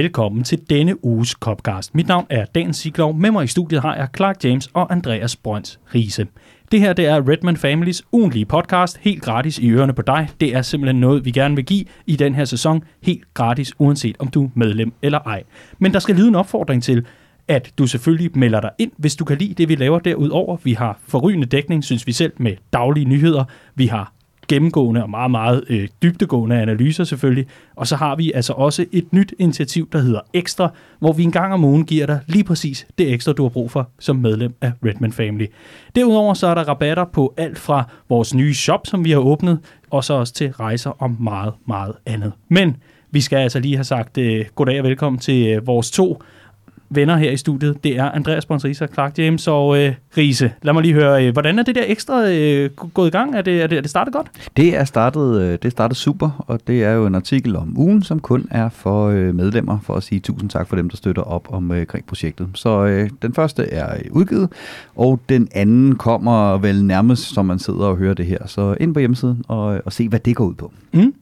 [0.00, 1.94] Velkommen til denne uges Copcast.
[1.94, 3.14] Mit navn er Dan Siglov.
[3.14, 6.26] Med mig i studiet har jeg Clark James og Andreas Brøns Riese.
[6.72, 10.28] Det her det er Redman Families ugentlige podcast, helt gratis i ørerne på dig.
[10.40, 14.16] Det er simpelthen noget, vi gerne vil give i den her sæson, helt gratis, uanset
[14.18, 15.42] om du er medlem eller ej.
[15.78, 17.06] Men der skal lyde en opfordring til,
[17.48, 20.56] at du selvfølgelig melder dig ind, hvis du kan lide det, vi laver derudover.
[20.64, 23.44] Vi har forrygende dækning, synes vi selv, med daglige nyheder.
[23.74, 24.12] Vi har
[24.50, 27.46] gennemgående og meget, meget øh, dybtegående analyser selvfølgelig.
[27.76, 31.32] Og så har vi altså også et nyt initiativ, der hedder Ekstra, hvor vi en
[31.32, 34.54] gang om ugen giver dig lige præcis det ekstra, du har brug for som medlem
[34.60, 35.46] af Redman Family.
[35.94, 39.58] Derudover så er der rabatter på alt fra vores nye shop, som vi har åbnet,
[39.90, 42.32] og så også til rejser og meget, meget andet.
[42.48, 42.76] Men
[43.10, 46.22] vi skal altså lige have sagt øh, goddag og velkommen til øh, vores to
[46.90, 47.84] venner her i studiet.
[47.84, 50.52] Det er Andreas Brøns Riese, Clark James og øh, Riese.
[50.62, 53.36] Lad mig lige høre, øh, hvordan er det der ekstra øh, gået i gang?
[53.36, 54.30] Er det, er, det, er det startet godt?
[54.56, 57.78] Det er startet, øh, det er startet super, og det er jo en artikel om
[57.78, 60.96] ugen, som kun er for øh, medlemmer, for at sige tusind tak for dem, der
[60.96, 62.48] støtter op om øh, projektet.
[62.54, 64.48] Så øh, den første er udgivet,
[64.96, 68.38] og den anden kommer vel nærmest, som man sidder og hører det her.
[68.46, 70.72] Så ind på hjemmesiden og, og se, hvad det går ud på.
[70.92, 71.14] Mm.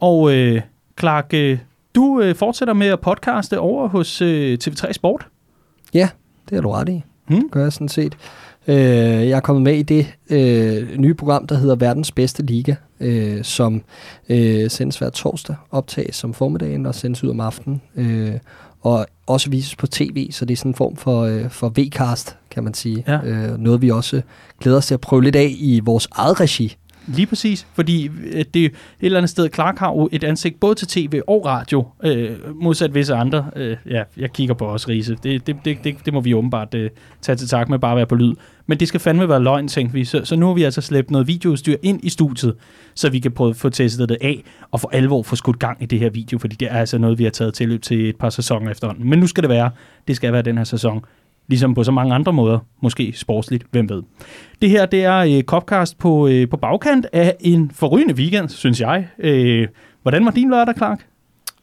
[0.00, 0.60] Og øh,
[1.00, 1.58] Clark, øh,
[1.98, 5.26] du øh, fortsætter med at podcaste over hos øh, TV3 Sport.
[5.94, 6.08] Ja,
[6.50, 7.02] det er du ret i.
[7.28, 7.48] Mm.
[7.50, 8.16] Gør jeg sådan set.
[8.68, 8.76] Øh,
[9.28, 13.44] jeg er kommet med i det øh, nye program, der hedder Verdens Bedste Liga, øh,
[13.44, 13.82] som
[14.28, 17.82] øh, sendes hver torsdag, optages om formiddagen og sendes ud om aftenen.
[17.96, 18.32] Øh,
[18.80, 22.36] og også vises på tv, så det er sådan en form for, øh, for V-cast,
[22.50, 23.04] kan man sige.
[23.08, 23.20] Ja.
[23.24, 24.22] Øh, noget vi også
[24.60, 26.76] glæder os til at prøve lidt af i vores eget regi.
[27.08, 28.72] Lige præcis, fordi øh, det det et
[29.06, 32.94] eller andet sted, Clark har jo et ansigt både til tv og radio, øh, modsat
[32.94, 33.50] visse andre.
[33.56, 35.16] Øh, ja, jeg kigger på os, Riese.
[35.22, 36.90] Det, det, det, det, det må vi åbenbart øh,
[37.22, 38.34] tage til tak med bare være på lyd.
[38.66, 40.04] Men det skal fandme være løgn, tænkte vi.
[40.04, 42.54] Så, så nu har vi altså slæbt noget videoudstyr ind i studiet,
[42.94, 45.82] så vi kan prøve at få testet det af, og for alvor få skudt gang
[45.82, 48.16] i det her video, fordi det er altså noget, vi har taget tilløb til et
[48.16, 49.10] par sæsoner efterhånden.
[49.10, 49.70] Men nu skal det være.
[50.08, 51.04] Det skal være den her sæson
[51.48, 54.02] ligesom på så mange andre måder, måske sportsligt, hvem ved.
[54.62, 58.80] Det her, det er øh, Copcast på, øh, på bagkant af en forrygende weekend, synes
[58.80, 59.08] jeg.
[59.18, 59.68] Øh,
[60.02, 61.06] hvordan var din lørdag, Clark?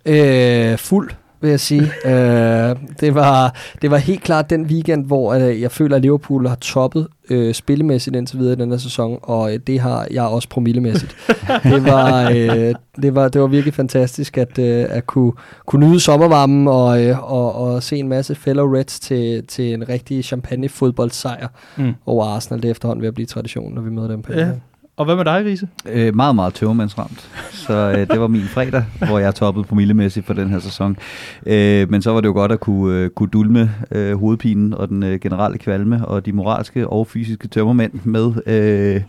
[0.05, 1.09] Øh, fuld,
[1.41, 1.81] vil jeg sige.
[2.05, 6.47] øh, det, var, det var helt klart den weekend, hvor øh, jeg føler, at Liverpool
[6.47, 10.23] har toppet øh, spillemæssigt indtil videre i den her sæson, og øh, det har jeg
[10.23, 11.15] også promillemæssigt.
[11.63, 15.31] det, var, øh, det, var, det var virkelig fantastisk at, øh, at kunne,
[15.65, 19.89] kunne nyde sommervarmen og, øh, og, og se en masse fellow Reds til, til en
[19.89, 21.47] rigtig champagne-fodboldsejr
[21.77, 21.93] Mm.
[22.05, 22.61] over Arsenal.
[22.61, 24.49] Det er efterhånden ved at blive tradition, når vi møder dem på Ja.
[24.97, 25.67] Og hvad med dig, Riese?
[25.85, 27.29] Øh, meget, meget tøvermandsramt.
[27.51, 30.97] Så øh, det var min fredag, hvor jeg toppede promillemæssigt for den her sæson.
[31.45, 34.89] Øh, men så var det jo godt at kunne, øh, kunne dulme øh, hovedpinen og
[34.89, 39.01] den øh, generelle kvalme og de moralske og fysiske tømmermænd med øh,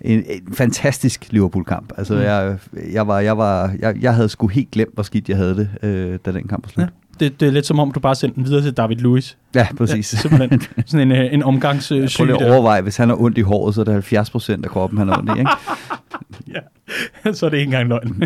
[0.00, 1.92] en, en fantastisk Liverpool-kamp.
[1.98, 2.20] Altså, Mm.
[2.20, 2.58] jeg,
[2.92, 5.68] jeg, var, jeg, var, jeg, jeg havde sgu helt glemt, hvor skidt jeg havde det,
[5.82, 6.82] øh, da den kamp var slut.
[6.84, 6.88] Ja.
[7.20, 9.38] Det, det er lidt som om, du bare sendte den videre til David Lewis.
[9.54, 10.12] Ja, præcis.
[10.12, 12.00] Ja, simpelthen sådan en, øh, en omgangssyge.
[12.00, 14.30] Jeg tror lige at overveje, hvis han har ondt i håret, så er det 70
[14.30, 15.38] procent af kroppen, han har ondt i.
[15.38, 15.50] Ikke?
[17.24, 18.22] ja, så er det ikke engang løgn.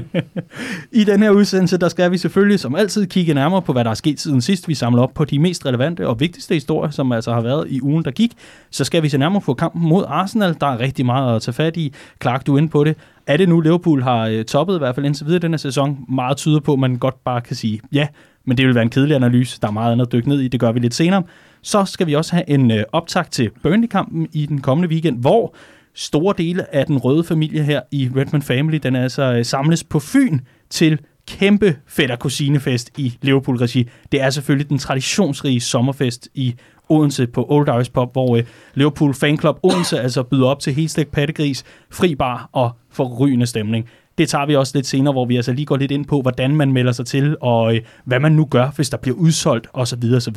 [0.93, 3.91] I den her udsendelse, der skal vi selvfølgelig som altid kigge nærmere på, hvad der
[3.91, 4.69] er sket siden sidst.
[4.69, 7.83] Vi samler op på de mest relevante og vigtigste historier, som altså har været i
[7.83, 8.33] ugen, der gik.
[8.71, 10.56] Så skal vi se nærmere på kampen mod Arsenal.
[10.60, 11.93] Der er rigtig meget at tage fat i.
[12.22, 12.97] Clark, du er inde på det.
[13.27, 15.99] Er det nu, Liverpool har øh, toppet i hvert fald indtil videre den her sæson?
[16.09, 18.06] Meget tyder på, at man godt bare kan sige ja,
[18.44, 19.60] men det vil være en kedelig analyse.
[19.60, 20.49] Der er meget andet at dykke ned i.
[20.49, 21.22] Det gør vi lidt senere.
[21.62, 25.55] Så skal vi også have en øh, optakt til Burnley-kampen i den kommende weekend, hvor
[25.94, 29.99] store dele af den røde familie her i Redmond Family, den altså øh, samles på
[29.99, 30.38] Fyn
[30.71, 33.88] til kæmpe fætter kusinefest i Liverpool-regi.
[34.13, 36.54] Det er selvfølgelig den traditionsrige sommerfest i
[36.89, 40.74] Odense på Old Irish Pub, hvor øh, Liverpool Fan Club Odense altså byder op til
[40.74, 43.89] helstegt pattegris, fri bar og forrygende stemning.
[44.19, 46.57] Det tager vi også lidt senere, hvor vi altså lige går lidt ind på, hvordan
[46.57, 50.03] man melder sig til, og øh, hvad man nu gør, hvis der bliver udsolgt, osv.
[50.16, 50.37] osv.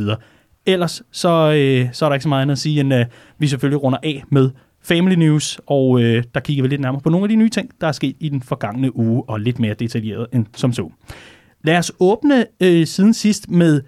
[0.66, 3.06] Ellers så, øh, så er der ikke så meget andet at sige, end øh,
[3.40, 4.50] vi selvfølgelig runder af med
[4.82, 7.70] Family News, og øh, der kigger vi lidt nærmere på nogle af de nye ting,
[7.82, 10.90] der er sket i den forgangne uge, og lidt mere detaljeret end som så.
[11.64, 13.82] Lad os åbne øh, siden sidst med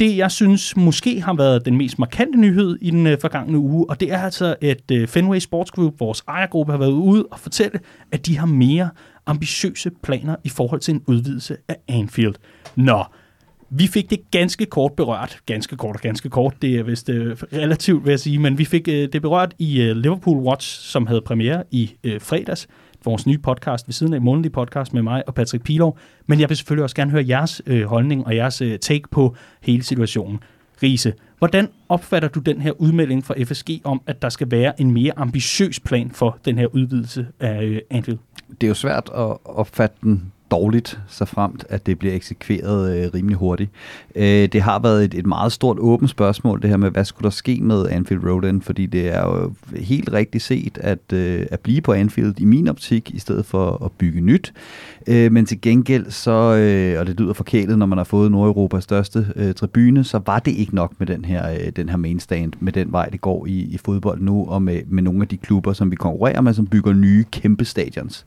[0.00, 3.90] det, jeg synes måske har været den mest markante nyhed i den øh, forgangne uge,
[3.90, 7.38] og det er altså, at øh, Fenway Sports Group, vores ejergruppe, har været ude og
[7.38, 7.80] fortælle,
[8.12, 8.88] at de har mere
[9.26, 12.34] ambitiøse planer i forhold til en udvidelse af Anfield.
[12.76, 13.04] Nå,
[13.70, 15.38] vi fik det ganske kort berørt.
[15.46, 16.54] Ganske kort og ganske kort.
[16.62, 18.38] Det er vist øh, relativt, vil jeg sige.
[18.38, 22.20] Men vi fik øh, det berørt i øh, Liverpool Watch, som havde premiere i øh,
[22.20, 22.68] fredags.
[23.04, 25.98] Vores nye podcast ved siden af månedlig podcast med mig og Patrick Pilov.
[26.26, 29.36] Men jeg vil selvfølgelig også gerne høre jeres øh, holdning og jeres øh, take på
[29.62, 30.38] hele situationen.
[30.82, 34.90] Riese, hvordan opfatter du den her udmelding fra FSG om, at der skal være en
[34.90, 38.18] mere ambitiøs plan for den her udvidelse af øh, Anfield?
[38.48, 43.10] Det er jo svært at opfatte den dårligt, så fremt at det bliver eksekveret øh,
[43.14, 43.70] rimelig hurtigt.
[44.16, 47.24] Øh, det har været et, et meget stort åbent spørgsmål, det her med, hvad skulle
[47.24, 51.46] der ske med Anfield Road End, fordi det er jo helt rigtigt set at, øh,
[51.50, 54.52] at blive på Anfield i min optik, i stedet for at bygge nyt.
[55.06, 58.84] Øh, men til gengæld, så, øh, og det lyder forkælet, når man har fået Nordeuropas
[58.84, 62.52] største øh, tribune, så var det ikke nok med den her, øh, den her mainstand,
[62.60, 65.36] med den vej, det går i, i fodbold nu, og med, med nogle af de
[65.36, 68.24] klubber, som vi konkurrerer med, som bygger nye kæmpe stadions.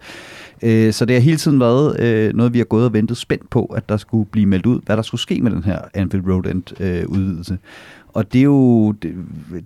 [0.62, 3.18] Øh, så det har hele tiden været øh, Øh, noget, vi har gået og ventet
[3.18, 5.80] spændt på, at der skulle blive meldt ud, hvad der skulle ske med den her
[5.94, 7.58] Anfield Road End øh, udvidelse.
[8.08, 9.16] Og det er, jo, det,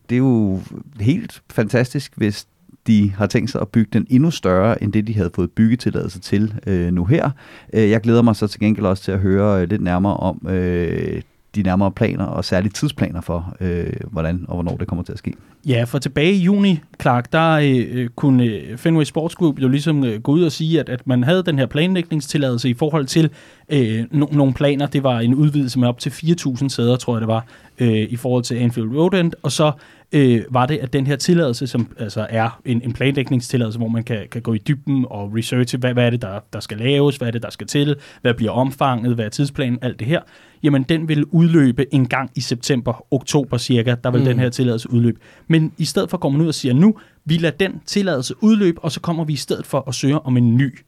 [0.09, 0.59] det er jo
[1.00, 2.48] helt fantastisk, hvis
[2.88, 6.19] de har tænkt sig at bygge den endnu større, end det de havde fået byggetilladelse
[6.19, 7.30] til øh, nu her.
[7.74, 10.47] Øh, jeg glæder mig så til gengæld også til at høre øh, lidt nærmere om
[10.50, 11.21] øh,
[11.56, 15.18] de nærmere planer, og særligt tidsplaner for, øh, hvordan og hvornår det kommer til at
[15.18, 15.33] ske.
[15.68, 20.03] Ja, for tilbage i juni, Clark, der øh, kunne øh, Fenway Sports Group jo ligesom
[20.03, 23.30] øh, gå ud og sige, at, at man havde den her planlægningstilladelse i forhold til
[23.69, 24.86] øh, no- nogle planer.
[24.86, 27.45] Det var en udvidelse med op til 4.000 sæder, tror jeg det var,
[27.80, 29.71] øh, i forhold til Anfield Road End, og så
[30.12, 34.04] øh, var det, at den her tilladelse, som altså er en, en planlægningstilladelse, hvor man
[34.04, 37.18] kan, kan gå i dybden og researche, hvad, hvad er det, der, der skal laves,
[37.18, 40.22] hvad er det, der skal til, hvad bliver omfanget, hvad er tidsplanen, alt det her,
[40.63, 44.25] jamen den vil udløbe en gang i september, oktober cirka, der vil mm.
[44.25, 45.19] den her tilladelse udløbe.
[45.48, 48.84] Men i stedet for går man ud og siger, nu vi lader den tilladelse udløbe,
[48.84, 50.80] og så kommer vi i stedet for at søge om en ny.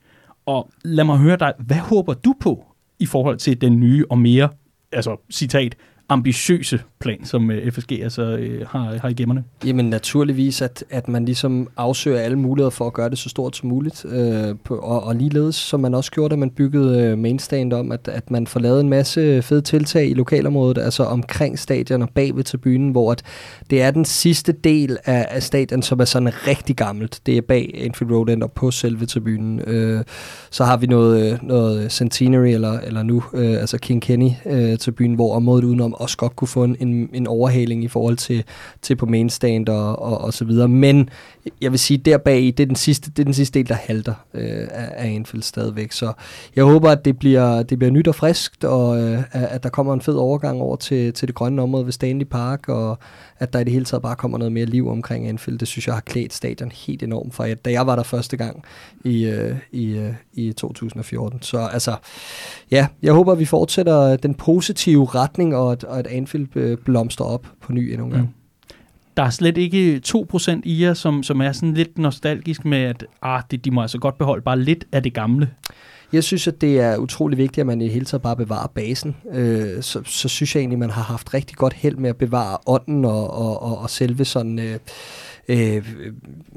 [0.46, 2.66] Og lad mig høre dig, hvad håber du på
[3.00, 4.50] i forhold til den nye og mere,
[4.92, 5.76] altså citat,
[6.10, 9.44] ambitiøse plan, som øh, FSG altså øh, har, har i gemmerne?
[9.66, 13.58] Jamen naturligvis, at, at man ligesom afsøger alle muligheder for at gøre det så stort
[13.58, 14.06] som muligt.
[14.06, 17.92] Øh, på, og, og ligeledes, som man også gjorde, da man byggede øh, mainstand om,
[17.92, 22.02] at, at man får lavet en masse øh, fede tiltag i lokalområdet, altså omkring stadion
[22.02, 23.24] og bag ved tribunen, hvor at
[23.70, 27.22] det er den sidste del af, af stadion, som er sådan rigtig gammelt.
[27.26, 29.60] Det er bag Anfield Road End og på selve tribunen.
[29.68, 30.04] Øh,
[30.52, 34.78] så har vi noget, øh, noget Centenary, eller, eller nu øh, altså King Kenny øh,
[34.78, 38.44] tribunen, hvor området udenom også godt kunne få en, en, en overhaling i forhold til,
[38.81, 40.68] til på mainstand og, og, og så videre.
[40.68, 41.10] Men
[41.62, 43.75] jeg vil sige, der bag, det er den sidste, det er den sidste del, der
[43.75, 45.92] halter øh, af Anfield stadigvæk.
[45.92, 46.13] Så
[46.56, 49.94] jeg håber, at det bliver, det bliver nyt og friskt, og øh, at der kommer
[49.94, 52.98] en fed overgang over til, til det grønne område ved Stanley Park, og
[53.44, 55.60] at der i det hele taget bare kommer noget mere liv omkring Anfield.
[55.60, 58.63] Det synes jeg har klædt stadion helt enormt for, da jeg var der første gang
[59.04, 61.42] i, øh, i, øh, i 2014.
[61.42, 61.95] Så altså,
[62.72, 66.78] ja, jeg håber, at vi fortsætter den positive retning, og at, og at Anfield øh,
[66.78, 68.24] blomster op på ny endnu en gang.
[68.24, 68.34] Mm
[69.18, 73.06] der er slet ikke 2% i jer, som, som er sådan lidt nostalgisk med, at
[73.22, 75.50] ah, det, de må altså godt beholde bare lidt af det gamle.
[76.13, 78.68] Jeg synes, at det er utrolig vigtigt, at man i det hele taget bare bevarer
[78.68, 79.15] basen.
[79.31, 82.18] Øh, så, så synes jeg egentlig, at man har haft rigtig godt held med at
[82.18, 84.60] bevare ånden og, og, og, og selve sådan...
[84.60, 84.80] Øh,
[85.48, 85.86] øh,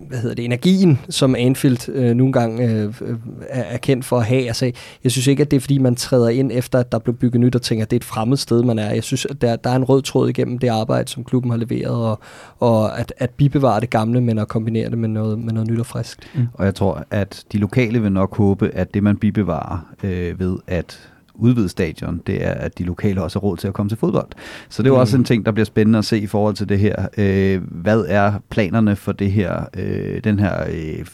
[0.09, 3.17] hvad hedder det, energien, som Anfield øh, nogle gange øh, øh,
[3.49, 4.47] er, kendt for at have.
[4.47, 4.73] Altså,
[5.05, 7.41] jeg synes ikke, at det er, fordi man træder ind efter, at der blev bygget
[7.41, 8.91] nyt, og tænker, at det er et fremmed sted, man er.
[8.91, 11.59] Jeg synes, at der, der er en rød tråd igennem det arbejde, som klubben har
[11.59, 12.21] leveret, og,
[12.59, 15.81] og at, at bibevare det gamle, men at kombinere det med noget, med noget nyt
[15.81, 16.31] og friskt.
[16.35, 16.47] Mm.
[16.55, 20.57] Og jeg tror, at de lokale vil nok håbe, at det, man bibevarer øh, ved
[20.67, 23.99] at udvide stadion, det er, at de lokale også har råd til at komme til
[23.99, 24.29] fodbold.
[24.69, 25.01] Så det er jo mm.
[25.01, 27.07] også en ting, der bliver spændende at se i forhold til det her.
[27.19, 31.07] Øh, hvad er planerne for det her, øh, den her øh,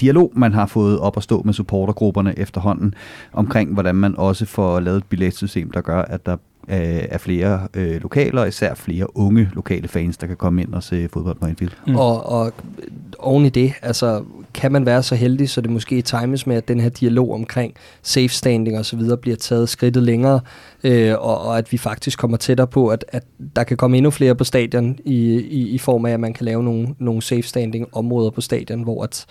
[0.00, 2.94] dialog, man har fået op at stå med supportergrupperne efterhånden,
[3.32, 6.36] omkring hvordan man også får lavet et billetsystem, der gør, at der
[6.68, 10.82] af flere øh, lokale, og især flere unge lokale fans, der kan komme ind og
[10.82, 11.72] se fodbold på Anfield.
[11.86, 11.96] Mm.
[11.96, 12.52] Og, og
[13.18, 16.68] oven i det, altså kan man være så heldig, så det måske times med, at
[16.68, 20.40] den her dialog omkring safe standing og så videre bliver taget skridtet længere,
[20.84, 23.24] øh, og, og at vi faktisk kommer tættere på, at, at
[23.56, 26.44] der kan komme endnu flere på stadion i, i, i form af, at man kan
[26.44, 29.26] lave nogle, nogle safe standing områder på stadion, hvor at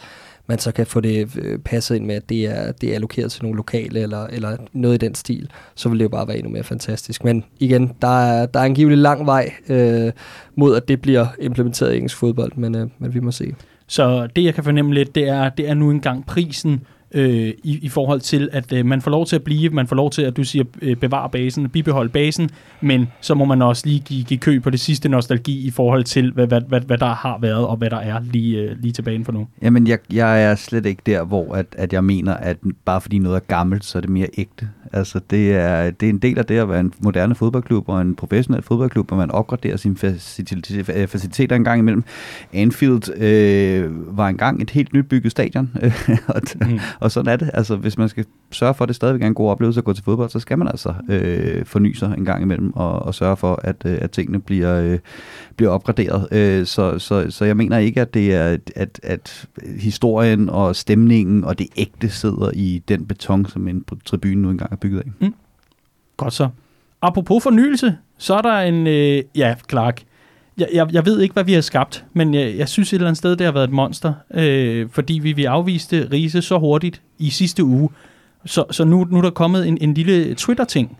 [0.47, 3.31] man så kan få det øh, passet ind med, at det er, det er allokeret
[3.31, 6.37] til nogle lokale, eller, eller noget i den stil, så vil det jo bare være
[6.37, 7.23] endnu mere fantastisk.
[7.23, 10.11] Men igen, der er, der er angiveligt lang vej øh,
[10.55, 13.55] mod, at det bliver implementeret i engelsk fodbold, men, øh, men vi må se.
[13.87, 17.79] Så det, jeg kan fornemme lidt, det er, det er nu engang prisen øh, i,
[17.81, 20.21] i forhold til, at øh, man får lov til at blive, man får lov til,
[20.21, 22.49] at du siger, øh, bevare basen, bibeholde basen,
[22.81, 26.03] men så må man også lige give, give kø på det sidste nostalgi i forhold
[26.03, 28.91] til, hvad, hvad, hvad, hvad der har været, og hvad der er lige, øh, lige
[28.91, 29.47] tilbage for nu.
[29.61, 33.17] Jamen, jeg, jeg er slet ikke der, hvor at, at jeg mener, at bare fordi
[33.17, 34.69] noget er gammelt, så er det mere ægte.
[34.93, 38.01] Altså, det er, det er en del af det at være en moderne fodboldklub og
[38.01, 39.97] en professionel fodboldklub, hvor man opgraderer sine
[41.07, 42.03] faciliteter en gang imellem.
[42.53, 45.71] Anfield øh, var engang et helt nyt bygget stadion,
[46.27, 47.51] og, mm og sådan er det.
[47.53, 49.93] Altså, hvis man skal sørge for, at det stadigvæk er en god oplevelse at gå
[49.93, 53.37] til fodbold, så skal man altså øh, forny sig en gang imellem, og, og sørge
[53.37, 54.99] for, at, øh, at tingene bliver, øh,
[55.55, 56.27] bliver opgraderet.
[56.31, 59.47] Øh, så, så, så jeg mener ikke, at det er, at, at
[59.79, 64.71] historien og stemningen og det ægte sidder i den beton, som en tribune nu engang
[64.71, 65.11] er bygget af.
[65.19, 65.33] Mm.
[66.17, 66.49] Godt så.
[67.01, 70.03] Apropos fornyelse, så er der en, øh, ja, Clark,
[70.57, 73.07] jeg, jeg, jeg ved ikke, hvad vi har skabt, men jeg, jeg synes et eller
[73.07, 77.01] andet sted, det har været et monster, øh, fordi vi, vi afviste Riese så hurtigt
[77.19, 77.89] i sidste uge.
[78.45, 80.97] Så, så nu, nu er der kommet en, en lille Twitter-ting,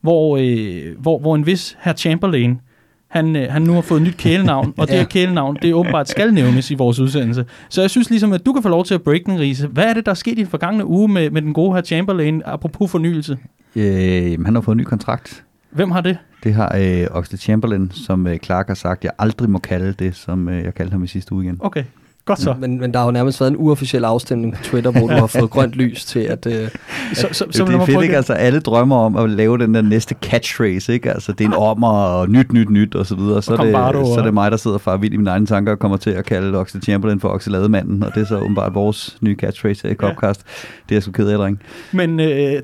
[0.00, 2.60] hvor, øh, hvor, hvor en vis herr Chamberlain,
[3.08, 6.08] han, øh, han nu har fået et nyt kælenavn, og det her kælenavn, det åbenbart
[6.08, 7.44] skal nævnes i vores udsendelse.
[7.68, 9.66] Så jeg synes ligesom, at du kan få lov til at break den, Riese.
[9.66, 11.82] Hvad er det, der er sket i den forgangne uge med, med den gode herr
[11.82, 13.38] Chamberlain, apropos fornyelse?
[13.76, 15.44] Øh, han har fået en ny kontrakt.
[15.70, 16.18] Hvem har det?
[16.44, 20.16] Det har øh, Oxlade Chamberlain, som øh, Clark har sagt, jeg aldrig må kalde det,
[20.16, 21.56] som øh, jeg kaldte ham i sidste uge igen.
[21.60, 21.84] Okay.
[22.28, 22.54] Godt så.
[22.58, 25.26] Men, men der har jo nærmest været en uofficiel afstemning på Twitter, hvor du har
[25.26, 26.46] fået grønt lys til, at...
[26.46, 26.52] Uh,
[27.14, 28.16] så, så, så det er fedt, ikke?
[28.16, 31.12] Altså, alle drømmer om at lave den der næste catchphrase, ikke?
[31.12, 33.42] Altså, det er en ommer og nyt, nyt, nyt, og så videre.
[33.42, 33.72] Så, og det,
[34.06, 36.10] så er det mig, der sidder far vild i mine egne tanker og kommer til
[36.10, 39.90] at kalde Oxlade Chamberlain for Oxlademanden, og det er så åbenbart vores nye catchphrase her
[39.90, 40.44] i Copcast.
[40.46, 40.68] Ja.
[40.88, 41.60] Det er jeg sgu ked af, dreng.
[41.92, 42.62] Men øh,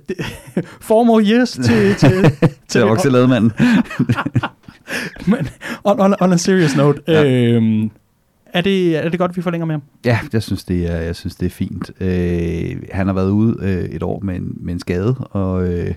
[0.80, 1.94] four more years til...
[1.94, 2.32] til,
[2.68, 3.52] til, til Oxlademanden.
[5.26, 5.48] Men
[5.84, 7.24] on, on, on a serious note, ja.
[7.24, 7.90] øhm,
[8.52, 9.82] er det, er det godt, at vi forlænger med ham?
[10.04, 11.90] Ja, jeg synes, det er, jeg synes, det er fint.
[12.00, 15.94] Øh, han har været ude øh, et år med en, med en skade, og, øh,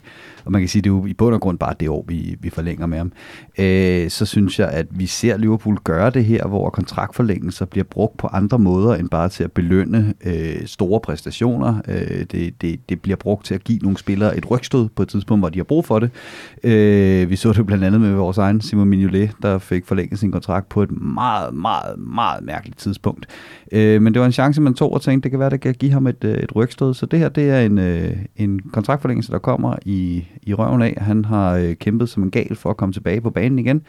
[0.48, 2.36] og man kan sige, det er jo i bund og grund bare det år, vi,
[2.40, 3.12] vi forlænger med ham.
[3.60, 8.18] Øh, så synes jeg, at vi ser Liverpool gøre det her, hvor kontraktforlængelser bliver brugt
[8.18, 11.82] på andre måder, end bare til at belønne øh, store præstationer.
[11.88, 15.10] Øh, det, det, det bliver brugt til at give nogle spillere et rygstød på et
[15.10, 16.10] tidspunkt, hvor de har brug for det.
[16.64, 20.32] Øh, vi så det blandt andet med vores egen Simon Mignolet, der fik forlænget sin
[20.32, 23.26] kontrakt på et meget, meget, meget mærkeligt tidspunkt.
[23.72, 25.74] Øh, men det var en chance, man tog og tænkte, det kan være, det kan
[25.74, 26.94] give ham et, øh, et rygstød.
[26.94, 30.98] Så det her, det er en, øh, en kontraktforlængelse, der kommer i, i røven af.
[30.98, 33.82] Han har øh, kæmpet som en gal for at komme tilbage på banen igen.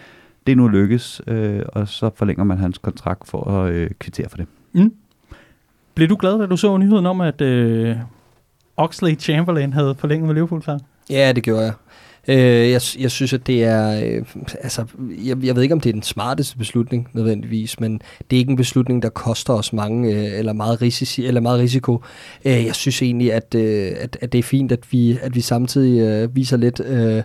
[0.47, 4.29] Det er nu lykkes, øh, og så forlænger man hans kontrakt for at øh, kvittere
[4.29, 4.47] for det.
[4.73, 4.95] Mm.
[5.95, 7.97] Blev du glad, da du så nyheden om, at øh,
[8.77, 10.63] Oxley Chamberlain havde forlænget med Liverpool?
[11.11, 11.73] Ja, det gjorde jeg.
[12.29, 14.01] Øh, jeg, jeg synes, at det er...
[14.05, 14.25] Øh,
[14.63, 14.85] altså,
[15.25, 18.51] jeg, jeg ved ikke, om det er den smarteste beslutning nødvendigvis, men det er ikke
[18.51, 22.03] en beslutning, der koster os mange øh, eller, meget risici, eller meget risiko.
[22.45, 25.41] Øh, jeg synes egentlig, at, øh, at, at det er fint, at vi, at vi
[25.41, 26.81] samtidig øh, viser lidt...
[26.81, 27.23] Øh,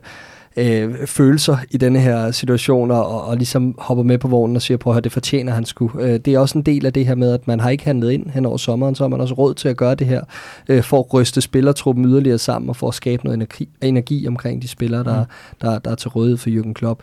[0.57, 4.77] øh, følelser i denne her situation, og, og ligesom hopper med på vognen og siger,
[4.77, 6.05] prøv at det fortjener han skulle.
[6.05, 8.11] Øh, det er også en del af det her med, at man har ikke handlet
[8.11, 10.21] ind hen over sommeren, så har man også råd til at gøre det her,
[10.69, 14.61] øh, for at ryste spillertruppen yderligere sammen, og for at skabe noget energi, energi omkring
[14.61, 15.57] de spillere, der, mm.
[15.61, 17.01] der, der er til rådighed for Jürgen Klopp.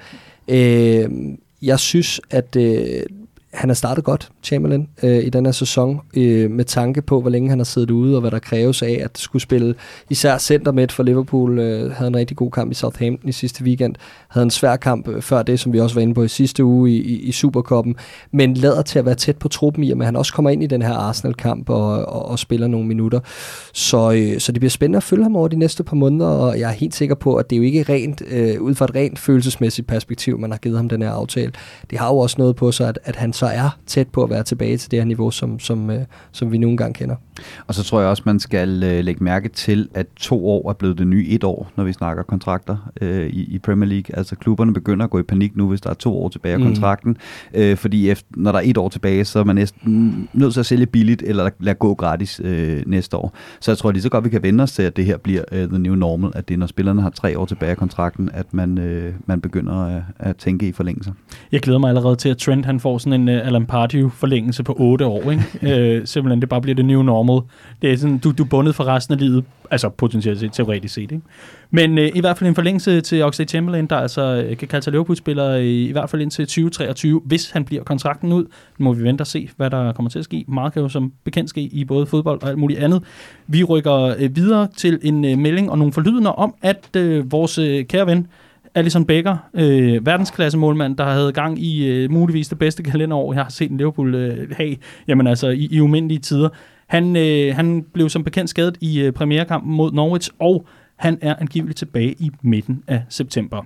[0.48, 1.08] Øh,
[1.62, 3.02] jeg synes, at øh,
[3.52, 7.30] han har startet godt, Chamberlain, øh, i den her sæson, øh, med tanke på, hvor
[7.30, 9.74] længe han har siddet ude, og hvad der kræves af at skulle spille
[10.10, 11.58] især center midt for Liverpool.
[11.58, 13.94] Øh, havde en rigtig god kamp i Southampton i sidste weekend.
[14.28, 16.64] Havde en svær kamp øh, før det, som vi også var inde på i sidste
[16.64, 17.96] uge i, i, i Superkoppen.
[18.32, 20.66] Men lader til at være tæt på truppen i, at han også kommer ind i
[20.66, 23.20] den her Arsenal-kamp og, og, og spiller nogle minutter.
[23.72, 26.58] Så, øh, så det bliver spændende at følge ham over de næste par måneder, og
[26.58, 28.94] jeg er helt sikker på, at det er jo ikke rent, øh, ud fra et
[28.94, 31.52] rent følelsesmæssigt perspektiv, man har givet ham den her aftale.
[31.90, 34.30] Det har jo også noget på sig, at, at han så er tæt på at
[34.30, 36.00] være tilbage til det her niveau, som, som, øh,
[36.32, 37.16] som vi nogle gange kender.
[37.66, 40.74] Og så tror jeg også, man skal øh, lægge mærke til, at to år er
[40.74, 44.16] blevet det nye et år, når vi snakker kontrakter øh, i, i Premier League.
[44.16, 46.60] Altså klubberne begynder at gå i panik nu, hvis der er to år tilbage af
[46.60, 46.66] mm.
[46.66, 47.16] kontrakten.
[47.54, 50.60] Øh, fordi efter, når der er et år tilbage, så er man næsten nødt til
[50.60, 53.34] at sælge billigt, eller lade gå gratis øh, næste år.
[53.60, 55.42] Så jeg tror lige så godt, vi kan vende os til, at det her bliver
[55.52, 58.30] øh, the new normal, at det er, når spillerne har tre år tilbage af kontrakten,
[58.32, 61.12] at man, øh, man begynder at, at tænke i forlængelser.
[61.52, 64.76] Jeg glæder mig allerede til, at Trent han får sådan en uh, Alan Pardew-forlængelse på
[64.78, 65.30] otte år.
[65.30, 65.44] Ikke?
[65.98, 67.40] øh, simpelthen, det bare bliver det new normal.
[67.82, 70.94] Det er sådan, du, du er bundet for resten af livet, altså potentielt set, teoretisk
[70.94, 71.12] set.
[71.12, 71.20] Ikke?
[71.70, 74.90] Men øh, i hvert fald en forlængelse til Oxlade Chamberlain, der altså kan kalde sig
[74.90, 78.44] Liverpool-spiller i, i hvert fald indtil 2023, hvis han bliver kontrakten ud.
[78.78, 80.44] Nu må vi vente og se, hvad der kommer til at ske.
[80.48, 83.02] Meget kan jo som bekendt ske i både fodbold og alt muligt andet.
[83.46, 87.58] Vi rykker øh, videre til en øh, melding og nogle forlydende om, at øh, vores
[87.58, 88.26] øh, kære ven,
[88.74, 93.42] Alison Becker, øh, verdensklasse målmand, der havde gang i øh, muligvis det bedste kalenderår, jeg
[93.42, 94.76] har set en Liverpool øh, have,
[95.08, 96.48] jamen altså i, i umindelige tider.
[96.86, 101.34] Han, øh, han blev som bekendt skadet i øh, premierekampen mod Norwich, og han er
[101.38, 103.62] angiveligt tilbage i midten af september.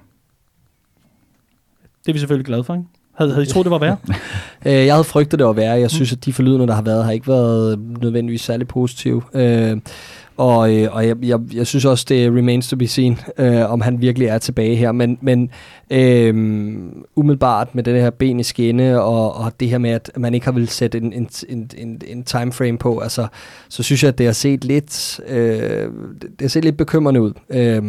[2.04, 2.86] Det er vi selvfølgelig glade for, ikke?
[3.14, 3.96] Havde, havde I troet, det var værre?
[4.66, 5.80] Øh, jeg havde frygtet, det var værre.
[5.80, 9.22] Jeg synes, at de forlydende, der har været, har ikke været nødvendigvis særlig positive.
[9.34, 9.76] Øh,
[10.36, 13.80] og, øh, og jeg, jeg, jeg synes også, det remains to be seen, øh, om
[13.80, 14.92] han virkelig er tilbage her.
[14.92, 15.50] Men, men
[15.90, 16.34] øh,
[17.16, 20.46] umiddelbart med det her ben i skinne, og, og det her med, at man ikke
[20.46, 23.26] har vil sætte en, en, en, en, en timeframe på, altså,
[23.68, 27.32] så synes jeg, at det har set lidt, øh, det har set lidt bekymrende ud.
[27.50, 27.82] Øh,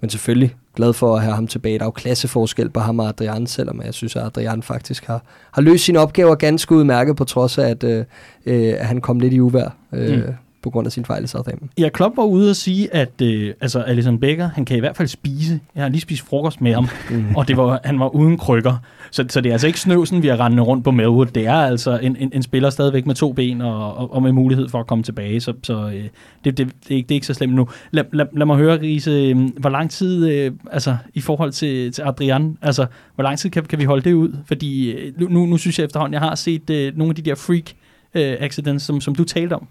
[0.00, 1.78] men selvfølgelig glad for at have ham tilbage.
[1.78, 5.24] Der er jo klasseforskel på ham og Adrian, selvom jeg synes, at Adrian faktisk har,
[5.52, 8.04] har løst sine opgaver ganske udmærket, på trods af, at, øh,
[8.46, 9.76] øh at han kom lidt i uvær.
[9.92, 11.70] Øh, mm på grund af sin fejl i Southampton.
[11.78, 14.96] Ja, Klopp var ude og sige, at øh, altså Alison Becker, han kan i hvert
[14.96, 15.60] fald spise.
[15.74, 17.36] Jeg har lige spist frokost med ham, mm.
[17.36, 18.76] og det var, han var uden krykker.
[19.10, 21.26] Så, så det er altså ikke snøvsen, vi har rendt rundt på Melwood.
[21.26, 24.32] Det er altså en, en, en spiller stadigvæk med to ben og, og, og med
[24.32, 25.40] mulighed for at komme tilbage.
[25.40, 26.10] Så, så øh, det,
[26.44, 27.68] det, det, det, er ikke, det er ikke så slemt nu.
[27.90, 31.92] Lad, lad, lad mig høre, Riese, øh, hvor lang tid, øh, altså i forhold til,
[31.92, 34.36] til Adrian, altså hvor lang tid kan, kan vi holde det ud?
[34.46, 37.34] Fordi øh, nu, nu synes jeg efterhånden, jeg har set øh, nogle af de der
[37.34, 37.70] freak
[38.14, 39.68] øh, accidents, som, som du talte om.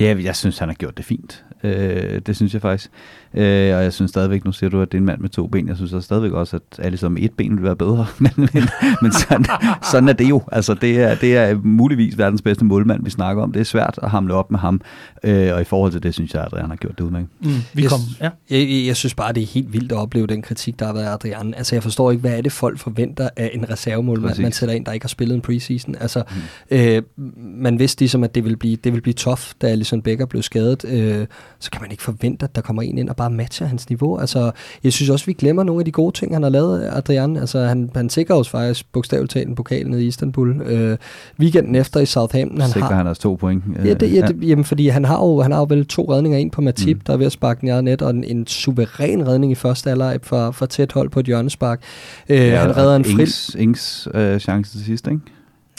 [0.00, 1.44] Ja, jeg synes, han har gjort det fint.
[1.62, 2.90] Øh, det synes jeg faktisk.
[3.34, 5.46] Øh, og jeg synes stadigvæk, nu siger du, at det er en mand med to
[5.46, 5.68] ben.
[5.68, 8.06] Jeg synes også stadigvæk også, at alle som et ben vil være bedre.
[8.18, 8.68] men men,
[9.02, 9.46] men sådan,
[9.92, 10.42] sådan er det jo.
[10.52, 13.52] Altså, det er, det er muligvis verdens bedste målmand, vi snakker om.
[13.52, 14.80] Det er svært at hamle op med ham.
[15.22, 17.28] Øh, og i forhold til det, synes jeg, at Adrian har gjort det udmærket.
[17.40, 18.30] Mm, vi kom, ja.
[18.50, 20.92] jeg, jeg, jeg synes bare, det er helt vildt at opleve den kritik, der har
[20.92, 21.54] været af Adrian.
[21.54, 24.42] Altså, jeg forstår ikke, hvad er det, folk forventer af en reservemålmand, Præcis.
[24.42, 25.94] man sætter ind, der ikke har spillet en preseason.
[26.00, 26.22] Altså,
[26.70, 26.76] mm.
[26.76, 27.02] øh,
[27.36, 30.42] man vidste ligesom, at det ville blive, det ville blive tough, da Alison Becker blev
[30.42, 30.84] skadet.
[30.84, 31.26] Øh,
[31.58, 34.18] så kan man ikke forvente, at der kommer en ind og bare matcher hans niveau.
[34.18, 34.50] Altså,
[34.84, 37.36] jeg synes også, vi glemmer nogle af de gode ting, han har lavet, Adrian.
[37.36, 40.60] Altså, han, han sikrer os faktisk bogstaveligt talt en pokal nede i Istanbul.
[40.60, 40.96] Øh,
[41.40, 42.60] weekenden efter i Southampton.
[42.60, 43.64] Han sikrer har, han også to point.
[43.84, 46.38] Ja, det, ja, det, jamen, fordi han har, jo, han har jo vel to redninger,
[46.38, 47.02] ind på Matip, mm.
[47.06, 50.18] der er ved at sparke den net, og en, en suveræn redning i første alder
[50.22, 51.82] for, for tæt hold på et hjørnespark.
[52.28, 53.22] Øh, ja, han redder en fri...
[53.22, 55.20] Ings, Ings øh, chance til sidst, ikke?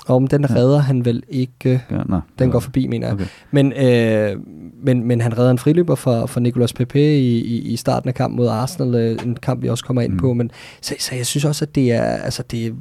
[0.08, 0.82] Og den redder ja.
[0.82, 1.82] han vel ikke.
[1.92, 3.14] Ja, nej, den går forbi, mener jeg.
[3.14, 3.26] Okay.
[3.52, 4.36] Men, øh,
[4.84, 8.16] men, men han redder en friløber for, for Nicolas Pepe i, i, i starten af
[8.16, 8.96] kampen mod Arsenal.
[8.96, 10.20] Øh, en kamp, vi også kommer ind mm.
[10.20, 10.34] på.
[10.34, 12.76] Men, så, så jeg synes også, at det er, altså, det,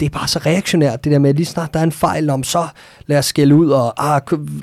[0.00, 2.30] det er bare så reaktionært, det der med, at lige snart der er en fejl
[2.30, 2.66] om, så
[3.06, 4.20] lad os skælde ud, og ah,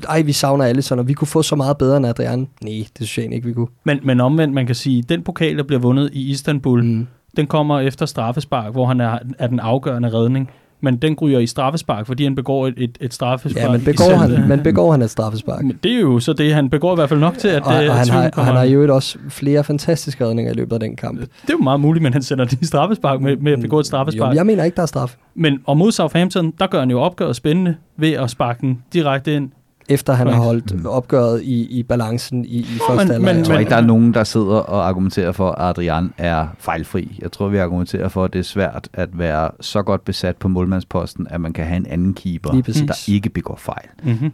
[0.08, 2.48] ej, vi savner alle sådan, og vi kunne få så meget bedre end Adrian.
[2.64, 3.68] Nej, det synes jeg ikke, vi kunne.
[3.84, 7.06] Men, men omvendt, man kan sige, den pokal, der bliver vundet i Istanbul, mm.
[7.36, 11.46] den kommer efter straffespark, hvor han er, er den afgørende redning men den ryger i
[11.46, 13.64] straffespark, fordi han begår et, et, et straffespark.
[13.64, 15.64] Ja, men begår, han, men begår han et straffespark?
[15.82, 17.74] Det er jo så det, han begår i hvert fald nok til, at og, og
[17.74, 21.20] han, har, han har jo også flere fantastiske redninger i løbet af den kamp.
[21.20, 23.80] Det er jo meget muligt, men han sender det i straffespark med, med at begå
[23.80, 24.30] et straffespark.
[24.30, 25.16] Jo, jeg mener ikke, der er straf.
[25.34, 29.34] Men og mod Southampton, der gør han jo opgøret spændende ved at sparke den direkte
[29.34, 29.50] ind
[29.88, 30.86] efter han har holdt mm.
[30.86, 33.18] opgøret i, i balancen i, i første alder.
[33.18, 36.46] Men, jeg tror ikke, der er nogen, der sidder og argumenterer for, at Adrian er
[36.58, 37.18] fejlfri.
[37.22, 40.48] Jeg tror, vi argumenterer for, at det er svært at være så godt besat på
[40.48, 43.88] målmandsposten, at man kan have en anden keeper, der ikke begår fejl.
[44.02, 44.32] Mm-hmm.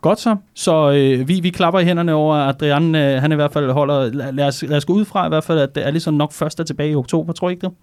[0.00, 0.36] Godt så.
[0.54, 3.70] Så øh, vi, vi klapper i hænderne over, at Adrian øh, han i hvert fald
[3.70, 4.30] holder...
[4.32, 6.32] Lad os, lad os gå ud fra i hvert fald, at det er ligesom nok
[6.32, 7.74] først er tilbage i oktober, tror I ikke det?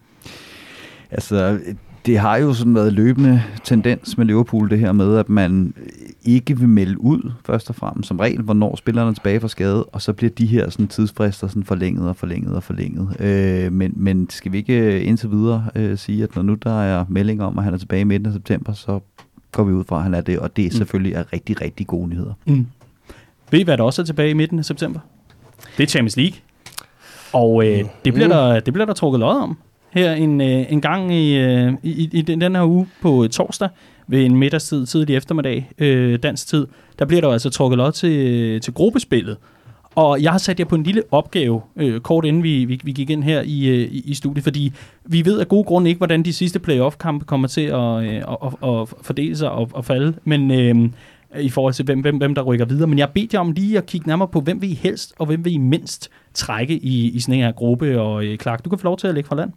[1.12, 1.60] Altså,
[2.06, 5.74] det har jo sådan været løbende tendens med Liverpool, det her med, at man
[6.26, 9.84] ikke vil melde ud, først og fremmest, som regel, hvornår spillerne er tilbage fra skade,
[9.84, 13.16] og så bliver de her sådan, tidsfrister sådan, forlænget og forlænget og forlænget.
[13.20, 17.06] Øh, men, men skal vi ikke indtil videre øh, sige, at når nu der er
[17.10, 19.00] meldinger om, at han er tilbage i midten af september, så
[19.52, 20.78] går vi ud fra, at han er det, og det er mm.
[20.78, 22.34] selvfølgelig er rigtig, rigtig gode nyheder.
[22.46, 22.68] Mm.
[23.52, 25.00] Ved I, hvad der også er tilbage i midten af september?
[25.78, 26.38] Det er Champions League.
[27.34, 28.34] Og øh, det, bliver mm.
[28.34, 29.58] der, det bliver der trukket lod om
[29.92, 33.70] her en, øh, en gang i, øh, i, i den, den her uge på torsdag
[34.08, 36.68] ved en middagstid, tidlig eftermiddag, øh, dansk tid.
[37.00, 39.38] Der bliver der altså trukket lod til, øh, til gruppespillet.
[39.96, 42.92] Og jeg har sat jer på en lille opgave, øh, kort inden vi, vi, vi
[42.92, 44.74] gik ind her i, øh, i, i studiet, fordi
[45.06, 48.54] vi ved af gode grunde ikke, hvordan de sidste playoff-kampe kommer til at, øh, at,
[48.64, 50.90] at, fordele sig og at falde, men øh,
[51.40, 52.88] i forhold til, hvem, hvem, hvem der rykker videre.
[52.88, 55.26] Men jeg beder jer om lige at kigge nærmere på, hvem vil I helst, og
[55.26, 58.02] hvem vil I mindst trække i, i sådan en her gruppe.
[58.02, 59.52] Og øh, Clark, du kan få lov til at lægge fra land.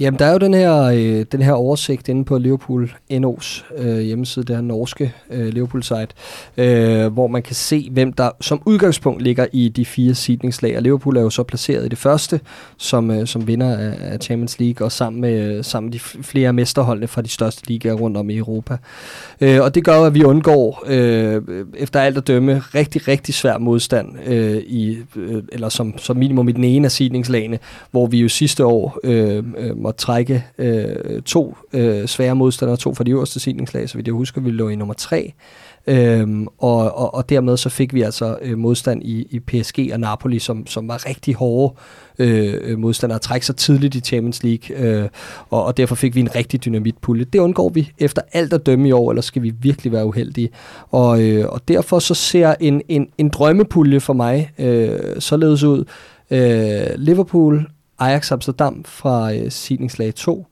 [0.00, 4.00] Jamen, der er jo den her, øh, den her oversigt inde på Liverpool NO's øh,
[4.00, 6.08] hjemmeside, det her norske øh, Liverpool-site,
[6.56, 10.76] øh, hvor man kan se, hvem der som udgangspunkt ligger i de fire seedningslag.
[10.76, 12.40] Og Liverpool er jo så placeret i det første,
[12.76, 16.22] som, øh, som vinder af, af Champions League, og sammen med, øh, sammen med de
[16.22, 18.76] flere mesterholdene fra de største ligaer rundt om i Europa.
[19.40, 21.42] Øh, og det gør at vi undgår, øh,
[21.76, 26.48] efter alt at dømme, rigtig, rigtig svær modstand, øh, i, øh, eller som, som minimum
[26.48, 27.58] i den ene af seedningslagene,
[27.90, 32.94] hvor vi jo sidste år øh, øh, at trække øh, to øh, svære modstandere, to
[32.94, 35.32] fra de øverste sidningslag, så vidt jeg husker, vi lå i nummer tre
[35.86, 40.00] Øhm, og, og, og dermed så fik vi altså øh, modstand i, i PSG og
[40.00, 41.74] Napoli, som, som var rigtig hårde
[42.18, 45.08] øh, modstandere at trække sig tidligt i Champions League, øh,
[45.50, 47.24] og, og derfor fik vi en rigtig dynamitpulje.
[47.24, 50.50] Det undgår vi efter alt at dømme i år, eller skal vi virkelig være uheldige.
[50.90, 55.84] Og, øh, og derfor så ser en, en, en drømmepulje for mig øh, således ud.
[56.30, 57.66] Øh, Liverpool,
[58.00, 60.46] Ajax Amsterdam fra øh, sidningslag 2,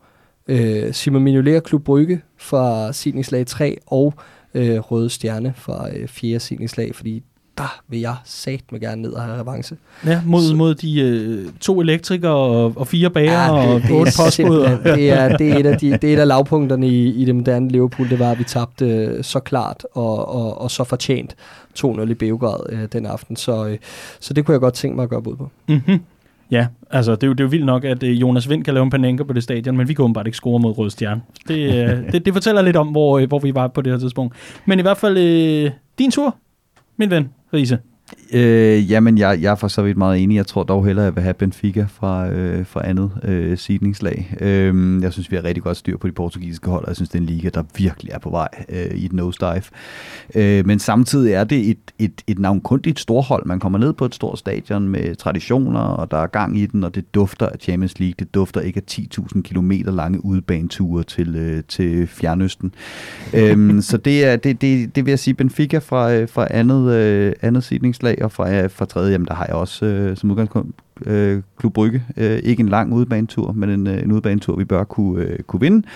[0.48, 4.14] øh, Simon Mignolet Klub Brygge fra sidningslag 3, og
[4.54, 7.22] øh, Røde Stjerne fra øh, fjerde sidningslag, fordi
[7.58, 9.76] der vil jeg sat med gerne ned og have revanche.
[10.06, 14.12] Ja, mod, så, mod de øh, to elektrikere og, og fire bager ja, og otte
[14.16, 14.78] postbud.
[14.96, 17.36] Det er, det, er et af de, det er et af lavpunkterne i, i det
[17.36, 21.36] moderne Liverpool, det var, at vi tabte øh, så klart og, og, og så fortjent
[21.78, 23.36] 2-0 i Beograd øh, den aften.
[23.36, 23.78] Så, øh,
[24.20, 25.50] så det kunne jeg godt tænke mig at gøre bud på.
[25.68, 26.00] Mm-hmm.
[26.50, 28.74] Ja, altså det er, jo, det er jo vildt nok, at øh, Jonas Vind kan
[28.74, 31.22] lave en panenka på det stadion, men vi kunne bare ikke score mod Røde Stjerne.
[31.48, 33.98] Det, øh, det, det fortæller lidt om, hvor, øh, hvor vi var på det her
[33.98, 34.34] tidspunkt.
[34.66, 36.36] Men i hvert fald, øh, din tur,
[36.96, 37.78] min ven, Riese.
[38.32, 40.36] Øh, jamen, jeg, jeg er for så vidt meget enig.
[40.36, 44.36] Jeg tror dog hellere, at jeg vil have Benfica fra, øh, fra andet øh, sidningslag.
[44.40, 47.08] Øh, jeg synes, vi har rigtig godt styr på de portugisiske hold, og jeg synes,
[47.08, 49.62] det er en liga, der virkelig er på vej øh, i et nosedive.
[50.34, 53.46] Øh, men samtidig er det et, et, et navnkundigt storhold.
[53.46, 56.84] Man kommer ned på et stort stadion med traditioner, og der er gang i den,
[56.84, 58.14] og det dufter af Champions League.
[58.18, 62.74] Det dufter ikke af 10.000 km lange udbaneture til, øh, til Fjernøsten.
[63.34, 66.94] øh, så det, er, det, det, det vil jeg sige, Benfica fra, øh, fra andet,
[66.94, 70.30] øh, andet sidningslag og fra, øh, fra tredje, jamen der har jeg også øh, som
[70.30, 70.74] udgangspunkt
[71.06, 72.02] øh, Klub Brygge.
[72.16, 75.60] Øh, ikke en lang udbanetur, men en, øh, en udbanetur, vi bør kunne, øh, kunne
[75.60, 75.86] vinde.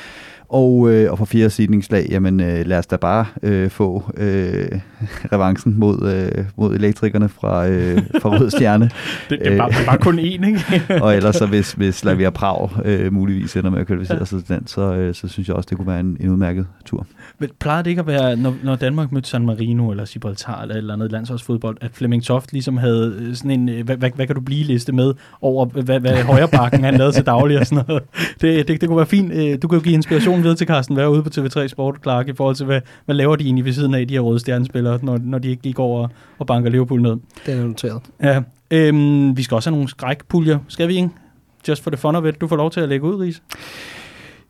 [0.53, 4.69] Og, øh, og for fjerde sidningslag, jamen øh, lad os da bare øh, få øh,
[5.33, 8.85] revancen mod, øh, mod elektrikerne fra, øh, fra Rød Stjerne.
[9.31, 10.65] det, det, er bare, det er bare kun én, ikke?
[11.03, 14.55] og ellers så hvis, hvis Slavia Prag øh, muligvis ender med at kvalificere sig til
[14.57, 17.07] den, så, øh, så synes jeg også, det kunne være en, en udmærket tur.
[17.39, 20.75] Men plejede det ikke at være, når, når Danmark mødte San Marino eller Gibraltar eller
[20.75, 24.11] et eller andet landsholdsfodbold, at Flemming Toft ligesom havde øh, sådan en, øh, hvad, hvad,
[24.15, 27.59] hvad kan du blive liste med over, hvad, hvad højre bakken han lavede til daglig
[27.59, 28.03] og sådan noget.
[28.41, 29.33] Det, det, det kunne være fint.
[29.33, 32.29] Øh, du kan jo give inspiration videre til Carsten Være ude på TV3 Sport, Clark,
[32.29, 34.99] i forhold til, hvad, hvad laver de egentlig ved siden af de her røde stjernespillere,
[35.03, 37.17] når, når de ikke gik over og banker Liverpool ned.
[37.47, 38.03] Det er noteret.
[38.23, 38.43] Ja.
[38.71, 40.59] Øhm, vi skal også have nogle skrækpuljer.
[40.69, 41.11] Skal vi ikke?
[41.69, 42.41] Just for the fun of it.
[42.41, 43.43] Du får lov til at lægge ud, Ries.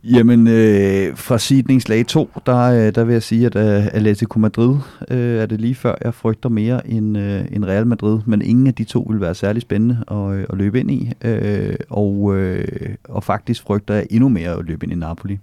[0.05, 4.77] Jamen, øh, fra sidningslag 2, der, øh, der vil jeg sige, at uh, Atletico Madrid
[5.11, 8.67] øh, er det lige før, jeg frygter mere end, øh, end Real Madrid, men ingen
[8.67, 12.37] af de to vil være særlig spændende at, øh, at løbe ind i, øh, og,
[12.37, 15.38] øh, og faktisk frygter jeg endnu mere at løbe ind i Napoli.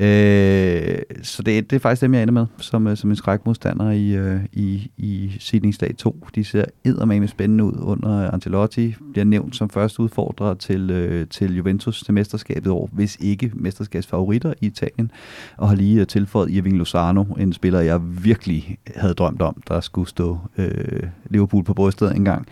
[0.00, 3.90] Øh, så det, det er faktisk dem, jeg ender med som, øh, som en skrækmodstander
[3.90, 6.26] i, øh, i, i sidningsdag 2.
[6.34, 8.94] De ser eddermame spændende ud under Ancelotti.
[9.12, 14.54] Bliver nævnt som første udfordrer til, øh, til Juventus til mesterskabet år, hvis ikke mesterskabsfavoritter
[14.60, 15.10] i Italien.
[15.56, 19.80] Og har lige øh, tilføjet Irving Lozano, en spiller, jeg virkelig havde drømt om, der
[19.80, 22.46] skulle stå øh, Liverpool på brystet engang.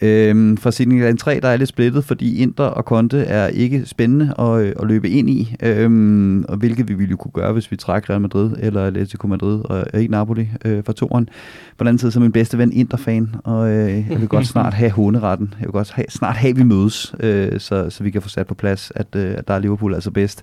[0.00, 4.34] Øhm, fra Sidney 3, der er lidt splittet, fordi Inter og Conte er ikke spændende
[4.38, 8.10] at, at løbe ind i, øhm, og hvilket vi ville kunne gøre, hvis vi trækker
[8.10, 11.28] Real Madrid eller Atletico Madrid og ikke Napoli øh, for toren.
[11.78, 14.74] På den anden side, som min bedste ven Inter-fan, og øh, jeg vil godt snart
[14.74, 15.54] have hunderetten.
[15.60, 18.46] Jeg vil godt have, snart have, vi mødes, øh, så, så vi kan få sat
[18.46, 20.42] på plads, at, øh, at der er Liverpool altså bedst.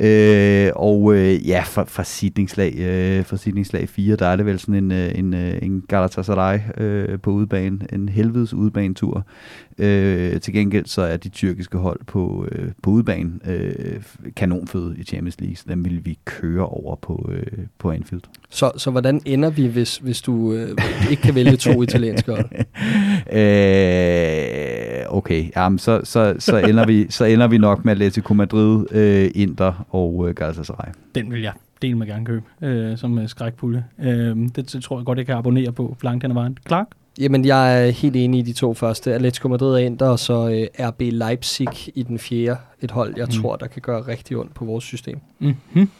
[0.00, 4.58] Øh, og øh, ja, fra, fra sidningslag, øh, fra sidningslag 4, der er det vel
[4.58, 9.26] sådan en, øh, en, øh, en Galatasaray øh, på udebane, en helvedes udebane tur.
[9.78, 14.02] Øh, til gengæld så er de tyrkiske hold på, øh, på udebane øh,
[14.36, 18.22] kanonføde i Champions League, så dem vil vi køre over på, øh, på Anfield.
[18.50, 20.68] Så, så hvordan ender vi, hvis, hvis du øh,
[21.10, 22.50] ikke kan vælge to italienske hold?
[23.40, 28.84] øh, okay, Jamen, så, så, så, ender vi, så ender vi nok med Atletico Madrid,
[28.90, 30.92] øh, Inter og øh, Galatasaray.
[31.14, 33.84] Den vil jeg del med gerne købe øh, som øh, skrækpulje.
[33.98, 36.58] Øh, det, det tror jeg godt, jeg kan abonnere på langt hen ad vejen.
[36.66, 36.86] Clark?
[37.18, 39.14] Jamen, jeg er helt enig i de to første.
[39.14, 42.60] Atletico Madrid er Inter, og så øh, RB Leipzig i den fjerde.
[42.80, 43.42] Et hold, jeg mm.
[43.42, 45.20] tror, der kan gøre rigtig ondt på vores system.
[45.38, 45.90] Mm-hmm.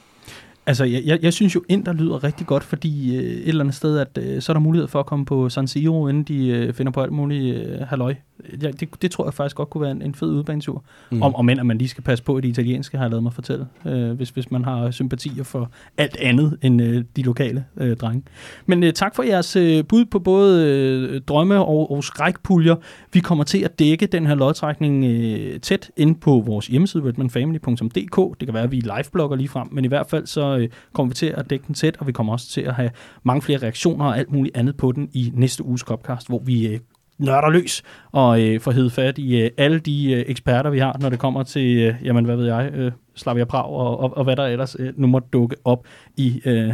[0.66, 3.75] Altså, jeg, jeg, jeg synes jo, Inter lyder rigtig godt, fordi øh, et eller andet
[3.75, 6.49] sted, at øh, så er der mulighed for at komme på San Siro, inden de
[6.49, 8.14] øh, finder på alt muligt øh, halløj
[8.62, 10.85] ja, det, det tror jeg faktisk godt kunne være en, en fed udbanetur.
[11.11, 11.23] Mm.
[11.23, 13.23] Om, om end, at man lige skal passe på, at det italienske har jeg lavet
[13.23, 17.64] mig fortælle, øh, hvis, hvis man har sympatier for alt andet end øh, de lokale
[17.77, 18.23] øh, drenge.
[18.66, 22.77] Men øh, tak for jeres øh, bud på både øh, drømme og, og skrækpuljer.
[23.12, 28.40] Vi kommer til at dække den her lodtrækning øh, tæt ind på vores hjemmeside, redmanfamily.dk.
[28.40, 31.11] Det kan være, at vi liveblogger lige frem, men i hvert fald så øh, kommer
[31.11, 32.91] vi til at dække den tæt, og vi kommer også til at have
[33.23, 36.67] mange flere reaktioner og alt muligt andet på den i næste uges Copcast, hvor vi
[36.67, 36.81] øh,
[37.19, 37.83] nørder løs
[38.13, 41.19] og øh, får hed fat i øh, alle de øh, eksperter, vi har, når det
[41.19, 44.47] kommer til, øh, jamen hvad ved jeg, øh, Slavia Prag og, og, og hvad der
[44.47, 45.87] ellers øh, nu må dukke op
[46.17, 46.73] i øh,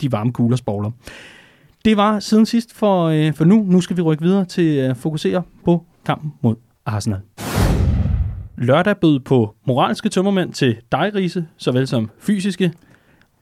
[0.00, 0.90] de varme kuglersbogler.
[1.84, 3.64] Det var siden sidst for, øh, for nu.
[3.68, 6.56] Nu skal vi rykke videre til øh, at fokusere på kampen mod
[6.86, 7.20] Arsenal.
[8.58, 12.72] Lørdag bød på moralske tømmermænd til dig, Riese, såvel som fysiske,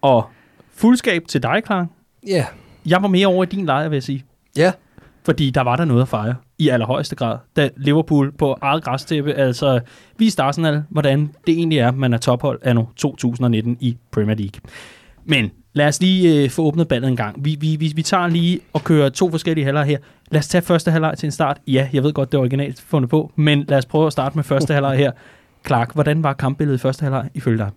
[0.00, 0.28] og
[0.74, 1.86] fuldskab til dig, Klar.
[2.26, 2.46] Ja.
[2.86, 4.24] Jeg var mere over i din lejr, vil jeg sige.
[4.56, 4.72] Ja.
[5.24, 9.34] Fordi der var der noget at fejre i allerhøjeste grad, da Liverpool på eget græstæppe
[9.34, 9.80] altså
[10.18, 14.60] viste Arsenal, hvordan det egentlig er, man er tophold anno 2019 i Premier League.
[15.24, 17.44] Men lad os lige øh, få åbnet ballet en gang.
[17.44, 19.98] Vi, vi, vi, vi tager lige og kører to forskellige halvleje her.
[20.30, 21.58] Lad os tage første halvleg til en start.
[21.66, 24.36] Ja, jeg ved godt, det er originalt fundet på, men lad os prøve at starte
[24.36, 25.12] med første halvleg her.
[25.66, 27.70] Clark, hvordan var kampbilledet i første halvleg ifølge dig?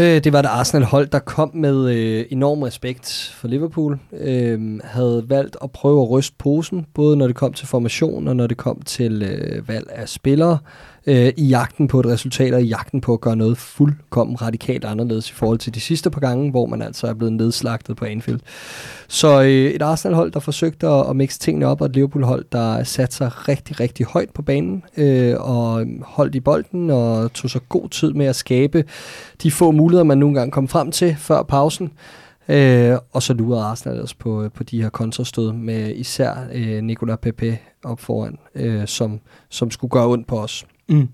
[0.00, 3.98] Øh, det var et Arsenal-hold, der kom med øh, enorm respekt for Liverpool.
[4.12, 8.36] Øh, havde valgt at prøve at ryste posen, både når det kom til formation og
[8.36, 12.54] når det kom til øh, valg af spillere, øh, Øh, i jagten på et resultat
[12.54, 16.10] og i jagten på at gøre noget fuldkommen radikalt anderledes i forhold til de sidste
[16.10, 18.40] par gange, hvor man altså er blevet nedslagtet på Anfield.
[19.08, 22.84] Så øh, et Arsenal-hold, der forsøgte at, at mixe tingene op, og et Liverpool-hold, der
[22.84, 27.60] satte sig rigtig, rigtig højt på banen øh, og holdt i bolden og tog så
[27.68, 28.84] god tid med at skabe
[29.42, 31.92] de få muligheder, man nogle gange kom frem til før pausen.
[32.48, 36.82] Øh, og så lurede Arsenal også på, øh, på de her kontrastød med især øh,
[36.82, 40.66] Nicolas Pepe op foran, øh, som, som skulle gøre ondt på os.
[40.92, 41.08] Mm.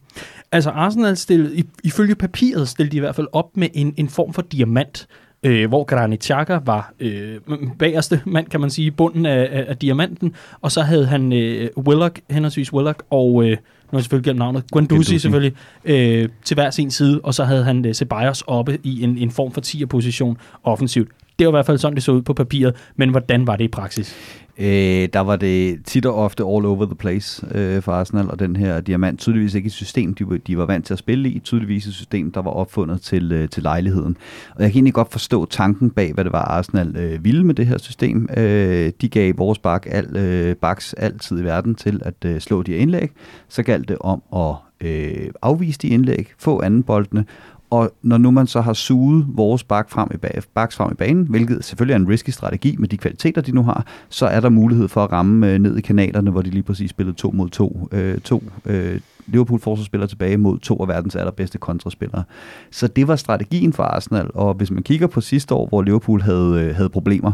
[0.53, 4.09] Altså Arsenal stillede, i- ifølge papiret stillede de i hvert fald op med en, en
[4.09, 5.07] form for diamant,
[5.43, 7.37] øh, hvor Granit Xhaka var øh,
[7.79, 11.33] bagerste mand, kan man sige, i bunden af, af, af diamanten, og så havde han
[11.33, 13.57] øh, Willock, henholdsvis Willock, og øh, nu
[13.91, 15.53] har jeg selvfølgelig glemt navnet, Guendouzi selvfølgelig,
[15.85, 19.31] øh, til hver sin side, og så havde han øh, Ceballos oppe i en, en
[19.31, 21.09] form for 10'er-position offensivt.
[21.38, 23.64] Det var i hvert fald sådan, det så ud på papiret, men hvordan var det
[23.64, 24.16] i praksis?
[24.59, 28.38] Øh, der var det tit og ofte all over the place øh, for Arsenal, og
[28.38, 31.29] den her diamant tydeligvis ikke et system, de, var- de var vant til at spille
[31.31, 34.16] i, tydeligvis et system, der var opfundet til, øh, til lejligheden.
[34.55, 37.55] Og jeg kan egentlig godt forstå tanken bag, hvad det var, Arsenal øh, ville med
[37.55, 38.29] det her system.
[38.37, 42.62] Øh, de gav vores bak al, øh, baks altid i verden til at øh, slå
[42.62, 43.11] de her indlæg.
[43.48, 44.55] Så galt det om at
[44.88, 47.24] øh, afvise de indlæg, få anden boldene,
[47.70, 50.94] og når nu man så har suget vores bak frem i, bag, baks frem i
[50.94, 54.40] banen, hvilket selvfølgelig er en risky strategi med de kvaliteter, de nu har, så er
[54.40, 57.31] der mulighed for at ramme øh, ned i kanalerne, hvor de lige præcis spillede to
[57.31, 57.88] mod to.
[57.92, 62.24] Øh, to øh, Liverpool forsvarsspillere tilbage mod to af verdens allerbedste kontraspillere.
[62.70, 66.22] Så det var strategien for Arsenal, og hvis man kigger på sidste år, hvor Liverpool
[66.22, 67.33] havde, øh, havde problemer,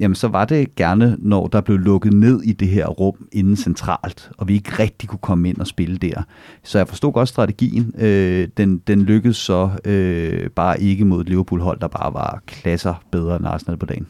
[0.00, 3.56] jamen så var det gerne, når der blev lukket ned i det her rum inden
[3.56, 6.22] centralt, og vi ikke rigtig kunne komme ind og spille der.
[6.62, 7.94] Så jeg forstod godt strategien.
[7.98, 12.94] Øh, den, den lykkedes så øh, bare ikke mod et Liverpool-hold, der bare var klasser
[13.10, 14.06] bedre end Arsenal på dagen.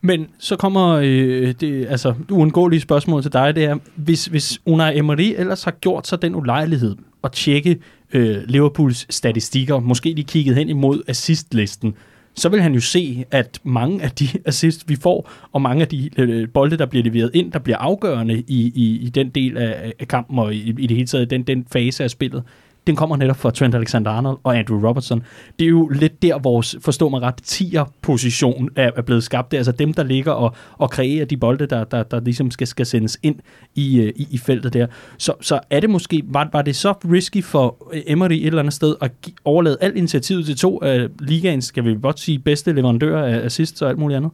[0.00, 4.98] Men så kommer øh, det altså, uundgåelige spørgsmål til dig, det er, hvis, hvis Unai
[4.98, 7.78] Emery ellers har gjort sig den ulejlighed at tjekke
[8.12, 11.94] øh, Liverpools statistikker, måske lige kigget hen imod assistlisten,
[12.36, 15.88] så vil han jo se, at mange af de assist, vi får, og mange af
[15.88, 19.56] de øh, bolde, der bliver leveret ind, der bliver afgørende i, i, i den del
[19.56, 22.42] af, af kampen, og i, i det hele taget den, den fase af spillet,
[22.86, 25.22] den kommer netop fra Trent Alexander-Arnold og Andrew Robertson.
[25.58, 29.50] Det er jo lidt der, vores, forstå mig ret, 10'er-position er, er blevet skabt.
[29.50, 32.50] Det er altså dem, der ligger og, og kreerer de bolde, der, der, der ligesom
[32.50, 33.36] skal, skal sendes ind
[33.74, 34.86] i, øh, i, i feltet der.
[35.18, 38.58] Så, så er det måske, var, var det så risky for øh, Emery et eller
[38.58, 42.38] andet sted at gi- overlade alt initiativet til to af ligaens, skal vi godt sige,
[42.38, 44.30] bedste leverandører af assists og alt muligt andet?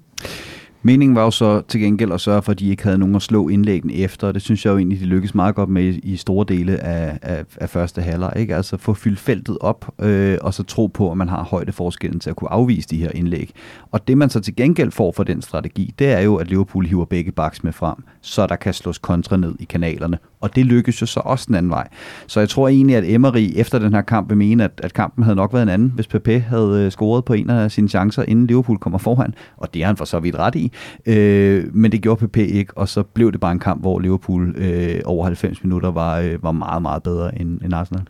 [0.82, 3.22] Meningen var jo så til gengæld at sørge for, at de ikke havde nogen at
[3.22, 5.98] slå indlæggen efter, og det synes jeg jo egentlig, de lykkedes meget godt med i,
[5.98, 8.32] i store dele af, af, af første halvleg.
[8.36, 8.56] Ikke?
[8.56, 12.30] Altså få fyldt feltet op, øh, og så tro på, at man har højdeforskellen til
[12.30, 13.50] at kunne afvise de her indlæg.
[13.90, 16.86] Og det man så til gengæld får for den strategi, det er jo, at Liverpool
[16.86, 20.18] hiver begge baks med frem, så der kan slås kontra ned i kanalerne.
[20.40, 21.88] Og det lykkedes jo så også den anden vej.
[22.26, 25.24] Så jeg tror egentlig, at Emery efter den her kamp vil mene, at, at kampen
[25.24, 28.22] havde nok været en anden, hvis Pepe havde øh, scoret på en af sine chancer,
[28.28, 29.34] inden Liverpool kommer foran.
[29.56, 30.72] Og det er han for så vidt ret i.
[31.06, 34.54] Øh, men det gjorde Pepe ikke, og så blev det bare en kamp, hvor Liverpool
[34.56, 38.02] øh, over 90 minutter var, øh, var meget, meget bedre end, end Arsenal.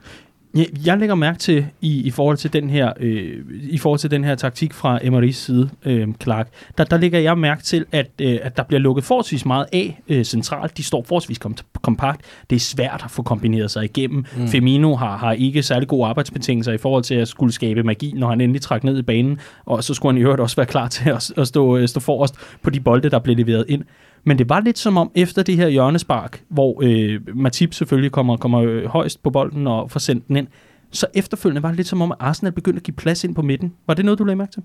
[0.54, 4.24] Jeg, lægger mærke til i, i forhold til den her øh, i forhold til den
[4.24, 6.48] her taktik fra Emerys side, øh, Clark.
[6.78, 10.00] Der, der lægger jeg mærke til at øh, at der bliver lukket forholdsvis meget af
[10.08, 10.76] øh, centralt.
[10.76, 12.20] De står forholdsvis kom, kompakt.
[12.50, 14.24] Det er svært at få kombineret sig igennem.
[14.36, 14.48] Mm.
[14.48, 18.28] Firmino har har ikke særlig gode arbejdsbetingelser i forhold til at skulle skabe magi, når
[18.28, 20.88] han endelig trækker ned i banen, og så skulle han i øvrigt også være klar
[20.88, 23.84] til at, at stå øh, stå forrest på de bolde der bliver leveret ind.
[24.24, 28.36] Men det var lidt som om efter det her hjørnespark, hvor øh, Matip selvfølgelig kommer,
[28.36, 30.46] kommer øh, højst på bolden og får sendt den ind,
[30.90, 33.42] så efterfølgende var det lidt som om, at Arsenal begyndte at give plads ind på
[33.42, 33.74] midten.
[33.86, 34.62] Var det noget, du lagde mærke til?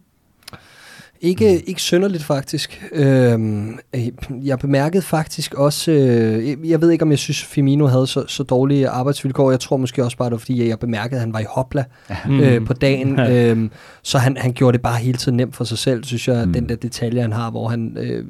[1.21, 1.63] Ikke, mm.
[1.67, 2.84] ikke synderligt faktisk.
[2.91, 4.08] Øhm, øh,
[4.43, 8.43] jeg bemærkede faktisk også, øh, jeg ved ikke om jeg synes Firmino havde så, så
[8.43, 11.39] dårlige arbejdsvilkår, jeg tror måske også bare det var fordi, jeg bemærkede at han var
[11.39, 11.84] i hopla
[12.25, 12.39] mm.
[12.39, 13.71] øh, på dagen, øhm,
[14.04, 16.54] så han, han gjorde det bare hele tiden nemt for sig selv, synes jeg, mm.
[16.54, 18.25] den der detalje han har, hvor han øh,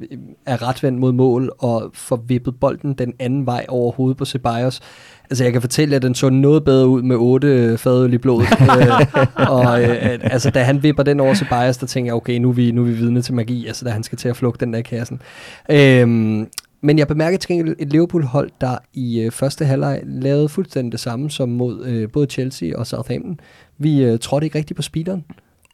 [0.46, 4.80] er retvendt mod mål og får vippet bolden den anden vej over hovedet på Ceballos.
[5.30, 8.18] Altså jeg kan fortælle, at den så noget bedre ud med otte øh, fadøl i
[8.18, 8.48] blodet.
[8.78, 12.38] øh, og øh, altså da han vipper den over til Bias, der tænker jeg, okay,
[12.38, 14.36] nu er vi, nu er vi vidne til magi, altså da han skal til at
[14.36, 15.20] flugte den der kassen.
[15.70, 16.48] Øhm,
[16.80, 21.00] men jeg bemærkede til gengæld et Liverpool-hold, der i øh, første halvleg lavede fuldstændig det
[21.00, 23.40] samme som mod øh, både Chelsea og Southampton.
[23.78, 25.24] Vi øh, trådte ikke rigtigt på speederen,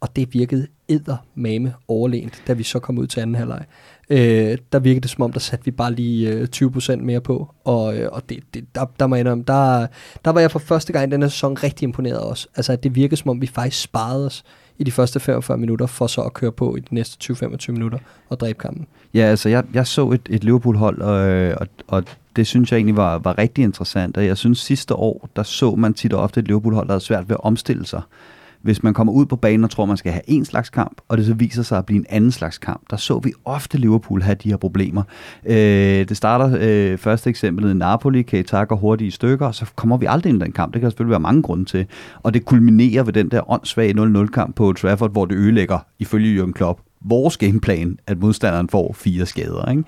[0.00, 3.64] og det virkede eddermame overlænt, da vi så kom ud til anden halvleg.
[4.10, 7.54] Øh, der virkede det som om, der satte vi bare lige øh, 20% mere på,
[7.64, 9.86] og, øh, og det, det, der, der, må jeg indrømme, der,
[10.24, 12.48] der var jeg for første gang i den her sæson rigtig imponeret også.
[12.56, 14.44] Altså, at det virkede som om, vi faktisk sparede os
[14.78, 17.98] i de første 45 minutter, for så at køre på i de næste 20-25 minutter
[18.28, 18.86] og dræbe kampen.
[19.14, 22.04] Ja, altså jeg, jeg så et, et Liverpool-hold, og, øh, og, og
[22.36, 24.16] det synes jeg egentlig var, var rigtig interessant.
[24.16, 27.04] Og jeg synes sidste år, der så man tit og ofte et Liverpool-hold, der havde
[27.04, 28.02] svært ved at omstille sig.
[28.62, 31.18] Hvis man kommer ud på banen og tror, man skal have en slags kamp, og
[31.18, 34.22] det så viser sig at blive en anden slags kamp, der så vi ofte Liverpool
[34.22, 35.02] have de her problemer.
[35.46, 35.54] Øh,
[36.08, 39.96] det starter øh, første eksempel i Napoli, Keita går hurtigt i stykker, og så kommer
[39.96, 40.72] vi aldrig ind i den kamp.
[40.72, 41.86] Det kan der selvfølgelig være mange grunde til.
[42.22, 46.52] Og det kulminerer ved den der åndssvage 0-0-kamp på Trafford, hvor det ødelægger, ifølge Jürgen
[46.52, 49.70] Klopp, vores gameplan, at modstanderen får fire skader.
[49.70, 49.84] Ikke?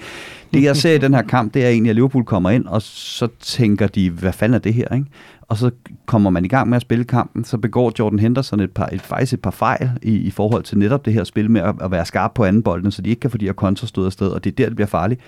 [0.55, 2.83] Det jeg ser i den her kamp, det er egentlig, at Liverpool kommer ind, og
[2.83, 4.95] så tænker de, hvad fanden er det her?
[4.95, 5.07] Ikke?
[5.49, 5.71] Og så
[6.07, 9.03] kommer man i gang med at spille kampen, så begår Jordan Henderson et par, et,
[9.03, 11.91] faktisk et par fejl i, i forhold til netop det her spil med at, at
[11.91, 14.45] være skarp på anden bolden, så de ikke kan få de her kontrastød afsted, og
[14.45, 15.21] det er der, det bliver farligt.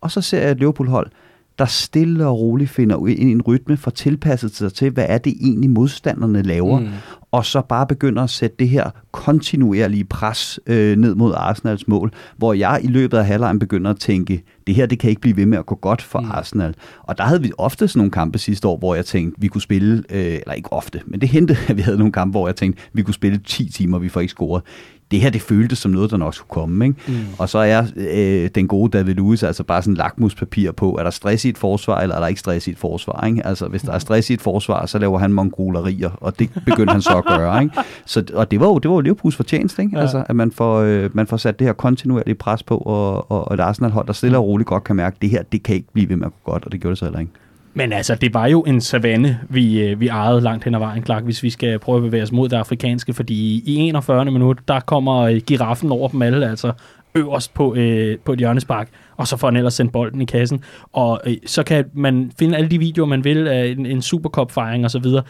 [0.00, 1.10] Og så ser jeg et Liverpool-hold,
[1.58, 5.18] der stille og roligt finder ind i en rytme for tilpasset sig til, hvad er
[5.18, 6.88] det egentlig modstanderne laver, mm
[7.34, 12.12] og så bare begynder at sætte det her kontinuerlige pres øh, ned mod Arsenals mål,
[12.36, 15.36] hvor jeg i løbet af halvlejen begynder at tænke, det her det kan ikke blive
[15.36, 16.30] ved med at gå godt for mm.
[16.30, 16.74] Arsenal.
[17.02, 19.60] Og der havde vi ofte sådan nogle kampe sidste år, hvor jeg tænkte, vi kunne
[19.60, 22.56] spille, øh, eller ikke ofte, men det hentede, at vi havde nogle kampe, hvor jeg
[22.56, 24.62] tænkte, vi kunne spille 10 timer, vi får ikke scoret
[25.10, 26.84] det her, det føltes som noget, der nok skulle komme.
[26.84, 26.98] Ikke?
[27.08, 27.14] Mm.
[27.38, 31.10] Og så er øh, den gode David Lewis altså bare sådan lakmuspapir på, er der
[31.10, 33.26] stress i et forsvar, eller er der ikke stress i et forsvar?
[33.26, 33.46] Ikke?
[33.46, 36.92] Altså, hvis der er stress i et forsvar, så laver han mongolerier, og det begyndte
[36.92, 37.44] han så at gøre.
[37.62, 37.74] Ikke?
[38.06, 39.96] Så, og det var jo, det var jo Liverpools fortjeneste, ikke?
[39.96, 40.02] Ja.
[40.02, 43.48] Altså, at man får, øh, man får sat det her kontinuerlige pres på, og, og,
[43.48, 45.74] og et Arsenal-hold, der stille og roligt godt kan mærke, at det her, det kan
[45.74, 47.32] ikke blive ved med at gå godt, og det gjorde det så heller ikke.
[47.74, 51.04] Men altså, det var jo en savanne, vi, øh, vi ejede langt hen ad vejen,
[51.04, 54.24] Clark, hvis vi skal prøve at bevæge os mod det afrikanske, fordi i 41.
[54.24, 56.72] minut, der kommer øh, giraffen over dem alle, altså
[57.14, 60.64] øverst på, øh, på et hjørnespark, og så får han ellers sendt bolden i kassen.
[60.92, 64.84] Og øh, så kan man finde alle de videoer, man vil af en, en Supercup-fejring
[64.84, 65.22] og så videre.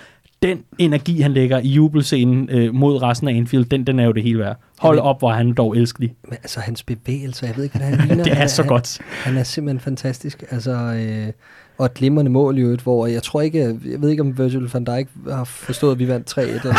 [0.42, 4.12] Den energi, han lægger i jubelscenen øh, mod resten af Anfield, den, den er jo
[4.12, 4.56] det hele værd.
[4.78, 6.14] Hold op, hvor han dog elskelig.
[6.24, 8.24] Men altså, hans bevægelser, jeg ved ikke, hvad han ligner.
[8.24, 8.98] Det er Han så han, godt.
[9.24, 10.44] Han er simpelthen fantastisk.
[10.50, 11.32] Altså, øh,
[11.78, 13.58] og et glimrende mål i øvrigt, hvor jeg tror ikke,
[13.92, 16.40] jeg ved ikke, om Virgil van Dijk har forstået, at vi vandt 3-1.
[16.40, 16.74] Eller,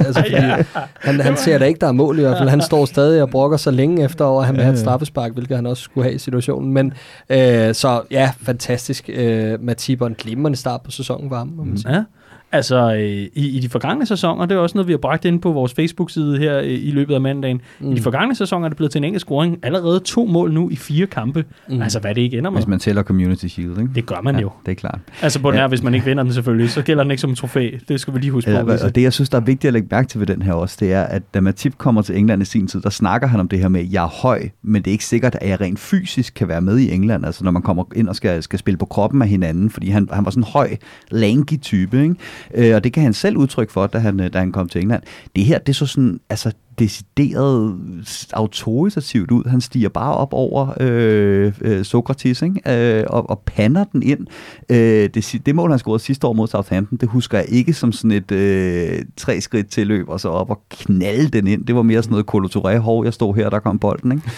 [0.06, 0.64] altså, fordi Ja.
[1.00, 2.48] han, han ser da ikke, der er mål i hvert fald.
[2.48, 5.56] Han står stadig og brokker sig længe efter, og han vil have et straffespark, hvilket
[5.56, 6.72] han også skulle have i situationen.
[6.72, 6.92] Men
[7.30, 9.10] øh, så ja, fantastisk.
[9.12, 11.94] Øh, Matip og en glimrende start på sæsonen var ham, må man sige.
[11.94, 12.02] Ja.
[12.52, 15.40] Altså, øh, i, i de forgangne sæsoner, det er også noget, vi har bragt ind
[15.40, 17.60] på vores Facebook-side her øh, i løbet af mandagen.
[17.80, 17.92] Mm.
[17.92, 19.58] I de forgangne sæsoner er det blevet til en enkelt scoring.
[19.62, 21.44] Allerede to mål nu i fire kampe.
[21.68, 21.82] Mm.
[21.82, 22.58] Altså, hvad det ikke ender med.
[22.58, 23.90] Hvis man tæller Community Shield, ikke?
[23.94, 24.50] Det gør man ja, jo.
[24.66, 24.98] det er klart.
[25.22, 25.60] Altså, på den Ja.
[25.62, 27.70] her, hvis man ikke vinder den selvfølgelig, så gælder den ikke som en trofæ.
[27.88, 28.70] Det skal vi lige huske Ja, på.
[28.84, 30.76] og det, jeg synes, der er vigtigt at lægge mærke til ved den her også,
[30.80, 33.48] det er, at da Matip kommer til England i sin tid, der snakker han om
[33.48, 35.78] det her med, at jeg er høj, men det er ikke sikkert, at jeg rent
[35.78, 38.78] fysisk kan være med i England, altså når man kommer ind og skal, skal spille
[38.78, 40.76] på kroppen af hinanden, fordi han, han var sådan en høj,
[41.10, 42.14] lanky type, ikke?
[42.54, 44.80] Øh, og det kan han selv udtrykke for, da han, øh, da han kom til
[44.80, 45.02] England.
[45.36, 47.78] Det her, det er så sådan, altså decideret
[48.32, 49.48] autoritativt ud.
[49.48, 52.98] Han stiger bare op over øh, øh, Sokrates ikke?
[52.98, 54.26] Øh, og, og pander den ind.
[54.68, 57.92] Øh, det, det mål, han scorede sidste år mod Southampton, det husker jeg ikke som
[57.92, 61.64] sådan et øh, tre skridt tilløb, og så op og knalde den ind.
[61.64, 64.12] Det var mere sådan noget kolotoré, hov, jeg stod her, der kom bolden.
[64.12, 64.30] Ikke?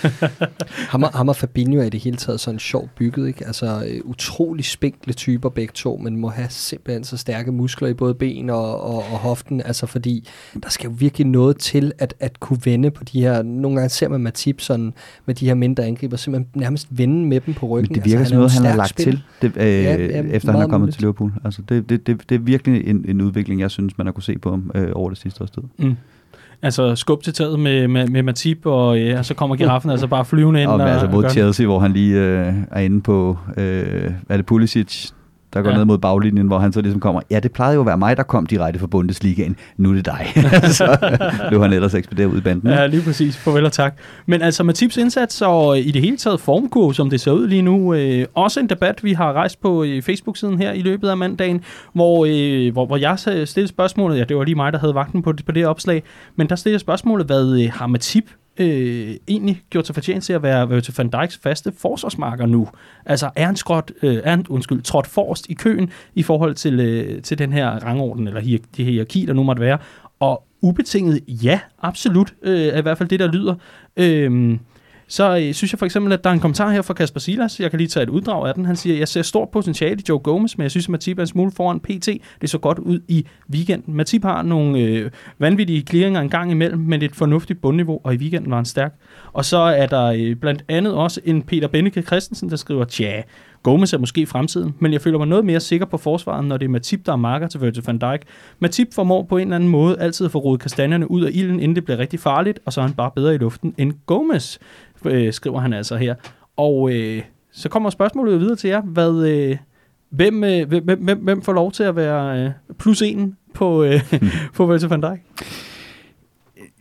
[0.93, 3.47] Ham, og, ham og Fabinho er i det hele taget sådan sjovt bygget, ikke?
[3.47, 7.95] Altså øh, utrolig spinkle typer begge to, men må have simpelthen så stærke muskler i
[7.95, 10.29] både ben og, og, og hoften, altså fordi
[10.63, 13.89] der skal jo virkelig noget til at, at kunne vende på de her, nogle gange
[13.89, 14.93] ser man Matip sådan
[15.27, 17.89] med de her mindre angriber, simpelthen nærmest vende med dem på ryggen.
[17.93, 19.21] Men det virker altså, som noget, han har lagt spiller.
[19.41, 20.95] til, det, øh, Ja, ja, efter han er kommet muligt.
[20.95, 21.33] til Liverpool.
[21.45, 24.23] Altså, det, det, det, det er virkelig en, en udvikling, jeg synes, man har kunne
[24.23, 25.63] se på ham øh, over det sidste års tid.
[25.79, 25.97] Mm.
[26.63, 30.25] Altså, skub til taget med, med, med Matip, og ja, så kommer giraffen altså bare
[30.25, 30.71] flyvende ind.
[30.71, 34.47] Og, og altså mod Chelsea, hvor han lige øh, er inde på, øh, er det,
[34.47, 35.11] Pulisic,
[35.55, 35.77] der går Ja.
[35.77, 38.17] ned mod baglinjen, hvor han så ligesom kommer, ja, det plejede jo at være mig,
[38.17, 40.27] der kom direkte fra Bundesligaen, nu er det dig.
[40.79, 40.97] så
[41.49, 42.69] blev han ellers ekspederet ud i banden.
[42.71, 43.37] Ja, lige præcis.
[43.37, 43.95] Farvel og tak.
[44.27, 47.49] Men altså med tips indsats og i det hele taget formkurve, som det ser ud
[47.49, 51.09] lige nu, øh, også en debat, vi har rejst på øh, Facebook-siden her i løbet
[51.09, 51.61] af mandagen,
[51.95, 55.23] hvor, øh, hvor, hvor jeg stillede spørgsmålet, ja, det var lige mig, der havde vagten
[55.23, 56.03] på, på det opslag,
[56.37, 58.25] men der stillede spørgsmålet, hvad øh, har Matip
[58.59, 62.69] øh, egentlig gjort sig fortjent til at være Virgil van Dijks faste forsvarsmarker nu?
[63.07, 66.81] Altså er han, skråt, øh, er han undskyld, trådt forrest i køen i forhold til,
[66.81, 69.79] øh, til den her rangorden, eller hier, det hierarki, der nu måtte være?
[70.21, 73.55] Og ubetinget ja, absolut, øh, er i hvert fald det, der lyder.
[73.97, 74.59] Øh,
[75.13, 77.61] så øh, synes jeg for eksempel, at der er en kommentar her fra Kasper Silas.
[77.61, 78.65] Jeg kan lige tage et uddrag af den.
[78.65, 81.23] Han siger, jeg ser stort potentiale i Joe Gomez, men jeg synes, at Matip er
[81.23, 82.09] en smule foran PT.
[82.41, 83.95] Det så godt ud i weekenden.
[83.95, 88.17] Matip har nogle øh, vanvittige clearinger en gang imellem, men et fornuftigt bundniveau, og i
[88.17, 88.95] weekenden var han stærk.
[89.33, 93.23] Og så er der øh, blandt andet også en Peter Benneke Christensen, der skriver, tja,
[93.63, 96.57] Gomez er måske i fremtiden, men jeg føler mig noget mere sikker på forsvaret, når
[96.57, 98.23] det er Matip, der er marker til Virgil van Dijk.
[98.59, 101.61] Matip formår på en eller anden måde altid at få rodet kastanjerne ud af ilden,
[101.61, 104.59] inden det bliver rigtig farligt, og så er han bare bedre i luften end Gomez,
[105.05, 106.15] øh, skriver han altså her.
[106.57, 108.81] Og øh, så kommer spørgsmålet videre til jer.
[108.81, 109.57] Hvad, øh,
[110.11, 113.83] hvem, øh, hvem, hvem, hvem, hvem får lov til at være øh, plus en på,
[113.83, 114.01] øh,
[114.57, 115.21] på Virgil van Dijk?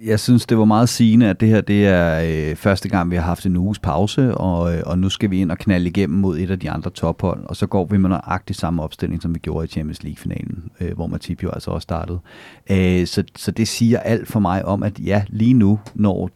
[0.05, 3.15] Jeg synes, det var meget sigende, at det her det er øh, første gang, vi
[3.15, 6.19] har haft en uges pause, og, øh, og nu skal vi ind og knalde igennem
[6.19, 9.33] mod et af de andre tophold, og så går vi med nøjagtig samme opstilling, som
[9.35, 12.19] vi gjorde i Champions League-finalen, øh, hvor Matip jo altså også startede.
[12.71, 16.29] Øh, så, så det siger alt for mig om, at ja, lige nu, når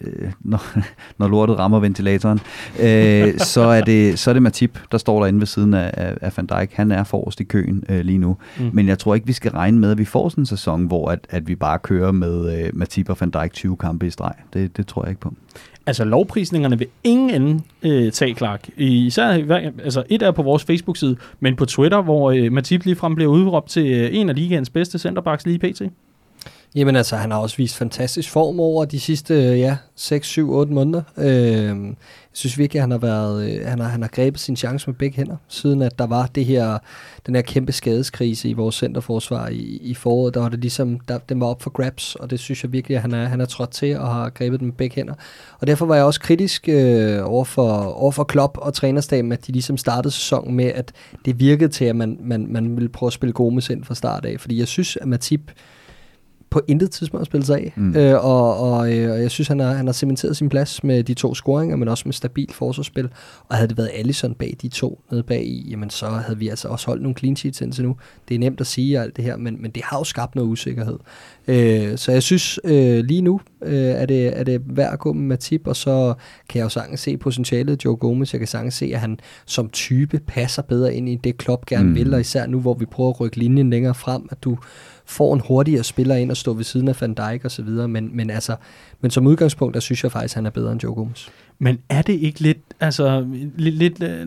[0.00, 0.78] øh, når,
[1.18, 2.40] når lortet rammer ventilatoren,
[2.80, 6.14] øh, så, er det, så er det Matip, der står derinde ved siden af, af,
[6.20, 6.72] af Van Dijk.
[6.72, 8.36] Han er forrest i køen øh, lige nu.
[8.58, 8.70] Mm.
[8.72, 11.10] Men jeg tror ikke, vi skal regne med, at vi får sådan en sæson, hvor
[11.10, 14.34] at, at vi bare kører med øh, Matip og Van Dijk 20 kampe i streg.
[14.52, 15.34] Det, det tror jeg ikke på.
[15.86, 18.68] Altså lovprisningerne vil ingen ende øh, tage, Clark.
[18.76, 19.26] Især,
[19.84, 23.68] altså et er på vores Facebook-side, men på Twitter, hvor øh, Matip ligefrem bliver udråbt
[23.68, 25.82] til øh, en af ligaens bedste centerbacks lige pt.
[26.74, 30.52] Jamen altså, han har også vist fantastisk form over de sidste, øh, ja, 6, 7,
[30.52, 31.02] 8 måneder.
[31.16, 31.86] Øh,
[32.36, 34.90] jeg synes virkelig, at han har, været, øh, han, har, han har grebet sin chance
[34.90, 36.78] med begge hænder, siden at der var det her,
[37.26, 40.34] den her kæmpe skadeskrise i vores centerforsvar i, i foråret.
[40.34, 42.96] Der var det ligesom, der, den var op for grabs, og det synes jeg virkelig,
[42.96, 45.14] at han er, han er trådt til og har grebet den med begge hænder.
[45.58, 49.46] Og derfor var jeg også kritisk øh, over, for, over for Klopp og trænerstaben, at
[49.46, 50.92] de ligesom startede sæsonen med, at
[51.24, 54.24] det virkede til, at man, man, man ville prøve at spille Gomes ind fra start
[54.24, 54.40] af.
[54.40, 55.50] Fordi jeg synes, at Matip
[56.50, 57.72] på intet tidspunkt har spillet sig af.
[57.76, 57.96] Mm.
[57.96, 61.02] Øh, og, og, øh, og jeg synes, han har, han har cementeret sin plads med
[61.02, 63.08] de to scoringer, men også med stabilt forsvarsspil.
[63.48, 66.48] Og havde det været Allison bag de to nede bag i, jamen så havde vi
[66.48, 67.96] altså også holdt nogle clean sheets indtil nu.
[68.28, 70.48] Det er nemt at sige alt det her, men, men det har jo skabt noget
[70.48, 70.98] usikkerhed.
[71.48, 75.12] Øh, så jeg synes øh, lige nu øh, er, det, er det værd at gå
[75.12, 76.14] med Matip, og så
[76.48, 78.32] kan jeg jo sagtens se potentialet Joe Gomez.
[78.32, 81.88] Jeg kan sagtens se, at han som type passer bedre ind i det, Klopp gerne.
[81.88, 81.94] Mm.
[81.94, 84.58] vil, og især nu, hvor vi prøver at rykke linjen længere frem, at du
[85.06, 87.88] får en hurtigere spiller ind og stå ved siden af Van Dijk og så videre,
[87.88, 88.56] men, men altså,
[89.00, 91.28] men som udgangspunkt, der synes jeg faktisk, at han er bedre end Joe Gomes.
[91.58, 93.26] Men er det ikke lidt, altså,
[93.56, 94.26] lidt, lidt øh,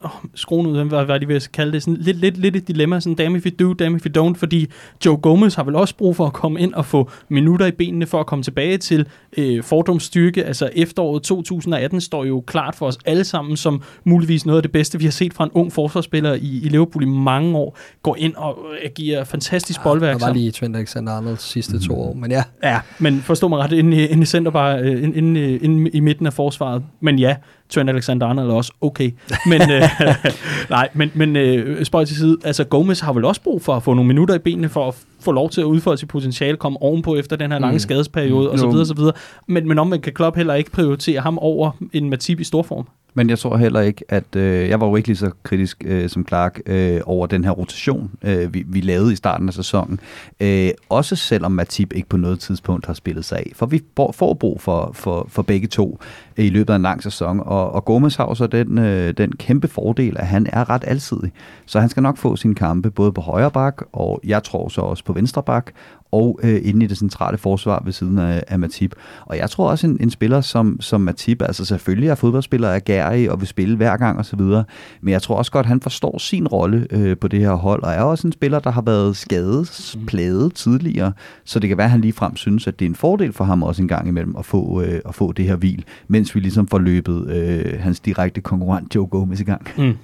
[0.00, 3.00] oh, skruen ud, hvad, hvad de vil kalde det, sådan lidt, lidt, lidt et dilemma,
[3.00, 4.66] sådan damn if you do, damn if you don't, fordi
[5.06, 8.06] Joe Gomez har vel også brug for at komme ind og få minutter i benene
[8.06, 9.06] for at komme tilbage til
[9.36, 10.44] øh, fordomsstyrke.
[10.44, 14.72] Altså efteråret 2018 står jo klart for os alle sammen som muligvis noget af det
[14.72, 17.78] bedste, vi har set fra en ung forsvarsspiller i, i Liverpool i mange år.
[18.02, 20.20] Går ind og øh, agerer fantastisk boldværk.
[20.20, 23.72] Der var lige Trent Alexander-Arnold sidste to år, men ja, Ja, men forstå mig ret,
[23.72, 26.67] inde, i- inde i center bare, øh, inde, inde, i- inde i midten af forsvaret.
[27.00, 27.36] Men ja,
[27.68, 29.10] Trent Alexander-Arnold er også okay.
[29.46, 29.82] Men, øh,
[30.70, 33.82] nej, men, men øh, spøj til side, altså Gomez har vel også brug for at
[33.82, 36.82] få nogle minutter i benene for at få lov til at udfolde sit potentiale, komme
[36.82, 37.78] ovenpå efter den her lange Mm.
[37.78, 38.84] skadesperiode, Mm.
[38.84, 39.12] så videre.
[39.46, 42.86] Men, men om man kan Klopp heller ikke prioritere ham over en Matip i storform.
[43.14, 46.08] Men jeg tror heller ikke, at øh, jeg var jo ikke lige så kritisk øh,
[46.08, 50.00] som Clark øh, over den her rotation, øh, vi, vi lavede i starten af sæsonen.
[50.40, 53.52] Øh, også selvom Matip ikke på noget tidspunkt har spillet sig af.
[53.54, 55.98] For vi får, brug for, for, for begge to
[56.36, 57.40] øh, i løbet af en lang sæson.
[57.40, 60.84] Og, og Gomez har jo så den, øh, den kæmpe fordel, at han er ret
[60.86, 61.32] alsidig.
[61.66, 64.80] Så han skal nok få sine kampe både på højre bak, og jeg tror så
[64.80, 65.72] også på venstre bak,
[66.12, 68.94] og øh, inde i det centrale forsvar ved siden af, af Matip.
[69.26, 72.78] Og jeg tror også, en, en spiller som, som Matip, altså selvfølgelig er fodboldspiller er
[72.78, 76.48] gærig og vil spille hver gang osv., men jeg tror også godt, han forstår sin
[76.48, 80.54] rolle øh, på det her hold, og er også en spiller, der har været skadespladet
[80.54, 81.12] tidligere,
[81.44, 83.62] så det kan være, at han ligefrem synes, at det er en fordel for ham
[83.62, 86.68] også en gang imellem at få, øh, at få det her hvil, mens vi ligesom
[86.68, 89.68] får løbet øh, hans direkte konkurrent Joe Gomez i gang.
[89.78, 89.96] Mm.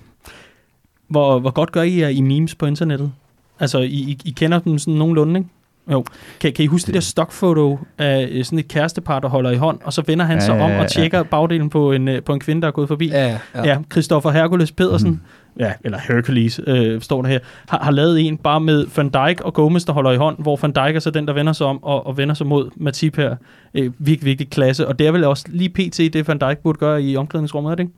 [1.09, 3.13] Hvor, hvor godt gør I jer i memes på internettet?
[3.61, 5.51] Altså, I, I, I kender dem sådan nogenlunde, ikke?
[5.93, 6.05] Jo.
[6.41, 9.57] Kan, kan I huske det der stokfoto af øh, sådan et kærestepar, der holder i
[9.57, 10.89] hånd, og så vender han Ja, sig om ja, og ja.
[10.89, 13.09] tjekker bagdelen på en, øh, på en kvinde, der er gået forbi?
[13.09, 15.11] ja, Ja, Christoffer Hercules Pedersen.
[15.11, 15.20] Mhm.
[15.61, 19.41] ja, eller Hercules, øh, står der her, har, har lavet en bare med Van Dijk
[19.41, 21.66] og Gomez, der holder i hånd, hvor Van Dijk er så den, der vender sig
[21.66, 23.37] om og, og vender sig mod Matip her.
[23.74, 25.99] Øh, virkelig, virkelig klasse, og det er vel også lige pt.
[25.99, 27.93] det, Van Dijk burde gøre i omklædningsrummet, er det ikke?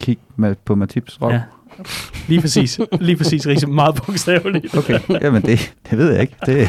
[0.00, 1.30] Kig med, på Matips røv.
[1.32, 1.40] Ja.
[2.28, 2.80] Lige præcis.
[3.00, 3.66] Lige præcis, Riese.
[3.66, 4.76] Meget bogstaveligt.
[4.76, 6.34] Okay, jamen det, det ved jeg ikke.
[6.46, 6.68] Det,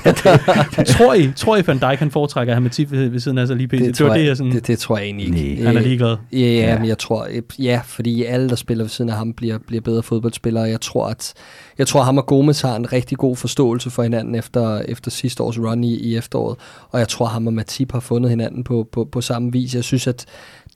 [0.78, 3.38] det, tror I, tror I Van Dijk han foretrækker at have Matip ved, ved siden
[3.38, 3.72] af sig lige pt?
[3.72, 4.52] Det, Det, tror det, jeg, jeg sådan...
[4.52, 5.64] det, det tror jeg egentlig ikke.
[5.64, 5.68] Nej.
[5.68, 6.18] Han er ligeglad.
[6.34, 6.80] Ja, ja, Ja.
[6.80, 9.82] men jeg tror, øh, ja, fordi alle, der spiller ved siden af ham, bliver, bliver
[9.82, 10.64] bedre fodboldspillere.
[10.64, 11.34] Jeg tror, at
[11.78, 15.12] jeg tror, at ham og Gomes har en rigtig god forståelse for hinanden efter, efter
[15.12, 16.58] sidste års run i, i efteråret.
[16.90, 19.76] Og jeg tror, at ham og Matip har fundet hinanden på, på, på samme vis.
[19.76, 20.26] Jeg synes, at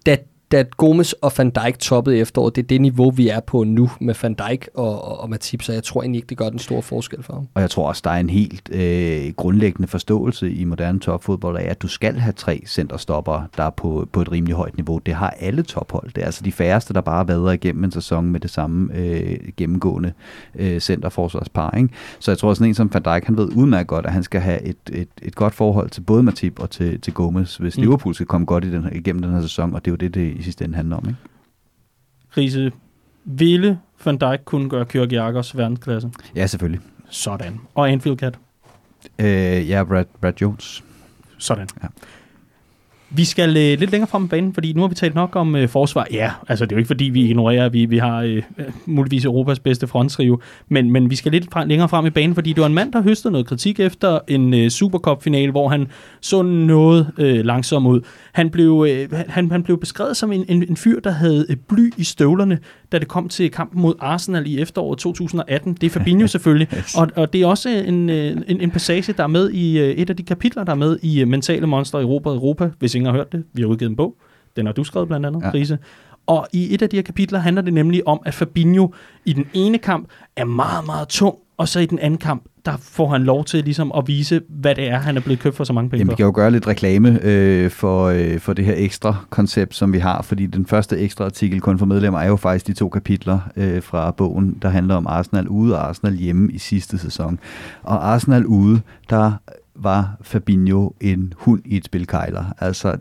[0.05, 0.17] da,
[0.52, 3.64] da Gomes og Van Dijk toppede i efteråret, det er det niveau, vi er på
[3.64, 6.50] nu med Van Dijk og, og, og Matip, så jeg tror egentlig ikke, det gør
[6.50, 7.48] den store forskel for ham.
[7.54, 11.64] Og jeg tror også, der er en helt øh, grundlæggende forståelse i moderne topfodbold af,
[11.70, 14.98] at du skal have tre centerstopper, der er på, på et rimelig højt niveau.
[14.98, 16.12] Det har alle tophold.
[16.16, 19.38] Det er altså de færreste, der bare vader igennem en sæson med det samme øh,
[19.58, 20.14] gennemgående
[20.56, 21.72] øh, centerforsvarspar.
[21.78, 21.89] Ikke?
[22.20, 24.41] Så jeg tror, sådan en som Van Dijk, han ved udmærket godt, at han skal
[24.41, 27.82] have et, et, et godt forhold til både Matip og til, til Gomez, hvis Mm.
[27.82, 30.14] Liverpool skal komme godt i den igennem den her sæson, og det er jo det,
[30.14, 31.03] det i sidste ende handler om.
[31.07, 31.19] Ikke?
[32.38, 32.71] Riese,
[33.25, 36.11] ville Van Dijk kunne gøre Kjørk Jagers verdensklasse?
[36.36, 36.81] Ja, selvfølgelig.
[37.09, 37.59] Sådan.
[37.75, 38.39] Og Anfield Cat?
[39.19, 40.83] Øh, ja, Brad, Brad Jones.
[41.38, 41.67] Sådan.
[41.83, 41.88] Ja.
[43.16, 45.55] Vi skal øh, lidt længere frem i banen, fordi nu har vi talt nok om
[45.55, 46.07] øh, forsvar.
[46.11, 48.43] Ja, altså det er jo ikke fordi, vi ignorerer, at vi, vi har øh,
[48.86, 50.39] muligvis Europas bedste fronttrio,
[50.70, 52.93] men, men vi skal lidt fra, længere frem i banen, fordi det var en mand,
[52.93, 55.88] der høstede noget kritik efter en øh, Supercup-finale, hvor han
[56.22, 58.01] så noget øh, langsom ud.
[58.32, 61.55] Han blev, øh, han, han blev beskrevet som en, en, en fyr, der havde øh,
[61.70, 62.59] bly i støvlerne,
[62.91, 65.74] da det kom til kampen mod Arsenal i efteråret 2018.
[65.74, 66.95] Det er Fabinho selvfølgelig, Yes.
[66.95, 69.89] og, og det er også en, øh, en, en passage, der er med i øh,
[69.89, 73.05] et af de kapitler, der er med i øh, Mentale Monster Europa Europa, hvis ingen
[73.06, 73.43] har hørt det.
[73.53, 74.16] Vi har udgivet en bog.
[74.56, 75.51] Den har du skrevet blandt andet, ja.
[75.53, 75.78] Riese.
[76.28, 78.93] Og i et af de her kapitler handler det nemlig om, at Fabinho
[79.26, 82.78] i den ene kamp er meget, meget tung, og så i den anden kamp, der
[82.78, 85.64] får han lov til ligesom at vise, hvad det er, han er blevet købt for
[85.64, 88.66] så mange penge Jamen, vi kan jo gøre lidt reklame øh, for, øh, for det
[88.66, 92.28] her ekstra koncept, som vi har, fordi den første ekstra artikel kun for medlemmer er
[92.28, 96.14] jo faktisk de to kapitler øh, fra bogen, der handler om Arsenal ude og Arsenal
[96.14, 97.39] hjemme i sidste sæson.
[97.84, 99.32] Og Arsenal ude, der
[99.76, 102.45] var Fabinho en hund i et spil kejler.
[102.59, 102.97] Altså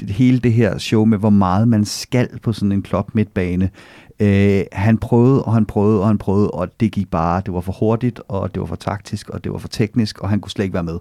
[0.00, 3.70] det, hele det her show med, hvor meget man skal på sådan en klop midtbane.
[4.20, 7.42] Øh, han prøvede, og han prøvede, og han prøvede, og det gik bare.
[7.46, 10.28] Det var for hurtigt, og det var for taktisk, og det var for teknisk, og
[10.28, 10.98] han kunne slet ikke være med.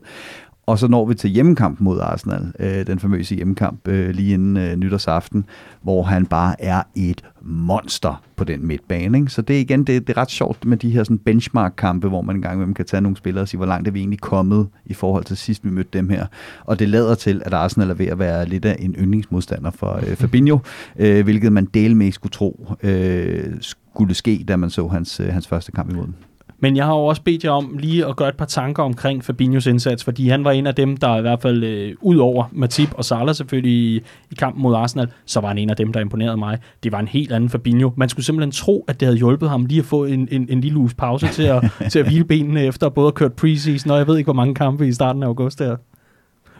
[0.65, 4.57] Og så når vi til hjemmekamp mod Arsenal, øh, den famøse hjemmekamp øh, lige inden
[4.57, 5.45] øh, nytårsaften,
[5.81, 9.17] hvor han bare er et monster på den midtbane.
[9.17, 9.31] Ikke?
[9.31, 12.21] Så det er igen, det, det er ret sjovt med de her sådan benchmark-kampe, hvor
[12.21, 14.67] man engang imellem kan tage nogle spillere og sige, hvor langt er vi egentlig kommet
[14.85, 16.25] i forhold til sidst, vi mødte dem her.
[16.65, 19.95] Og det lader til, at Arsenal er ved at være lidt af en yndlingsmodstander for
[19.95, 20.59] øh, Fabinho,
[20.99, 25.27] øh, hvilket man del med skulle tro øh, skulle ske, da man så hans, øh,
[25.27, 26.13] hans første kamp imod dem.
[26.59, 29.25] Men jeg har jo også bedt jer om lige at gøre et par tanker omkring
[29.25, 32.45] Fabinhos indsats, fordi han var en af dem, der i hvert fald, øh, ud over
[32.51, 33.95] Matip og Salah selvfølgelig i,
[34.31, 36.57] i kampen mod Arsenal, så var han en af dem, der imponerede mig.
[36.83, 37.91] Det var en helt anden Fabinho.
[37.95, 40.61] Man skulle simpelthen tro, at det havde hjulpet ham lige at få en, en, en
[40.61, 43.97] lille uges pause til at, til at hvile benene efter både at kørt preseason, og
[43.97, 45.75] jeg ved ikke, hvor mange kampe i starten af august der.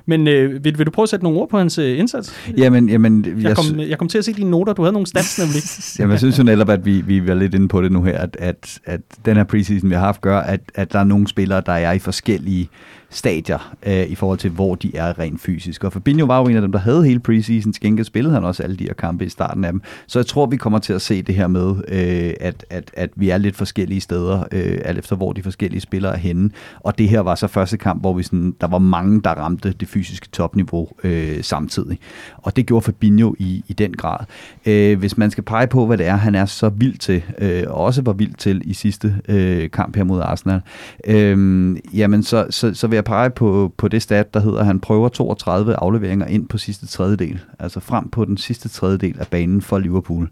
[0.10, 2.34] Men øh, vil, vil du prøve at sætte nogle ord på hans øh, indsats?
[2.58, 4.74] Jamen, jamen, Jeg kom, jeg kom til at se dine noter.
[4.74, 5.64] Du havde nogle stats nemlig.
[6.00, 8.18] Jamen, jeg synes jo netop, at vi, vi er lidt inde på det nu her,
[8.18, 11.28] at, at, at den her preseason, vi har haft, gør, at, at der er nogle
[11.28, 12.70] spillere, der er i forskellige
[13.10, 15.84] stadier øh, i forhold til, hvor de er rent fysisk.
[15.84, 17.74] Og Fabinho var jo en af dem, der havde hele preseason.
[17.74, 19.82] Til gengæld spillede han også alle de her kampe i starten af dem.
[20.08, 23.10] Så jeg tror, vi kommer til at se det her med, øh, at, at, at
[23.16, 26.50] vi er lidt forskellige steder, øh, alt efter hvor de forskellige spillere er henne.
[26.80, 29.72] Og det her var så første kamp, hvor vi sådan, der var mange, der ramte
[29.72, 32.00] det fysiske topniveau øh, samtidig.
[32.38, 34.26] Og det gjorde Fabinho i, i den grad.
[34.66, 37.64] Øh, hvis man skal pege på, hvad det er, han er så vild til, øh,
[37.68, 40.62] og også var vild til i sidste øh, kamp her mod Arsenal,
[41.08, 44.66] øh, jamen så, så, så vil jeg pege på, på det stat, der hedder, at
[44.66, 49.28] han prøver 32 afleveringer ind på sidste tredjedel, altså frem på den sidste tredjedel af
[49.28, 50.30] banen for Liverpool.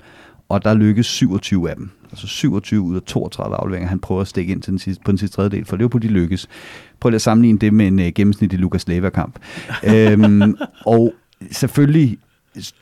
[0.50, 1.90] Og der lykkes 27 af dem.
[2.12, 5.12] Altså 27 ud af 32 afleveringer, han prøver at stikke ind til den sidste, på
[5.12, 6.48] den sidste tredjedel, for Liverpool de lykkes.
[7.00, 9.40] Prøv lige at sammenligne det med en uh, gennemsnitlig Lukas Leva-kamp.
[9.94, 10.56] øhm,
[10.86, 11.14] og
[11.52, 12.18] selvfølgelig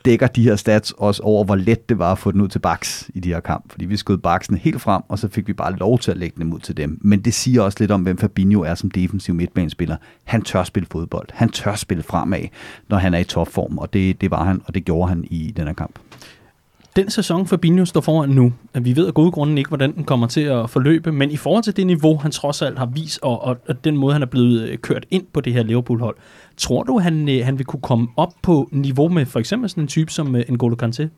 [0.04, 2.58] dækker de her stats også over, hvor let det var at få den ud til
[2.58, 3.70] baks i de her kamp.
[3.70, 6.40] Fordi vi skød baksen helt frem, og så fik vi bare lov til at lægge
[6.40, 6.98] dem ud til dem.
[7.00, 9.96] Men det siger også lidt om, hvem Fabinho er som defensiv midtbanespiller.
[10.24, 11.28] Han tør spille fodbold.
[11.32, 12.42] Han tør spille fremad,
[12.88, 15.52] når han er i topform, og det, det var han, og det gjorde han i
[15.56, 15.98] den her kamp.
[16.96, 20.04] Den sæson, Fabinho står foran nu, at vi ved af gode grunde ikke, hvordan den
[20.04, 23.18] kommer til at forløbe, men i forhold til det niveau, han trods alt har vist,
[23.22, 26.16] og, og, og den måde, han er blevet øh, kørt ind på det her Liverpool-hold,
[26.56, 29.84] tror du, han, øh, han vil kunne komme op på niveau med for eksempel sådan
[29.84, 31.08] en type som øh, N'Golo Kanté?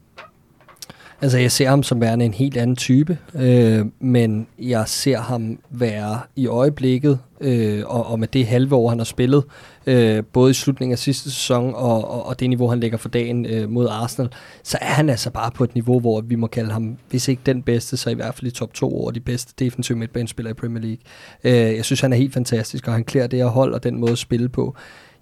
[1.20, 5.59] Altså, jeg ser ham som værende en helt anden type, øh, men jeg ser ham
[5.70, 9.45] være i øjeblikket, øh, og, og med det halve år, han har spillet,
[9.89, 13.09] øh, både i slutningen af sidste sæson og, og, og det niveau, han lægger for
[13.09, 14.30] dagen øh, mod Arsenal,
[14.62, 17.43] så er han altså bare på et niveau, hvor vi må kalde ham, hvis ikke
[17.47, 20.55] den bedste, så i hvert fald i top 2 over de bedste defensive midtbanespillere i
[20.55, 20.99] Premier League.
[21.45, 24.01] Øh, jeg synes, han er helt fantastisk, og han klæder det her hold og den
[24.01, 24.76] måde at spille på.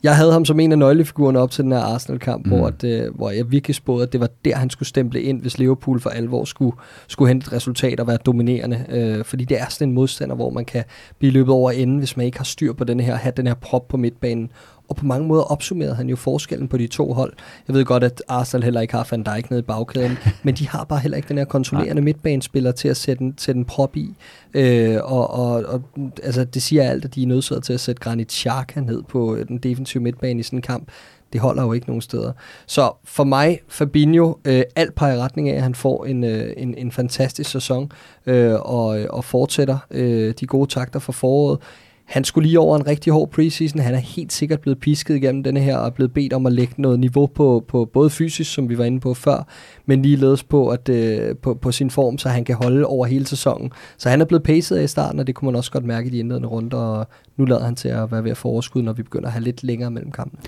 [0.06, 2.52] Jeg havde ham som en af nøglefigurerne op til den her Arsenal-kamp, mm.
[2.52, 5.58] hvor, at, hvor jeg virkelig spåede, at det var der, han skulle stemple ind, hvis
[5.58, 6.76] Liverpool for alvor skulle,
[7.08, 8.84] skulle hente et resultat og være dominerende.
[8.88, 10.84] Øh, fordi det er sådan en modstander, hvor man kan
[11.18, 13.54] blive løbet over enden, hvis man ikke har styr på den her, have den her
[13.54, 14.50] prop på midtbanen
[14.88, 17.32] og på mange måder opsummerede han jo forskellen på de to hold.
[17.68, 20.68] Jeg ved godt, at Arsenal heller ikke har Van Dijk nede i bagkæden, men de
[20.68, 23.96] har bare heller ikke den her kontrollerende midtbanespiller til at sætte en, sætte en prop
[23.96, 24.14] i.
[24.54, 25.82] Øh, og, og, og
[26.22, 29.38] altså, det siger alt, at de er nødsaget til at sætte Granit Xhaka ned på
[29.48, 30.88] den defensive midtbane i sådan en kamp.
[31.32, 32.32] Det holder jo ikke nogen steder.
[32.66, 36.52] Så for mig, Fabinho, øh, alt peger i retning af, at han får en, øh,
[36.56, 37.92] en, en fantastisk sæson
[38.26, 41.58] øh, og, og fortsætter øh, de gode takter for foråret.
[42.06, 43.80] Han skulle lige over en rigtig hård preseason.
[43.80, 46.52] Han er helt sikkert blevet pisket igennem denne her, og er blevet bedt om at
[46.52, 49.46] lægge noget niveau på, på både fysisk, som vi var inde på før,
[49.86, 53.26] men ligeledes på, at, øh, på, på sin form, så han kan holde over hele
[53.26, 53.72] sæsonen.
[53.98, 56.06] Så han er blevet paced af i starten, og det kunne man også godt mærke
[56.06, 58.82] i de indledende runder, og nu lader han til at være ved at få overskud,
[58.82, 60.42] når vi begynder at have lidt længere mellem kampene.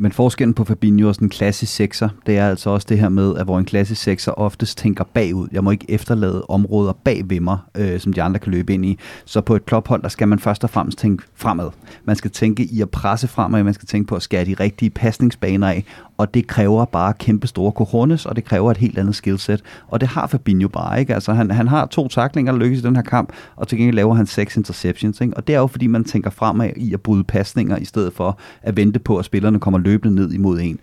[0.00, 3.08] Men forskellen på Fabinho og sådan en klassisk sekser, det er altså også det her
[3.08, 5.48] med, at hvor en klassisk sekser oftest tænker bagud.
[5.52, 8.84] Jeg må ikke efterlade områder bag ved mig, øh, som de andre kan løbe ind
[8.84, 8.98] i.
[9.24, 11.70] Så på et klophold, der skal man først og fremmest tænke fremad.
[12.04, 14.90] Man skal tænke i at presse fremad, man skal tænke på at skære de rigtige
[14.90, 15.84] pasningsbaner af,
[16.18, 19.62] og det kræver bare kæmpe store cojones, og det kræver et helt andet skillset.
[19.88, 21.14] Og det har Fabinho bare, ikke?
[21.14, 23.96] Altså, han, han har to taklinger, der lykkes i den her kamp, og til gengæld
[23.96, 25.36] laver han seks interceptions, ikke?
[25.36, 28.38] Og det er jo, fordi man tænker fremad i at bryde pasninger, i stedet for
[28.62, 30.78] at vente på, at spillerne kommer løbende ned imod en.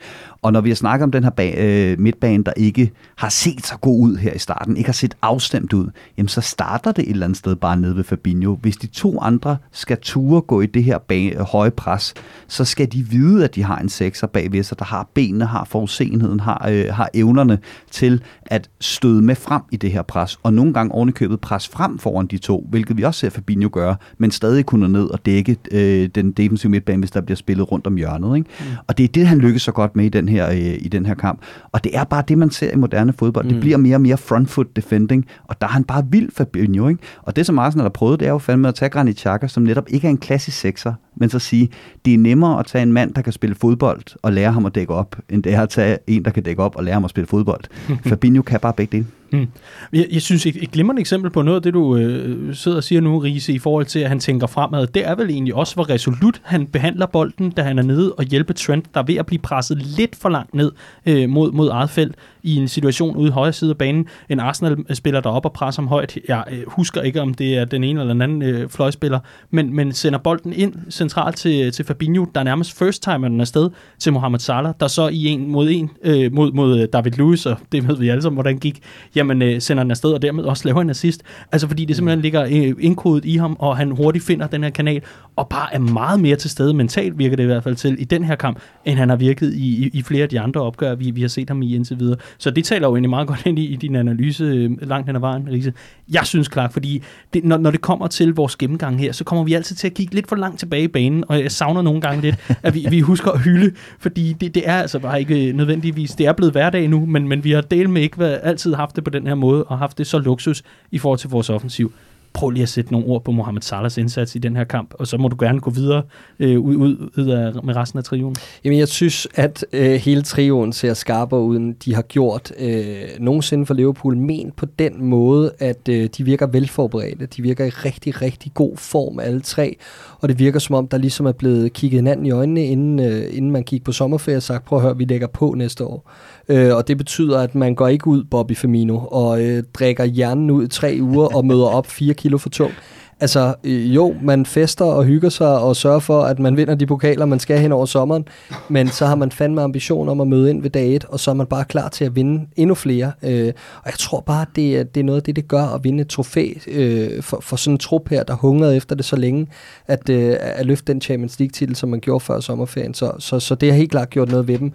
[0.45, 3.65] Og når vi har snakket om den her ba- øh, midtbane, der ikke har set
[3.65, 5.87] så god ud her i starten, ikke har set afstemt ud,
[6.17, 8.55] jamen så starter det et eller andet sted bare nede ved Fabinho.
[8.55, 12.13] Hvis de to andre skal ture gå i det her ba- høje pres,
[12.47, 15.65] så skal de vide, at de har en sekser bagved sig, der har benene, har
[15.65, 17.59] forudsenheden, har, øh, har evnerne
[17.91, 20.39] til at støde med frem i det her pres.
[20.43, 23.95] Og nogle gange ovenikøbet pres frem foran de to, hvilket vi også ser Fabinho gøre,
[24.17, 27.87] men stadig kunne ned og dække øh, den defensive midtbane, hvis der bliver spillet rundt
[27.87, 28.37] om hjørnet.
[28.37, 28.49] Ikke?
[28.59, 28.65] Mm.
[28.87, 31.05] Og det er det, han lykkes så godt med i den her, øh, i den
[31.05, 31.41] her kamp.
[31.71, 33.45] Og det er bare det, man ser i moderne fodbold.
[33.45, 33.51] Mm.
[33.51, 36.87] Det bliver mere og mere front foot defending, og der er han bare vild Fabinho.
[36.87, 37.01] Ikke?
[37.21, 39.63] Og det, som Arsenal har prøvet, det er jo fandme at tage Granit Xhaka, som
[39.63, 41.69] netop ikke er en klassisk sekser, men så sige,
[42.05, 44.75] det er nemmere at tage en mand, der kan spille fodbold og lære ham at
[44.75, 47.03] dække op, end det er at tage en, der kan dække op og lære ham
[47.03, 47.63] at spille fodbold.
[48.09, 49.07] Fabinho kan bare begge dele.
[49.29, 49.47] Hmm.
[49.93, 52.83] Jeg, jeg synes, et, et glimrende eksempel på noget af det, du øh, sidder og
[52.83, 55.75] siger nu, Riese, i forhold til, at han tænker fremad, det er vel egentlig også,
[55.75, 59.15] hvor resolut han behandler bolden, da han er nede og hjælper Trent, der er ved
[59.15, 60.71] at blive presset lidt for langt ned
[61.05, 64.07] øh, mod, mod eget felt i en situation ude i højre side af banen.
[64.29, 66.17] En Arsenal-spiller derop og presser ham højt.
[66.27, 69.75] Jeg øh, husker ikke, om det er den ene eller den anden øh, fløjspiller, men,
[69.75, 70.73] men sender bolden ind
[71.09, 74.87] centralt til, til Fabinho, der er nærmest first time den afsted til Mohamed Salah, der
[74.87, 78.09] så i en mod en øh, mod, mod øh, David Lewis, og det ved vi
[78.09, 78.79] alle sammen, hvordan gik,
[79.15, 81.23] jamen øh, sender den afsted, og dermed også laver en assist.
[81.51, 84.69] Altså fordi det simpelthen ligger øh, indkodet i ham, og han hurtigt finder den her
[84.69, 85.01] kanal,
[85.35, 88.03] og bare er meget mere til stede mentalt, virker det i hvert fald til, i
[88.03, 90.95] den her kamp, end han har virket i, i, i flere af de andre opgør,
[90.95, 92.17] vi, vi har set ham i indtil videre.
[92.37, 95.15] Så det taler jo egentlig meget godt ind i, i din analyse øh, langt hen
[95.15, 95.73] ad vejen, Riese.
[96.11, 97.03] Jeg synes klart, fordi
[97.33, 99.93] det, når, når det kommer til vores gennemgang her, så kommer vi altid til at
[99.93, 102.99] kigge lidt for langt tilbage banen, og jeg savner nogle gange lidt, at vi, vi
[102.99, 106.53] husker at hylde, fordi det, det er altså bare ikke øh, nødvendigvis, det er blevet
[106.53, 109.27] hverdag nu, men, men vi har delt med ikke været, altid haft det på den
[109.27, 111.93] her måde, og haft det så luksus i forhold til vores offensiv
[112.35, 115.07] prøv lige at sætte nogle ord på Mohamed Salahs indsats i den her kamp, og
[115.07, 116.03] så må du gerne gå videre
[116.39, 118.35] øh, ud, ud, ud af, med resten af trioen.
[118.63, 122.95] Jamen, jeg synes, at øh, hele trioen ser skarpere ud, end de har gjort øh,
[123.19, 127.25] nogensinde for Liverpool, men på den måde, at øh, de virker velforberedte.
[127.25, 129.77] De virker i rigtig, rigtig god form, alle tre,
[130.19, 133.37] og det virker som om, der ligesom er blevet kigget hinanden i øjnene, inden, øh,
[133.37, 136.11] inden man gik på sommerferie og sagt, prøv at høre, vi lægger på næste år.
[136.49, 140.51] Øh, og det betyder, at man går ikke ud, Bobby Firmino, og øh, drikker hjernen
[140.51, 142.71] ud i tre uger og møder op fire kilo for tung.
[143.19, 146.85] Altså, øh, jo, man fester og hygger sig og sørger for, at man vinder de
[146.85, 148.27] pokaler, man skal hen over sommeren,
[148.69, 151.31] men så har man fandme ambition om at møde ind ved dag et, og så
[151.31, 153.11] er man bare klar til at vinde endnu flere.
[153.23, 156.01] Øh, og jeg tror bare, det, det er noget af det, det gør at vinde
[156.01, 159.47] et trofæ øh, for, for sådan en trup her, der hungrede efter det så længe,
[159.87, 162.93] at, øh, at løfte den Champions League-titel, som man gjorde før sommerferien.
[162.93, 164.73] Så, så, så det har helt klart gjort noget ved dem.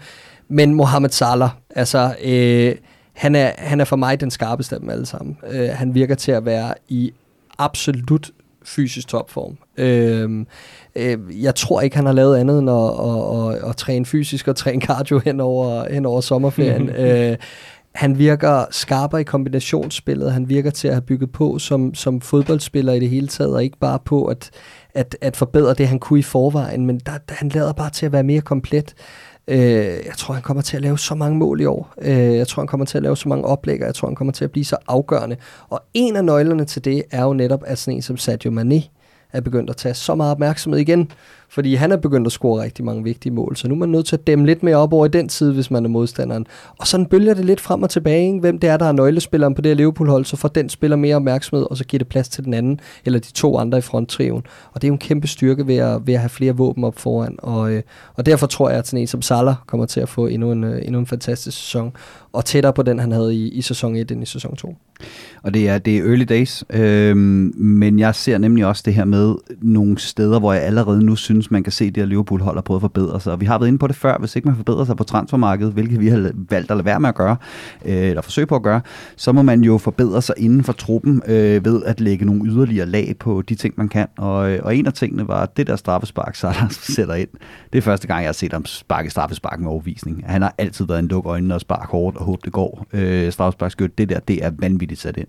[0.51, 2.14] Men Mohamed Salah, altså...
[2.24, 2.76] Øh,
[3.20, 5.38] han er, han er for mig den skarpeste af dem alle sammen.
[5.51, 7.12] Øh, han virker til at være i
[7.59, 8.30] absolut
[8.64, 9.59] fysisk topform.
[9.76, 10.46] Øh,
[10.96, 14.48] øh, jeg tror ikke, han har lavet andet end at, at, at, at træne fysisk
[14.48, 16.88] og træne cardio hen over, hen over sommerferien.
[17.05, 17.36] øh,
[17.94, 22.92] han virker skarpere i kombinationsspillet, han virker til at have bygget på som, som fodboldspiller
[22.92, 24.51] i det hele taget, og ikke bare på at,
[24.94, 28.07] at, at forbedre det, han kunne i forvejen, men der, der, han lader bare til
[28.07, 28.94] at være mere komplet.
[29.49, 29.59] Øh,
[30.07, 31.95] jeg tror, han kommer til at lave så mange mål i år.
[32.03, 33.86] Øh, jeg tror, han kommer til at lave så mange oplægger.
[33.86, 35.36] Jeg tror, han kommer til at blive så afgørende.
[35.68, 38.82] Og en af nøglerne til det er jo netop, at sådan en som Sadio Mane
[39.32, 41.11] er begyndt at tage så meget opmærksomhed igen
[41.51, 44.07] fordi han er begyndt at score rigtig mange vigtige mål, så nu er man nødt
[44.07, 46.46] til at dæmme lidt mere op over i den side, hvis man er modstanderen.
[46.78, 48.40] Og sådan bølger det lidt frem og tilbage, ikke?
[48.40, 51.16] hvem det er, der er nøglespilleren på det her Liverpool-hold, så får den spiller mere
[51.16, 54.42] opmærksomhed, og så giver det plads til den anden, eller de to andre i fronttriven.
[54.72, 56.98] Og det er jo en kæmpe styrke ved at, ved at have flere våben op
[56.98, 57.82] foran, og, øh,
[58.14, 60.64] og derfor tror jeg, at sådan en som Salah kommer til at få endnu en,
[60.64, 61.92] øh, endnu en fantastisk sæson,
[62.32, 64.76] og tættere på den, han havde i, i sæson 1 end i sæson 2.
[65.42, 69.05] Og det er, det er early days, øh, men jeg ser nemlig også det her
[69.05, 72.57] med nogle steder, hvor jeg allerede nu synes, synes, man kan se, det at Liverpool-hold
[72.57, 73.32] har prøvet at forbedre sig.
[73.32, 75.72] Og vi har været inde på det før, hvis ikke man forbedrer sig på transfermarkedet,
[75.72, 77.36] hvilket vi har valgt at lade være med at gøre,
[77.84, 78.80] øh, eller forsøge på at gøre,
[79.16, 82.86] så må man jo forbedre sig inden for truppen øh, ved at lægge nogle yderligere
[82.86, 84.07] lag på de ting, man kan.
[84.18, 87.28] Og, øh, og en af tingene var det der straffespark, Salah sætter ind.
[87.72, 90.24] Det er første gang, jeg har set ham sparke straffespark med overvisning.
[90.26, 92.86] Han har altid været en luk øjnene og spark hårdt og håbe det går.
[92.93, 95.28] Øh, straffesparkskyt, det der, det er vanvittigt sat ind.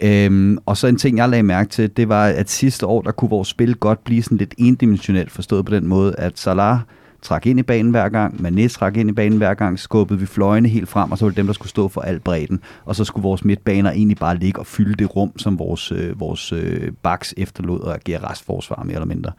[0.00, 3.12] Øh, og så en ting, jeg lagde mærke til, det var, at sidste år, der
[3.12, 6.78] kunne vores spil godt blive sådan lidt endimensionelt forstået på den måde, at Salah
[7.22, 10.26] trak ind i banen hver gang, Mané trak ind i banen hver gang, skubbede vi
[10.26, 12.96] fløjene helt frem, og så var det dem, der skulle stå for al bredden, og
[12.96, 16.52] så skulle vores midtbaner egentlig bare ligge og fylde det rum, som vores, øh, vores
[16.52, 19.32] øh, baks efterlod og agere restforsvar mere eller mindre.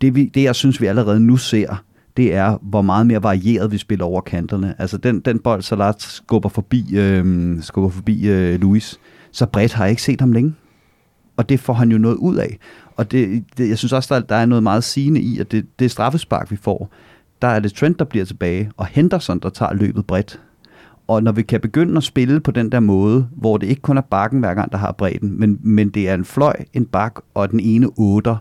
[0.00, 1.82] Det, vi, det, jeg synes, vi allerede nu ser,
[2.16, 4.74] det er, hvor meget mere varieret vi spiller over kanterne.
[4.78, 9.00] Altså den, den bold, Salah skubber forbi, øh, skubber forbi øh, Luis,
[9.32, 10.54] så bredt har jeg ikke set ham længe.
[11.36, 12.58] Og det får han jo noget ud af.
[12.98, 15.66] Og det, det, jeg synes også, der, der er noget meget sigende i, at det,
[15.78, 16.90] det straffespark, vi får,
[17.42, 20.40] der er det Trent, der bliver tilbage, og Henderson, der tager løbet bredt.
[21.08, 23.98] Og når vi kan begynde at spille på den der måde, hvor det ikke kun
[23.98, 27.14] er bakken hver gang, der har bredden, men, men det er en fløj, en bak
[27.34, 28.36] og den ene otter,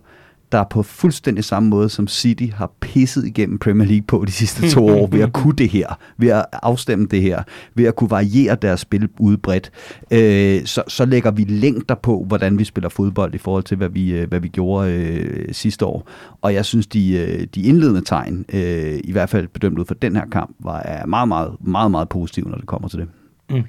[0.51, 4.69] der på fuldstændig samme måde som City har pisset igennem Premier League på de sidste
[4.69, 7.43] to år, ved at kunne det her, ved at afstemme det her,
[7.75, 9.71] ved at kunne variere deres spil udbredt,
[10.11, 13.89] øh, så, så lægger vi længder på, hvordan vi spiller fodbold i forhold til, hvad
[13.89, 16.09] vi, øh, hvad vi gjorde øh, sidste år.
[16.41, 19.93] Og jeg synes, de, øh, de indledende tegn, øh, i hvert fald bedømt ud for
[19.93, 23.07] den her kamp, var er meget, meget, meget, meget positive, når det kommer til det.
[23.49, 23.63] Mm.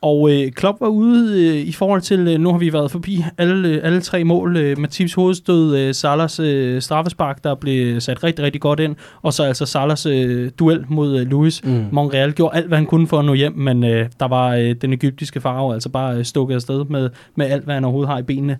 [0.00, 3.24] Og øh, Klopp var ude øh, i forhold til, øh, nu har vi været forbi
[3.38, 4.56] alle, øh, alle tre mål.
[4.56, 8.96] Øh, Mathias hovedstød, øh, Salas øh, straffespark, der blev sat rigtig, rigtig godt ind.
[9.22, 11.64] Og så altså Salas øh, duel mod øh, Luis.
[11.64, 11.84] Mm.
[11.92, 14.74] Monreal gjorde alt, hvad han kunne for at nå hjem, men øh, der var øh,
[14.82, 18.18] den egyptiske farve altså bare øh, stukket afsted med, med alt, hvad han overhovedet har
[18.18, 18.58] i benene.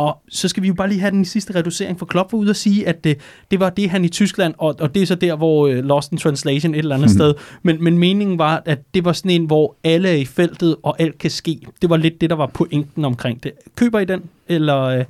[0.00, 2.50] Og så skal vi jo bare lige have den sidste reducering, for Klopp var ude
[2.50, 3.18] og sige, at det,
[3.50, 6.12] det var det, han i Tyskland, og, og det er så der, hvor uh, Lost
[6.12, 7.14] in Translation et eller andet mm.
[7.14, 10.76] sted, men, men meningen var, at det var sådan en, hvor alle er i feltet,
[10.82, 11.60] og alt kan ske.
[11.82, 13.52] Det var lidt det, der var pointen omkring det.
[13.76, 14.98] Køber I den, eller...
[14.98, 15.04] Uh,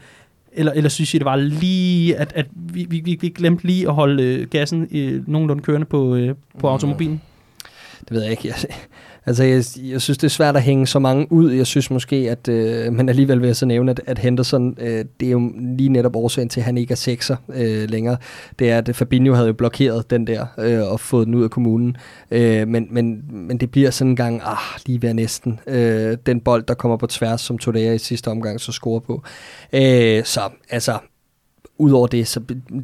[0.53, 3.95] eller, eller synes I, det var lige, at, at vi, vi, vi glemte lige at
[3.95, 6.65] holde uh, gassen uh, nogenlunde kørende på, uh, på mm.
[6.65, 7.21] automobilen?
[8.01, 8.49] Det ved jeg ikke.
[8.49, 8.57] Jeg,
[9.31, 11.53] Altså, jeg, jeg synes, det er svært at hænge så mange ud.
[11.53, 15.27] Jeg synes måske, at øh, man alligevel vil så nævne, at, at Henderson, øh, det
[15.27, 18.17] er jo lige netop årsagen til, at han ikke er sekser øh, længere.
[18.59, 21.51] Det er, at Fabinho havde jo blokeret den der øh, og fået den ud af
[21.51, 21.97] kommunen.
[22.31, 25.61] Øh, men, men, men det bliver sådan en gang, ah, lige ved næsten.
[25.67, 29.23] Øh, den bold, der kommer på tværs, som Todea i sidste omgang så scorer på.
[29.73, 30.99] Øh, så altså,
[31.81, 32.41] Udover det, så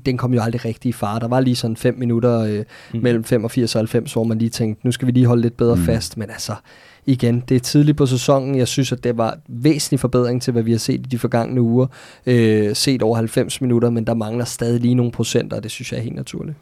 [0.06, 1.18] den kom jo aldrig rigtig i far.
[1.18, 3.00] Der var lige sådan 5 minutter øh, mm.
[3.02, 5.76] mellem 85 og 90, hvor man lige tænkte, nu skal vi lige holde lidt bedre
[5.76, 5.82] mm.
[5.82, 6.16] fast.
[6.16, 6.54] Men altså,
[7.06, 8.58] igen, det er tidligt på sæsonen.
[8.58, 11.60] Jeg synes, at det var væsentlig forbedring til, hvad vi har set i de forgangne
[11.60, 11.86] uger.
[12.26, 15.92] Øh, set over 90 minutter, men der mangler stadig lige nogle procenter, og det synes
[15.92, 16.56] jeg er helt naturligt.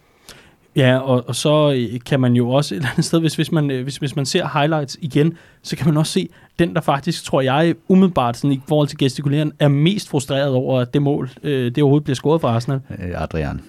[0.77, 3.53] Ja, og, og så øh, kan man jo også et eller andet sted, hvis, hvis,
[3.53, 6.81] man, øh, hvis, hvis man ser highlights igen, så kan man også se, den der
[6.81, 11.03] faktisk, tror jeg, umiddelbart sådan, i forhold til gestikuleren, er mest frustreret over, at det
[11.03, 12.81] mål, øh, det overhovedet bliver scoret for Arsenal.
[12.91, 13.61] Øh, Adrian.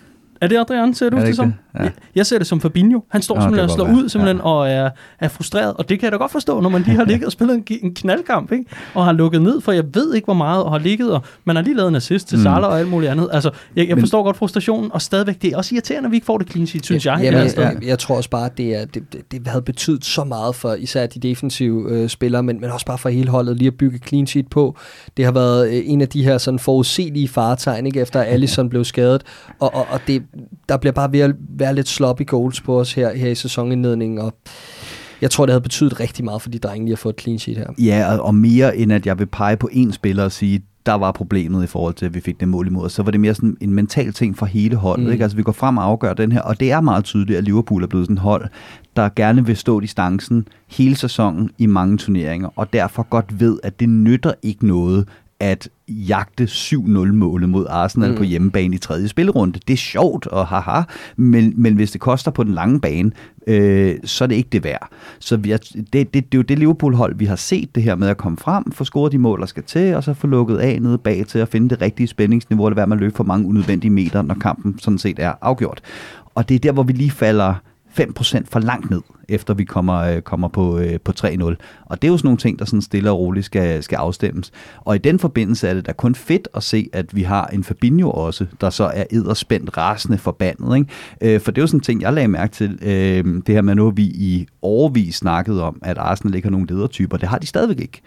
[0.46, 1.54] Er det Adrian, ser du det, det som?
[1.80, 1.90] Ja.
[2.16, 3.00] Jeg ser det som Fabinho.
[3.10, 4.44] Han står okay, simpelthen og slår ud simpelthen, ja.
[4.44, 4.90] og er,
[5.20, 5.74] er frustreret.
[5.74, 7.64] Og det kan jeg da godt forstå, når man lige har ligget og spillet en,
[7.84, 8.66] en knaldkamp, ikke?
[8.94, 11.56] og har lukket ned, for jeg ved ikke, hvor meget, og har ligget, og man
[11.56, 12.44] har lige lavet en assist til mm.
[12.44, 13.30] Salah og alt muligt andet.
[13.32, 16.18] Altså, jeg, jeg forstår Men, godt frustrationen, og stadigvæk, det er også irriterende, at vi
[16.18, 17.20] ikke får det clean sheet, synes jeg.
[17.24, 20.06] Jamen, jeg, jeg, jeg tror også bare, at det, er, det, det, det havde betydet
[20.06, 23.58] så meget for især de defensive øh, spillere, men, men også bare for hele holdet
[23.58, 24.78] lige at bygge clean sheet på.
[25.18, 28.70] Det har været øh, en af de her sådan forudsigelige faretegn, ikke, efter at Allison
[28.70, 29.24] blev skadet,
[29.60, 30.24] og, og, og det,
[30.70, 34.20] der bliver bare ved at være lidt sloppy goals på os her, her i sæsonindledningen,
[34.20, 34.38] og
[35.22, 37.40] jeg tror, det havde betydet rigtig meget for de drenge lige at få et clean
[37.40, 37.68] sheet her.
[37.78, 41.12] Ja, og, mere end at jeg vil pege på en spiller og sige, der var
[41.12, 42.90] problemet i forhold til, at vi fik det mål imod.
[42.90, 45.06] Så var det mere sådan en mental ting for hele holdet.
[45.06, 45.12] Mm.
[45.12, 45.24] Ikke?
[45.24, 47.84] Altså vi går frem og afgør den her, og det er meget tydeligt, at Liverpool
[47.84, 48.46] er blevet sådan et hold,
[48.96, 53.80] der gerne vil stå distancen hele sæsonen i mange turneringer, og derfor godt ved, at
[53.80, 55.08] det nytter ikke noget,
[55.40, 58.18] at jagte 7-0-målet mod Arsenal mm.
[58.18, 59.60] på hjemmebane i tredje spillerunde.
[59.68, 60.82] Det er sjovt, og haha,
[61.16, 63.12] men, men hvis det koster på den lange bane,
[63.48, 64.90] øh, så er det ikke det værd.
[65.20, 67.96] Så vi er, det, det, det er jo det Liverpool-hold, vi har set det her
[67.96, 70.58] med at komme frem, få scoret de mål, der skal til, og så få lukket
[70.58, 73.24] af nede bag til at finde det rigtige spændingsniveau, eller være med at løbe for
[73.24, 75.82] mange unødvendige meter, når kampen sådan set er afgjort.
[76.36, 77.54] Og det er der, hvor vi lige falder
[78.00, 81.56] 5% for langt ned, efter vi kommer, øh, kommer på, øh, på 3-0.
[81.86, 84.52] Og det er jo sådan nogle ting, der sådan stille og roligt skal, skal afstemmes.
[84.80, 87.64] Og i den forbindelse er det da kun fedt at se, at vi har en
[87.64, 90.78] Fabinho også, der så er edderspændt rasende forbandet.
[90.78, 91.36] Ikke?
[91.36, 92.80] Øh, for det er jo sådan en ting, jeg lagde mærke til.
[92.82, 96.68] Øh, det her med nu, vi i årvis snakkede om, at Arsenal ikke har nogen
[96.68, 97.18] ledertyper.
[97.18, 98.02] Det har de stadigvæk ikke.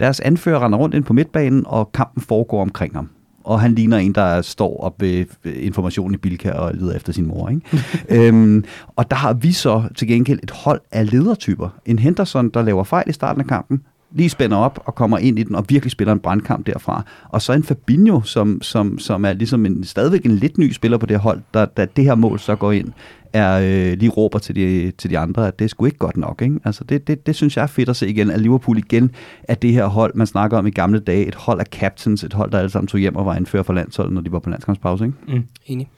[0.00, 3.08] Deres anfører render rundt ind på midtbanen, og kampen foregår omkring ham
[3.44, 7.26] og han ligner en, der står op ved information i Bilka og leder efter sin
[7.26, 7.48] mor.
[7.48, 7.62] Ikke?
[8.28, 8.64] øhm,
[8.96, 11.68] og der har vi så til gengæld et hold af ledertyper.
[11.86, 13.82] En Henderson, der laver fejl i starten af kampen,
[14.14, 17.04] lige spænder op og kommer ind i den og virkelig spiller en brandkamp derfra.
[17.28, 20.98] Og så en Fabinho, som, som, som er ligesom en, stadigvæk en lidt ny spiller
[20.98, 22.92] på det hold, der, der det her mål så går ind,
[23.32, 26.16] er øh, lige råber til de, til de andre, at det er sgu ikke godt
[26.16, 26.42] nok.
[26.42, 26.58] Ikke?
[26.64, 29.10] Altså det, det, det synes jeg er fedt at se igen, at Liverpool igen
[29.42, 32.32] er det her hold, man snakker om i gamle dage, et hold af captains, et
[32.32, 34.50] hold, der alle sammen tog hjem og var indfører for landsholdet, når de var på
[34.50, 35.04] landskampspause.
[35.04, 35.16] Ikke?
[35.28, 35.44] Mm.
[35.66, 35.88] Enig.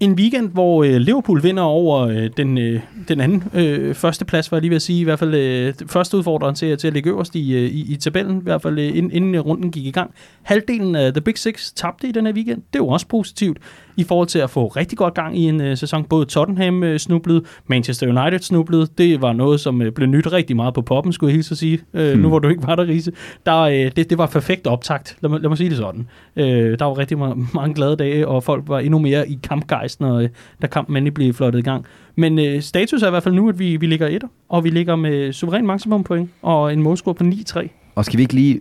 [0.00, 4.52] En weekend, hvor øh, Liverpool vinder over øh, den, øh, den anden øh, første plads,
[4.52, 5.00] var jeg lige ved at sige.
[5.00, 7.96] I hvert fald øh, første udfordreren til, til at ligge øverst i, øh, i, i
[7.96, 10.10] tabellen, i hvert fald øh, inden, inden runden gik i gang.
[10.42, 12.62] Halvdelen af The Big Six tabte i den her weekend.
[12.72, 13.58] Det er jo også positivt
[13.98, 16.04] i forhold til at få rigtig godt gang i en øh, sæson.
[16.04, 18.86] Både Tottenham øh, snublede, Manchester United snublede.
[18.98, 21.58] Det var noget, som øh, blev nyt rigtig meget på poppen, skulle jeg hilse at
[21.58, 21.80] sige.
[21.94, 22.22] Øh, hmm.
[22.22, 23.12] Nu hvor du ikke var der, Riese.
[23.46, 26.08] Der, øh, det, det var perfekt optakt, lad mig, lad mig sige det sådan.
[26.36, 30.00] Øh, der var rigtig mange, mange glade dage, og folk var endnu mere i kampgejst,
[30.00, 30.28] når, øh,
[30.62, 31.84] da kampen endelig blev flottet i gang.
[32.16, 34.70] Men øh, status er i hvert fald nu, at vi, vi ligger et, og vi
[34.70, 37.68] ligger med suveræn maksimum point og en målscore på 9-3.
[37.94, 38.60] Og skal vi ikke lige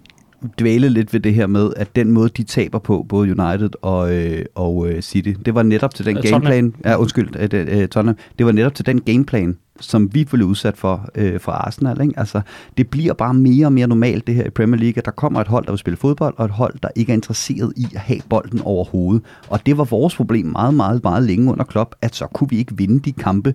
[0.59, 4.15] dvæle lidt ved det her med, at den måde, de taber på, både United og,
[4.15, 7.87] øh, og øh, City, det var netop til den uh, gameplan, ja, undskyld, øh, øh,
[7.87, 12.01] Tottenham, det var netop til den gameplan, som vi blev udsat for øh, fra Arsenal.
[12.01, 12.13] Ikke?
[12.17, 12.41] Altså,
[12.77, 15.41] det bliver bare mere og mere normalt det her i Premier League, at der kommer
[15.41, 18.01] et hold, der vil spille fodbold, og et hold, der ikke er interesseret i at
[18.01, 19.23] have bolden overhovedet.
[19.49, 22.57] Og det var vores problem meget, meget, meget længe under Klopp, at så kunne vi
[22.57, 23.53] ikke vinde de kampe.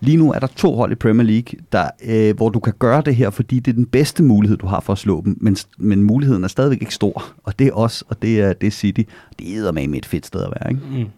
[0.00, 3.02] Lige nu er der to hold i Premier League, der, øh, hvor du kan gøre
[3.02, 5.56] det her, fordi det er den bedste mulighed, du har for at slå dem, men,
[5.78, 7.24] men muligheden er stadigvæk ikke stor.
[7.44, 9.02] Og det er os, og det er, det er City.
[9.38, 10.70] Det er med et fedt sted at være.
[10.70, 10.82] Ikke?
[10.90, 11.10] Mm.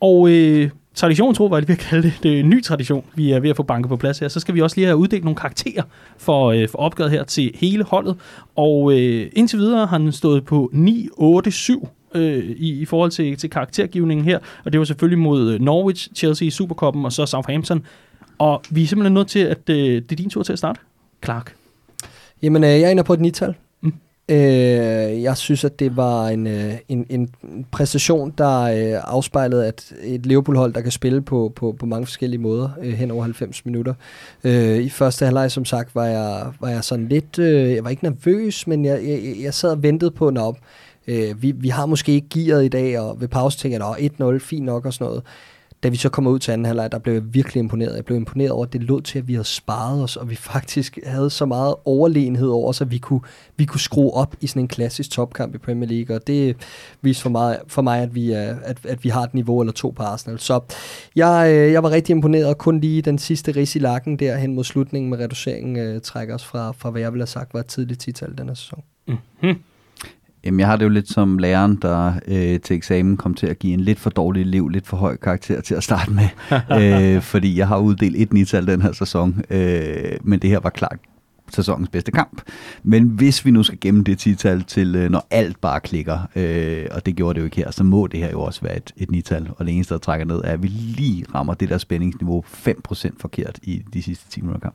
[0.00, 3.32] Og øh, tradition, tror jeg, vi vil kalde det, det er en ny tradition, vi
[3.32, 5.24] er ved at få banket på plads her, så skal vi også lige have uddelt
[5.24, 5.82] nogle karakterer
[6.18, 8.16] for, øh, for opgøret her til hele holdet.
[8.56, 13.50] Og øh, indtil videre har den stået på 9-8-7 øh, i, i forhold til, til
[13.50, 17.86] karaktergivningen her, og det var selvfølgelig mod øh, Norwich, Chelsea i Supercoppen og så Southampton.
[18.38, 20.80] Og vi er simpelthen nødt til, at øh, det er din tur til at starte.
[21.24, 21.54] Clark.
[22.42, 23.54] Jamen, øh, jeg er inde på et nital.
[24.28, 27.28] Øh, jeg synes, at det var en, øh, en, en
[27.70, 32.40] præstation, der øh, afspejlede at et Liverpool-hold, der kan spille på, på, på mange forskellige
[32.40, 33.94] måder øh, hen over 90 minutter.
[34.44, 37.38] Øh, I første halvleg, som sagt, var jeg, var jeg sådan lidt...
[37.38, 40.54] Øh, jeg var ikke nervøs, men jeg, jeg, jeg sad og ventede på, at
[41.06, 44.38] øh, vi, vi har måske ikke gearet i dag, og ved pause tænker jeg, 1-0,
[44.38, 45.22] fint nok og sådan noget
[45.86, 47.96] da vi så kommer ud til anden halvleg, der blev jeg virkelig imponeret.
[47.96, 50.36] Jeg blev imponeret over, at det lå til, at vi havde sparet os, og vi
[50.36, 53.20] faktisk havde så meget overlegenhed over os, at vi kunne,
[53.56, 56.56] vi kunne skrue op i sådan en klassisk topkamp i Premier League, og det
[57.02, 59.72] viser for mig, for mig at, vi, er, at, at vi har et niveau eller
[59.72, 60.38] to på Arsenal.
[60.38, 60.60] Så
[61.16, 64.36] jeg, øh, jeg var rigtig imponeret, og kun lige den sidste ris i lakken der
[64.36, 67.54] hen mod slutningen med reduceringen øh, trækker os fra, fra, hvad jeg ville have sagt
[67.54, 68.82] var et tidligt tital denne sæson.
[69.08, 69.54] Mm-hmm.
[70.46, 73.58] Jamen, jeg har det jo lidt som læreren, der øh, til eksamen kom til at
[73.58, 76.28] give en lidt for dårlig elev, lidt for høj karakter til at starte med.
[77.16, 80.70] øh, fordi jeg har uddelt et nital den her sæson, øh, men det her var
[80.70, 80.98] klart
[81.52, 82.42] sæsonens bedste kamp.
[82.82, 86.86] Men hvis vi nu skal gemme det tital til, øh, når alt bare klikker, øh,
[86.90, 88.92] og det gjorde det jo ikke her, så må det her jo også være et,
[88.96, 89.48] et nital.
[89.56, 93.10] Og det eneste, der trækker ned, er, at vi lige rammer det der spændingsniveau 5%
[93.20, 94.74] forkert i de sidste 10 minutter kamp.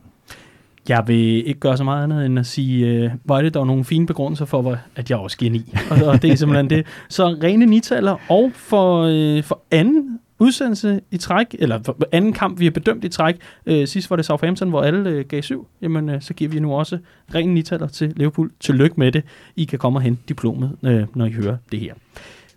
[0.88, 3.66] Jeg vil ikke gøre så meget andet end at sige, øh, hvor er det dog
[3.66, 5.74] nogle fine begrundelser for, at jeg også geni.
[5.90, 6.86] og, og det er simpelthen det.
[7.08, 12.58] Så rene nitaller, og for, øh, for anden udsendelse i træk, eller for anden kamp,
[12.58, 15.66] vi har bedømt i træk, øh, sidst var det Southampton, hvor alle øh, gav syv,
[15.82, 16.98] jamen øh, så giver vi nu også
[17.34, 18.50] rene nitaller til Liverpool.
[18.60, 19.22] Tillykke med det.
[19.56, 21.94] I kan komme og hente diplomet, øh, når I hører det her.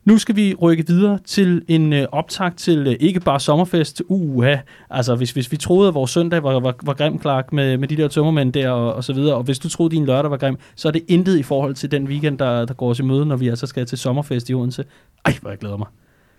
[0.05, 4.03] Nu skal vi rykke videre til en øh, optakt til øh, ikke bare sommerfest.
[4.07, 4.55] Uha,
[4.89, 7.87] altså hvis, hvis vi troede, at vores søndag var, var, var grim, Clark, med, med
[7.87, 10.37] de der tømmermænd der og, og så videre, og hvis du troede, din lørdag var
[10.37, 13.03] grim, så er det intet i forhold til den weekend, der, der går os i
[13.03, 14.83] møde, når vi altså skal til sommerfest i Odense.
[15.25, 15.87] Ej, hvor jeg glæder mig.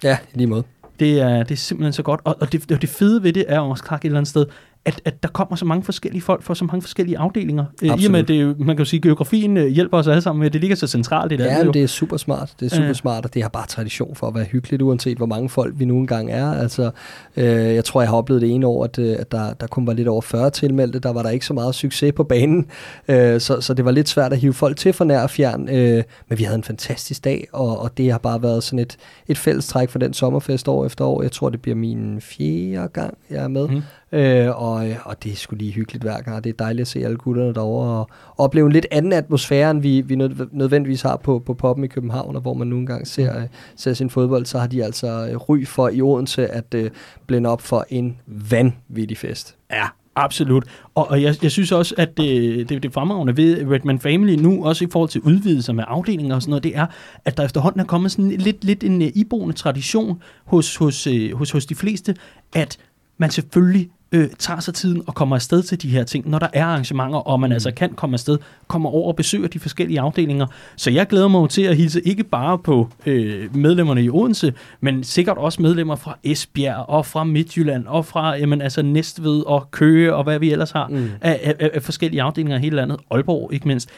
[0.04, 0.62] Ja, lige måde.
[1.00, 2.20] Det er, det er simpelthen så godt.
[2.24, 4.46] Og, og det, det fede ved det er også, Clark, et eller andet sted,
[4.87, 7.64] at, at der kommer så mange forskellige folk fra så mange forskellige afdelinger.
[7.72, 8.03] Absolut.
[8.03, 10.22] I og med, at det, man kan jo sige, at geografien øh, hjælper os alle
[10.22, 11.45] sammen med, at det ligger så centralt i det.
[11.45, 12.55] Ja, det er super smart.
[12.61, 15.26] Det er super smart, og det har bare tradition for at være hyggeligt, uanset hvor
[15.26, 16.53] mange folk vi nu engang er.
[16.53, 16.91] Altså,
[17.37, 19.87] øh, jeg tror, jeg har oplevet det ene år, at, øh, at der, der kun
[19.87, 20.99] var lidt over 40 tilmeldte.
[20.99, 22.66] Der var der ikke så meget succes på banen,
[23.09, 25.68] øh, så, så det var lidt svært at hive folk til for nær og fjern.
[25.68, 28.97] Øh, men vi havde en fantastisk dag, og, og det har bare været sådan et,
[29.28, 31.22] et fællestræk for den sommerfest år efter år.
[31.22, 33.68] Jeg tror, det bliver min fjerde gang, jeg er med.
[33.68, 33.82] Mm.
[34.16, 36.44] Øh, og, og det er sgu lige hyggeligt hver gang.
[36.44, 38.08] Det er dejligt at se alle gutterne derovre og
[38.38, 40.14] opleve en lidt anden atmosfære, end vi, vi
[40.52, 43.48] nødvendigvis har på, på poppen i København, og hvor man nogle gange ser, mm.
[43.76, 46.86] ser sin fodbold, så har de altså øh, ry for i Odense at uh,
[47.26, 49.56] blinde op for en vanvittig fest.
[49.70, 49.86] Ja,
[50.18, 50.64] Absolut.
[50.94, 54.66] Og, og jeg, jeg synes også, at det, det, det fremragende ved Redman Family nu,
[54.66, 56.86] også i forhold til udvidelser med afdelinger og sådan noget, det er,
[57.24, 61.32] at der efterhånden er kommet sådan lidt, lidt en uh, iboende tradition hos, hos, uh,
[61.32, 62.14] hos, hos de fleste,
[62.54, 62.78] at
[63.18, 66.48] man selvfølgelig øh, tager sig tiden og kommer afsted til de her ting, når der
[66.52, 67.52] er arrangementer, og man mm.
[67.52, 70.46] altså kan komme afsted, kommer over og besøger de forskellige afdelinger.
[70.76, 75.04] Så jeg glæder mig til at hilse ikke bare på øh, medlemmerne i Odense, men
[75.04, 80.14] sikkert også medlemmer fra Esbjerg og fra Midtjylland og fra jamen, altså Næstved og Køge
[80.14, 81.11] og hvad vi ellers har mm.
[81.20, 82.98] af, af, af forskellige afdelinger i hele landet.
[83.11, 83.88] Aalborg ikke mindst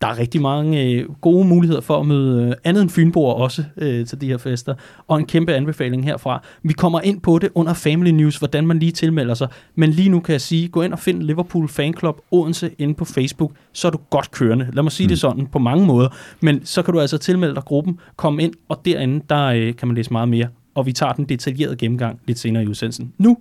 [0.00, 3.64] der er rigtig mange øh, gode muligheder for at møde øh, andet end Fynboer også
[3.76, 4.74] øh, til de her fester.
[5.08, 6.42] Og en kæmpe anbefaling herfra.
[6.62, 9.48] Vi kommer ind på det under Family News, hvordan man lige tilmelder sig.
[9.74, 12.94] Men lige nu kan jeg sige, gå ind og find Liverpool Fan Club Odense inde
[12.94, 14.68] på Facebook, så er du godt kørende.
[14.72, 15.08] Lad mig sige mm.
[15.08, 16.08] det sådan på mange måder.
[16.40, 19.88] Men så kan du altså tilmelde dig gruppen, komme ind, og derinde der øh, kan
[19.88, 20.48] man læse meget mere.
[20.74, 23.12] Og vi tager den detaljerede gennemgang lidt senere i udsendelsen.
[23.18, 23.36] Nu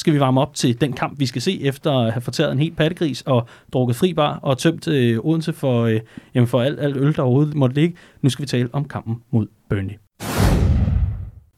[0.00, 2.58] skal vi varme op til den kamp, vi skal se, efter at have fortæret en
[2.58, 6.00] helt pattegris og drukket fribar og tømt øh, Odense for, øh,
[6.34, 7.96] jamen for alt, alt øl, der overhovedet måtte ligge.
[8.22, 9.94] Nu skal vi tale om kampen mod Burnley.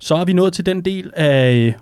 [0.00, 1.74] Så er vi nået til den del af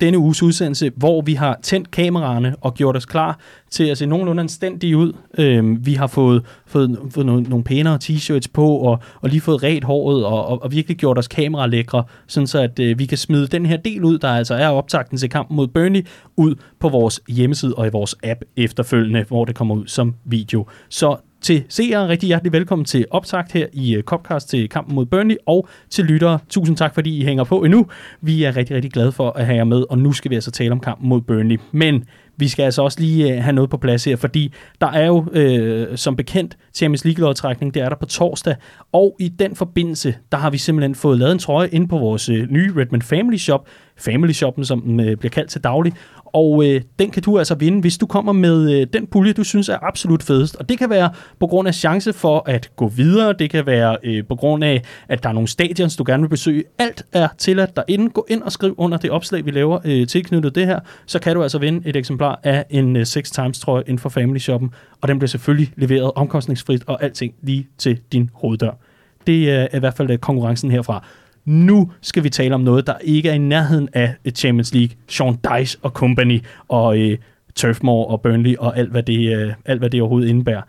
[0.00, 3.38] denne uges udsendelse, hvor vi har tændt kameraerne og gjort os klar
[3.70, 5.12] til at se nogenlunde anstændige ud.
[5.38, 9.62] Øhm, vi har fået, fået, fået nogle, nogle pænere t-shirts på, og, og lige fået
[9.62, 13.06] ret håret, og, og, og virkelig gjort os kamera lækre, sådan så at øh, vi
[13.06, 16.54] kan smide den her del ud, der altså er optagten til kampen mod Burnley, ud
[16.80, 20.66] på vores hjemmeside og i vores app efterfølgende, hvor det kommer ud som video.
[20.88, 21.16] Så
[21.46, 25.36] til seere, rigtig hjertelig velkommen til optakt her i øh, Copcast til kampen mod Burnley,
[25.46, 27.86] og til lyttere, tusind tak fordi I hænger på endnu.
[28.20, 30.50] Vi er rigtig, rigtig glade for at have jer med, og nu skal vi altså
[30.50, 31.60] tale om kampen mod Burnley.
[31.72, 32.04] Men
[32.36, 35.26] vi skal altså også lige øh, have noget på plads her, fordi der er jo
[35.32, 38.56] øh, som bekendt Champions League-lodtrækning, det er der på torsdag,
[38.92, 42.28] og i den forbindelse, der har vi simpelthen fået lavet en trøje ind på vores
[42.28, 43.66] øh, nye Redmond Family Shop,
[43.96, 45.92] Family Shoppen, som den øh, bliver kaldt til daglig,
[46.36, 49.44] og øh, den kan du altså vinde, hvis du kommer med øh, den pulje, du
[49.44, 50.56] synes er absolut fedest.
[50.56, 51.10] Og det kan være
[51.40, 53.32] på grund af chance for at gå videre.
[53.32, 56.28] Det kan være øh, på grund af, at der er nogle stadions, du gerne vil
[56.28, 56.64] besøge.
[56.78, 58.10] Alt er tilladt derinde.
[58.10, 60.80] Gå ind og skriv under det opslag, vi laver øh, tilknyttet det her.
[61.06, 64.08] Så kan du altså vinde et eksemplar af en øh, 6 times trøje inden for
[64.08, 64.70] Family Shoppen.
[65.00, 68.78] Og den bliver selvfølgelig leveret omkostningsfrit og alting lige til din hoveddør.
[69.26, 71.04] Det øh, er i hvert fald øh, konkurrencen herfra.
[71.46, 74.96] Nu skal vi tale om noget, der ikke er i nærheden af Champions League.
[75.08, 77.18] Sean Dice og company og øh,
[77.54, 80.62] Turfmore og Burnley og alt hvad det, øh, alt, hvad det overhovedet indebærer.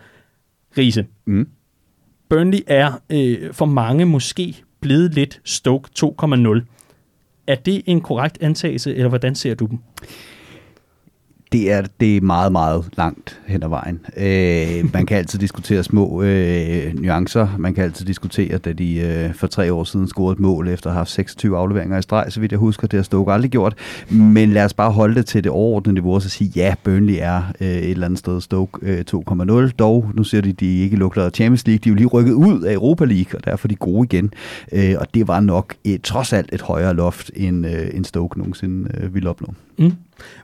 [0.77, 1.05] Riese.
[1.25, 1.47] Mm.
[2.29, 6.61] Burnley er øh, for mange måske blevet lidt Stoke 2.0.
[7.47, 9.79] Er det en korrekt antagelse, eller hvordan ser du dem?
[11.51, 13.99] Det er, det er meget, meget langt hen ad vejen.
[14.17, 17.47] Øh, man kan altid diskutere små øh, nuancer.
[17.57, 20.89] Man kan altid diskutere, da de øh, for tre år siden scorede et mål efter
[20.89, 23.51] at have haft 26 afleveringer i streg, så vidt jeg husker, det har Stoke aldrig
[23.51, 23.75] gjort.
[24.09, 27.15] Men lad os bare holde det til det overordnede niveau og så sige, ja, Burnley
[27.19, 29.05] er øh, et eller andet sted Stoke øh,
[29.67, 29.71] 2.0.
[29.79, 31.79] Dog, nu ser de, de ikke lugter af Champions League.
[31.83, 34.33] De er jo lige rykket ud af Europa League, og derfor er de gode igen.
[34.71, 38.39] Øh, og det var nok et, trods alt et højere loft, end, øh, end Stoke
[38.39, 39.53] nogensinde øh, ville opnå.
[39.77, 39.91] Mm.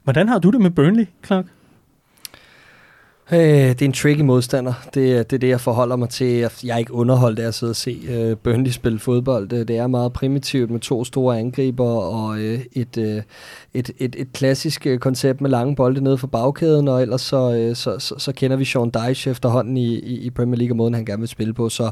[0.03, 1.45] Hvordan har du det med Burnley, Clark?
[3.31, 4.73] Øh, det er en tricky modstander.
[4.85, 6.27] Det, det er det, jeg forholder mig til.
[6.63, 9.49] Jeg er ikke underholdt af at sidde og se øh, Burnley spille fodbold.
[9.49, 13.21] Det, det er meget primitivt med to store angriber og øh, et, øh,
[13.73, 17.53] et, et, et klassisk øh, koncept med lange bolde nede for bagkæden, og ellers så,
[17.53, 20.77] øh, så, så, så kender vi Sean Dyche efterhånden i, i, i Premier League og
[20.77, 21.69] måden, han gerne vil spille på.
[21.69, 21.91] Så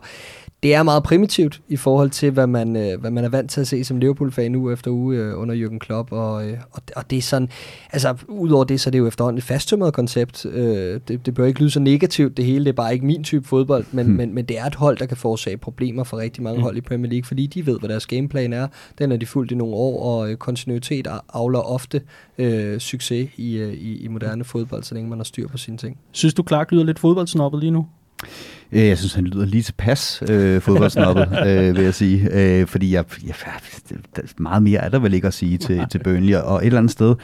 [0.64, 3.62] det er meget primitivt i forhold til, hvad man, øh, hvad man er vant til
[3.62, 6.12] at se som Liverpool-fan uge efter uge øh, under Jürgen Klopp.
[6.12, 7.49] Og, øh, og, og det er sådan,
[7.91, 10.45] altså udover det, så er det jo efterhånden et fasttømret koncept.
[10.45, 13.24] Øh, det, det bør ikke lyde så negativt det hele, det er bare ikke min
[13.24, 14.16] type fodbold, men, hmm.
[14.16, 16.64] men, men det er et hold, der kan forårsage problemer for rigtig mange hmm.
[16.64, 18.68] hold i Premier League, fordi de ved, hvad deres gameplan er.
[18.97, 22.01] Den er de fuldt i nogle år, og øh, kontinuitet avler ofte
[22.38, 25.78] øh, succes i, øh, i, i moderne fodbold, så længe man har styr på sine
[25.78, 25.97] ting.
[26.12, 27.86] Synes du, Clark lyder lidt fodboldsnoppet lige nu?
[28.72, 32.30] Øh, jeg synes, han lyder lige tilpas øh, fodboldsnoppet, øh, vil jeg sige.
[32.32, 33.36] Øh, fordi jeg, jeg,
[34.38, 36.36] meget mere er der vel ikke at sige til, til Burnley.
[36.36, 37.15] Og et eller andet sted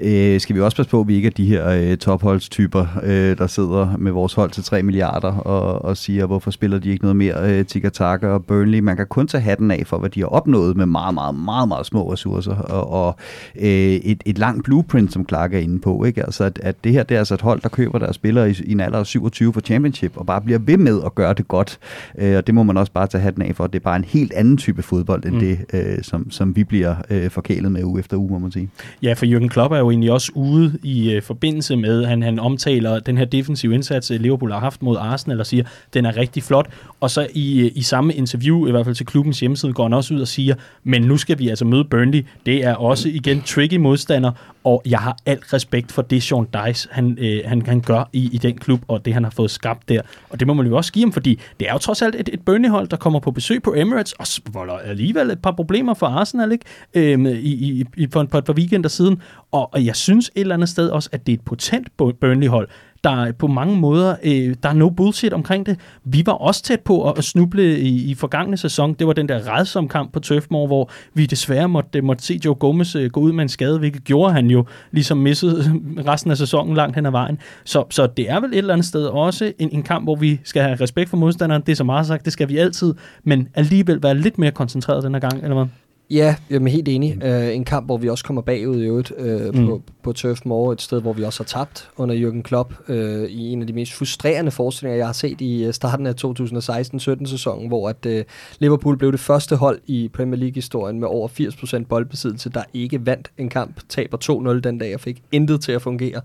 [0.00, 3.38] øh, skal vi også passe på, at vi ikke er de her øh, topholdstyper, øh,
[3.38, 7.04] der sidder med vores hold til 3 milliarder og, og siger, hvorfor spiller de ikke
[7.04, 8.78] noget mere øh, Tika og Burnley.
[8.78, 11.68] Man kan kun tage hatten af for, hvad de har opnået med meget, meget, meget,
[11.68, 13.16] meget små ressourcer og, og
[13.56, 16.04] øh, et, et langt blueprint, som Clark er inde på.
[16.04, 16.24] Ikke?
[16.24, 18.54] Altså, at, at det her det er altså et hold, der køber deres spillere i,
[18.64, 21.34] i en alder af 27 for Championship og bare bliver ved med med at gøre
[21.34, 21.78] det godt.
[22.18, 23.66] Øh, og det må man også bare tage hatten af for.
[23.66, 25.40] Det er bare en helt anden type fodbold, end mm.
[25.40, 28.70] det, øh, som, som vi bliver øh, forkælet med uge efter uge, må man sige.
[29.02, 32.38] Ja, for Jürgen Klopp er jo egentlig også ude i øh, forbindelse med, han, han
[32.38, 36.16] omtaler den her defensive indsats, øh, Liverpool har haft mod Arsenal, og siger, den er
[36.16, 36.68] rigtig flot.
[37.00, 39.92] Og så i, øh, i samme interview, i hvert fald til klubbens hjemmeside, går han
[39.92, 42.24] også ud og siger, men nu skal vi altså møde Burnley.
[42.46, 44.32] Det er også igen tricky modstander,
[44.66, 48.30] og jeg har alt respekt for det, Sean Dice han, øh, han, han gør i,
[48.32, 50.00] i den klub, og det, han har fået skabt der.
[50.30, 52.30] Og det må man jo også give ham, fordi det er jo trods alt et,
[52.32, 56.06] et bønnehold, der kommer på besøg på Emirates, og volder alligevel et par problemer for
[56.06, 56.64] Arsenal, ikke?
[56.94, 59.22] Øhm, i, i, i, for, for et par weekender siden.
[59.52, 61.88] Og, og jeg synes et eller andet sted også, at det er et potent
[62.20, 62.68] bønnehold,
[63.06, 65.78] der på mange måder, øh, der er no bullshit omkring det.
[66.04, 68.94] Vi var også tæt på at, snuble i, i forgangne sæson.
[68.94, 72.54] Det var den der redsom kamp på Turf hvor vi desværre måtte, måtte se Joe
[72.54, 75.80] Gomez øh, gå ud med en skade, hvilket gjorde han jo ligesom missede
[76.10, 77.38] resten af sæsonen langt hen ad vejen.
[77.64, 80.40] Så, så det er vel et eller andet sted også en, en kamp, hvor vi
[80.44, 81.62] skal have respekt for modstanderen.
[81.62, 82.94] Det er så meget sagt, det skal vi altid,
[83.24, 85.66] men alligevel være lidt mere koncentreret den her gang, eller hvad?
[86.10, 87.18] Ja, jeg er helt enig.
[87.24, 89.66] Uh, en kamp, hvor vi også kommer bagud i øvrigt uh, mm.
[89.66, 92.96] på, på Turf Moor, et sted, hvor vi også har tabt under Jürgen Klopp uh,
[93.24, 97.68] i en af de mest frustrerende forestillinger, jeg har set i starten af 2016-17 sæsonen,
[97.68, 98.12] hvor at uh,
[98.58, 103.30] Liverpool blev det første hold i Premier League-historien med over 80% boldbesiddelse, der ikke vandt
[103.38, 106.20] en kamp, taber 2-0 den dag og fik intet til at fungere.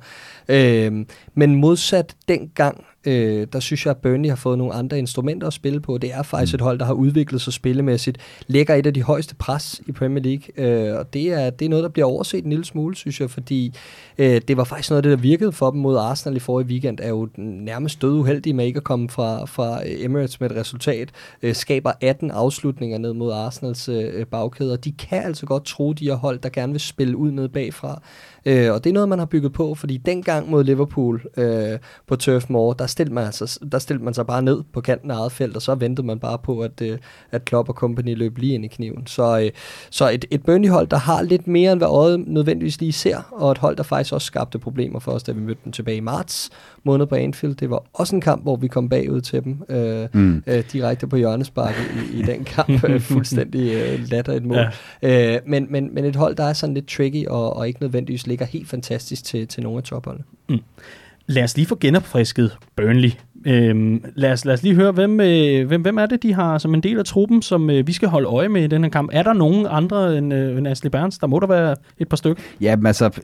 [0.50, 5.48] Uh, men modsat dengang, Øh, der synes jeg, at Burnley har fået nogle andre instrumenter
[5.48, 5.98] at spille på.
[5.98, 6.56] Det er faktisk mm.
[6.56, 8.18] et hold, der har udviklet sig spillemæssigt.
[8.48, 10.66] Lægger et af de højeste pres i Premier League.
[10.89, 13.30] Øh, og det er, det er noget, der bliver overset en lille smule, synes jeg,
[13.30, 13.74] fordi
[14.18, 16.68] øh, det var faktisk noget af det, der virkede for dem mod Arsenal i forrige
[16.68, 20.58] weekend, er jo nærmest død uheldige med ikke at komme fra, fra Emirates med et
[20.58, 21.10] resultat.
[21.42, 24.76] Øh, skaber 18 afslutninger ned mod Arsenals øh, bagkæder.
[24.76, 28.02] De kan altså godt tro, de har hold, der gerne vil spille ud ned bagfra.
[28.46, 32.16] Øh, og det er noget, man har bygget på, fordi dengang mod Liverpool øh, på
[32.16, 35.16] Turf Moor, der stillede, man altså, der stillede man sig bare ned på kanten af
[35.16, 36.98] eget felt, og så ventede man bare på, at, øh,
[37.32, 39.08] at Klopp og company løb lige ind i kniven.
[39.08, 39.52] Så, øh,
[39.89, 43.52] så et, et Burnley-hold, der har lidt mere, end hvad øjet nødvendigvis lige ser, og
[43.52, 46.02] et hold, der faktisk også skabte problemer for os, da vi mødte dem tilbage i
[46.02, 46.50] marts
[46.84, 47.56] måned på Anfield.
[47.56, 50.44] Det var også en kamp, hvor vi kom bagud til dem, øh, mm.
[50.48, 52.70] øh, direkte på hjørnesparket i, i den kamp.
[52.92, 54.58] Øh, fuldstændig øh, latter et mål.
[55.02, 55.36] Ja.
[55.36, 58.28] Øh, men, men, men et hold, der er sådan lidt tricky, og, og ikke nødvendigvis
[58.32, 60.24] ligger helt fantastisk til, til nogle af topholdene.
[60.50, 60.60] Mm.
[61.28, 63.12] Lad os lige få genopfrisket Burnley.
[63.46, 66.58] Øhm, lad, os, lad os lige høre, hvem, øh, hvem, hvem er det, de har
[66.58, 68.92] som en del af truppen, som øh, vi skal holde øje med i den her
[68.92, 69.10] kamp?
[69.14, 71.18] Er der nogen andre end, øh, end Ashley Barnes?
[71.18, 72.44] Der må der være et par stykker.
[72.62, 73.22] Ja, men altså,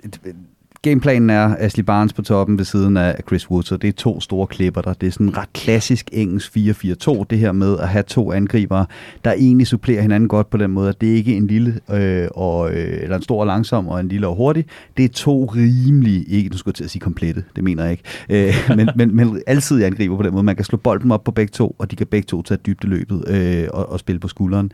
[0.82, 4.22] Gameplanen er Ashley Barnes på toppen ved siden af Chris Woods, og det er to
[4.22, 4.94] store klipper der.
[4.94, 8.86] Det er sådan ret klassisk engelsk 4-4-2, det her med at have to angribere,
[9.26, 12.28] der egentlig supplerer hinanden godt på den måde, at det ikke er en lille øh,
[12.32, 14.66] og, øh, eller en stor og langsom og en lille og hurtig.
[14.98, 17.92] Det er to rimelige, ikke nu skulle jeg til at sige komplette, det mener jeg
[17.92, 20.44] ikke, øh, men, men, men altid angriber på den måde.
[20.44, 23.24] Man kan slå bolden op på begge to, og de kan begge to tage dybdeløbet
[23.28, 24.72] øh, og, og spille på skulderen.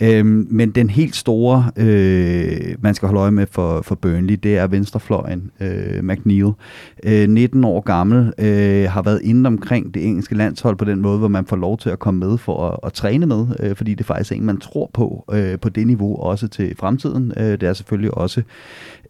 [0.00, 4.56] Øh, men den helt store, øh, man skal holde øje med for, for Burnley, det
[4.56, 6.52] er venstrefløjen øh, McNeil.
[7.04, 11.18] Øh, 19 år gammel, øh, har været inde omkring det engelske landshold på den måde,
[11.18, 13.94] hvor man får lov til at komme med for at, at træne med, øh, fordi
[13.94, 17.32] det faktisk er en, man tror på øh, på det niveau, også til fremtiden.
[17.36, 18.42] Øh, det er selvfølgelig også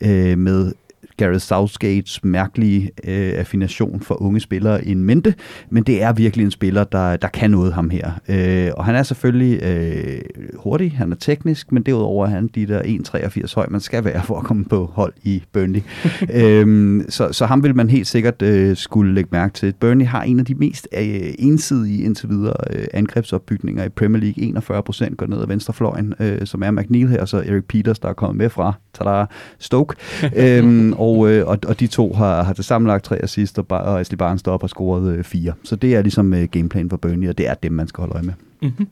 [0.01, 0.73] øh, med
[1.17, 5.35] Gareth Southgates mærkelige øh, affination for unge spillere en mente,
[5.71, 8.11] men det er virkelig en spiller, der, der kan noget ham her.
[8.29, 10.21] Øh, og han er selvfølgelig øh,
[10.57, 14.23] hurtig, han er teknisk, men derudover er han de der 1,83 høj, man skal være
[14.23, 15.81] for at komme på hold i Burnley.
[16.41, 19.75] øh, så, så ham vil man helt sikkert øh, skulle lægge mærke til.
[19.81, 24.45] Burnley har en af de mest øh, ensidige indtil videre øh, angrebsopbygninger i Premier League.
[24.45, 27.99] 41 procent går ned ad venstrefløjen, øh, som er McNeil her, og så Eric Peters,
[27.99, 29.25] der er kommet med fra tada,
[29.59, 29.97] Stoke.
[30.37, 34.01] øh, og, øh, og, og de to har, har til sammenlagt tre assist, og, og
[34.01, 35.53] Ashley Barnes deroppe har scoret øh, fire.
[35.65, 38.15] Så det er ligesom øh, gameplan for Burnley, og det er dem, man skal holde
[38.15, 38.35] øje med.
[38.63, 38.89] Mm-hmm.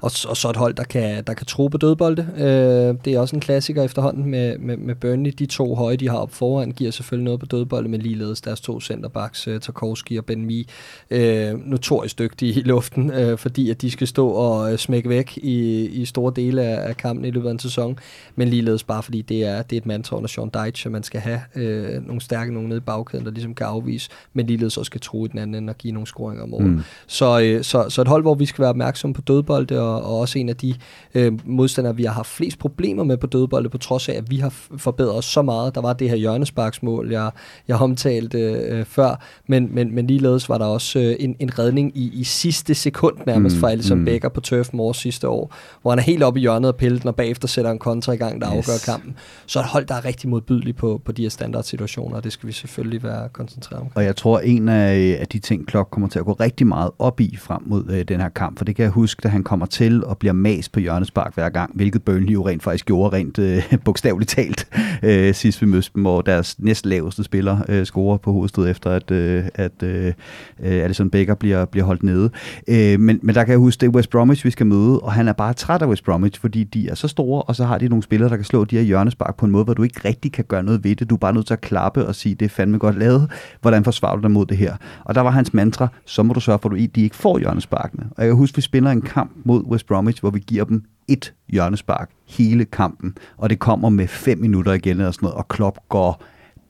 [0.00, 2.28] Og, og så et hold, der kan, der kan tro på dødbolde.
[2.38, 5.32] Øh, det er også en klassiker efterhånden med, med, med Burnley.
[5.38, 8.60] De to høje, de har op foran, giver selvfølgelig noget på dødbolde, men ligeledes deres
[8.60, 10.64] to centerbacks, uh, Tarkovski og Ben Mee,
[11.10, 15.36] øh, notorisk dygtige i luften, øh, fordi at de skal stå og øh, smække væk
[15.36, 17.98] i, i store dele af, af kampen i løbet af en sæson.
[18.36, 21.02] Men ligeledes bare fordi det er, det er et mantra under Sean Deitch, at man
[21.02, 24.76] skal have øh, nogle stærke nogen nede i bagkæden, der ligesom kan afvise, men ligeledes
[24.76, 26.66] også skal tro i den anden og give nogle scoringer om året.
[26.66, 26.80] Mm.
[27.06, 30.18] Så, øh, så, så et hold, hvor vi skal være opmærksomme på dødbolde og, og
[30.18, 30.74] også en af de
[31.14, 34.36] øh, modstandere, vi har haft flest problemer med på dødbolde, på trods af, at vi
[34.36, 35.74] har forbedret os så meget.
[35.74, 37.30] Der var det her hjørnesparksmål, jeg,
[37.68, 41.92] jeg omtalte øh, før, men, men, men ligeledes var der også øh, en, en redning
[41.96, 44.04] i, i sidste sekund nærmest mm, fra Alisson mm.
[44.04, 47.06] Becker på Turf Moor sidste år, hvor han er helt oppe i hjørnet og pillet,
[47.06, 48.68] og bagefter sætter en kontra i gang, der yes.
[48.68, 49.16] afgør kampen.
[49.46, 52.46] Så et hold, der er rigtig modbydeligt på, på de her standardsituationer, og det skal
[52.46, 53.88] vi selvfølgelig være koncentreret om.
[53.94, 56.90] Og jeg tror, en af, af de ting, Klok kommer til at gå rigtig meget
[56.98, 59.44] op i frem mod øh, den her kamp, for det kan jeg huske, da han
[59.46, 63.16] kommer til og bliver mas på hjørnespark hver gang, hvilket Burnley jo rent faktisk gjorde
[63.16, 64.68] rent øh, bogstaveligt talt
[65.02, 69.10] øh, sidst vi mødte dem, hvor deres næstlaveste spiller øh, scorer på hovedstød efter, at,
[69.10, 70.12] øh, at øh,
[70.60, 72.30] Alison Becker bliver, bliver holdt nede.
[72.68, 75.12] Øh, men, men der kan jeg huske, det er West Bromwich, vi skal møde, og
[75.12, 77.78] han er bare træt af West Bromwich, fordi de er så store, og så har
[77.78, 80.00] de nogle spillere, der kan slå de her hjørnespark på en måde, hvor du ikke
[80.04, 81.10] rigtig kan gøre noget ved det.
[81.10, 83.30] Du er bare nødt til at klappe og sige, det er fandme godt lavet.
[83.60, 84.76] Hvordan forsvarer du dig mod det her?
[85.04, 88.04] Og der var hans mantra, så må du sørge for, at de ikke får hjørnesparkene.
[88.16, 90.82] Og jeg kan huske, vi spiller en kamp mod West Bromwich, hvor vi giver dem
[91.08, 95.48] et hjørnespark hele kampen, og det kommer med fem minutter igen og sådan noget, og
[95.48, 96.22] Klopp går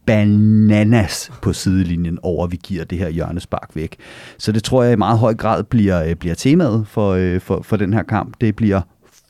[0.06, 3.96] bananas på sidelinjen over, at vi giver det her hjørnespark væk.
[4.38, 7.62] Så det tror jeg i meget høj grad bliver, øh, bliver temaet for, øh, for,
[7.62, 8.34] for den her kamp.
[8.40, 8.80] Det bliver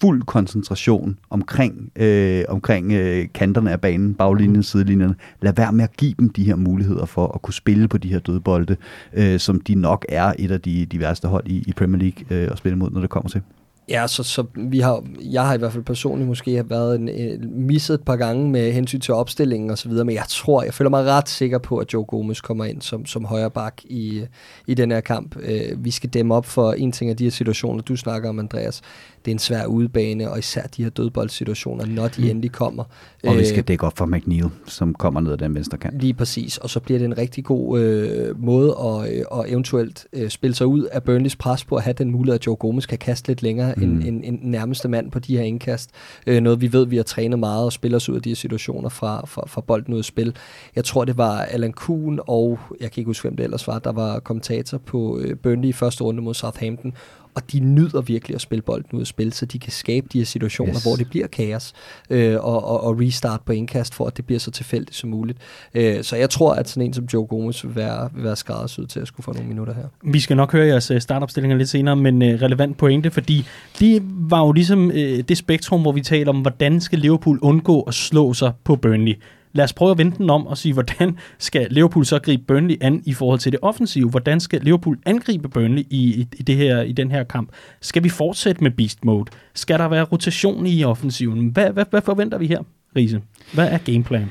[0.00, 5.14] fuld koncentration omkring, øh, omkring øh, kanterne af banen, baglinjen, sidelinjen.
[5.42, 8.08] Lad være med at give dem de her muligheder for at kunne spille på de
[8.08, 8.76] her dødbolde,
[9.12, 12.38] øh, som de nok er et af de, de værste hold i, i Premier League
[12.38, 13.42] øh, at spille mod, når det kommer til.
[13.88, 17.66] Ja, så, så vi har, jeg har i hvert fald personligt måske været en, en,
[17.66, 20.74] misset et par gange med hensyn til opstillingen og så videre, men jeg tror, jeg
[20.74, 24.22] føler mig ret sikker på, at Joe Gomez kommer ind som, som højre bak i,
[24.66, 25.36] i den her kamp.
[25.42, 28.38] Øh, vi skal dæmme op for en ting af de her situationer, du snakker om,
[28.38, 28.82] Andreas
[29.26, 32.28] det er en svær udebane, og især de her dødboldsituationer, når de mm.
[32.28, 32.84] endelig kommer.
[33.24, 36.00] Og vi skal øh, dække op for McNeil, som kommer ned ad den venstre kant.
[36.00, 40.06] Lige præcis, og så bliver det en rigtig god øh, måde at, øh, at eventuelt
[40.12, 42.86] øh, spille sig ud af Burnleys pres på at have den mulighed, at Joe Gomez
[42.86, 43.82] kan kaste lidt længere mm.
[43.82, 45.90] end, end, end nærmeste mand på de her indkast.
[46.26, 48.36] Øh, noget vi ved, vi har trænet meget og spiller os ud af de her
[48.36, 50.36] situationer fra, fra, fra bolden ud af spil.
[50.76, 53.78] Jeg tror, det var Alan Kuhn og, jeg kan ikke huske, hvem det ellers var,
[53.78, 56.92] der var kommentator på øh, Burnley i første runde mod Southampton,
[57.36, 60.18] og de nyder virkelig at spille bolden ud af spil, så de kan skabe de
[60.18, 60.82] her situationer, yes.
[60.82, 61.72] hvor det bliver kaos,
[62.10, 65.38] øh, og, og, og restart på indkast, for at det bliver så tilfældigt som muligt.
[65.74, 68.88] Øh, så jeg tror, at sådan en som Joe Gomez vil være, vil være skræddersyet
[68.88, 69.84] til at skulle få nogle minutter her.
[70.02, 73.46] Vi skal nok høre jeres øh, startopstillinger lidt senere, men øh, relevant pointe, fordi
[73.80, 77.80] det var jo ligesom øh, det spektrum, hvor vi taler om, hvordan skal Liverpool undgå
[77.80, 79.14] at slå sig på Burnley
[79.52, 82.76] lad os prøve at vente den om og sige, hvordan skal Liverpool så gribe Burnley
[82.80, 84.10] an i forhold til det offensive?
[84.10, 87.50] Hvordan skal Liverpool angribe Burnley i, i, i, det her, i den her kamp?
[87.80, 89.30] Skal vi fortsætte med beast mode?
[89.54, 91.48] Skal der være rotation i offensiven?
[91.48, 92.62] Hvad, hvad, hvad forventer vi her,
[92.96, 93.20] Riese?
[93.54, 94.30] Hvad er gameplanen?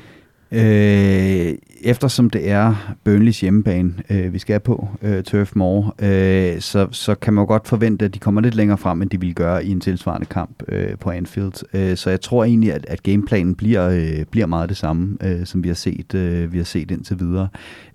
[0.52, 6.88] Øh, eftersom det er Burnleys hjemmebane, øh, vi skal på, øh, Turf Moor, øh, så,
[6.90, 9.34] så kan man jo godt forvente, at de kommer lidt længere frem, end de vil
[9.34, 11.74] gøre i en tilsvarende kamp øh, på Anfield.
[11.74, 15.46] Øh, så jeg tror egentlig, at, at gameplanen bliver, øh, bliver meget det samme, øh,
[15.46, 17.48] som vi har set, øh, vi har set indtil videre.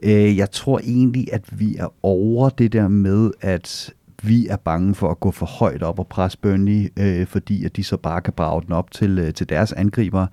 [0.03, 4.95] Øh, jeg tror egentlig, at vi er over det der med, at vi er bange
[4.95, 8.21] for at gå for højt op og presse Burnley, øh, fordi at de så bare
[8.21, 10.27] kan brage den op til, øh, til deres angriber.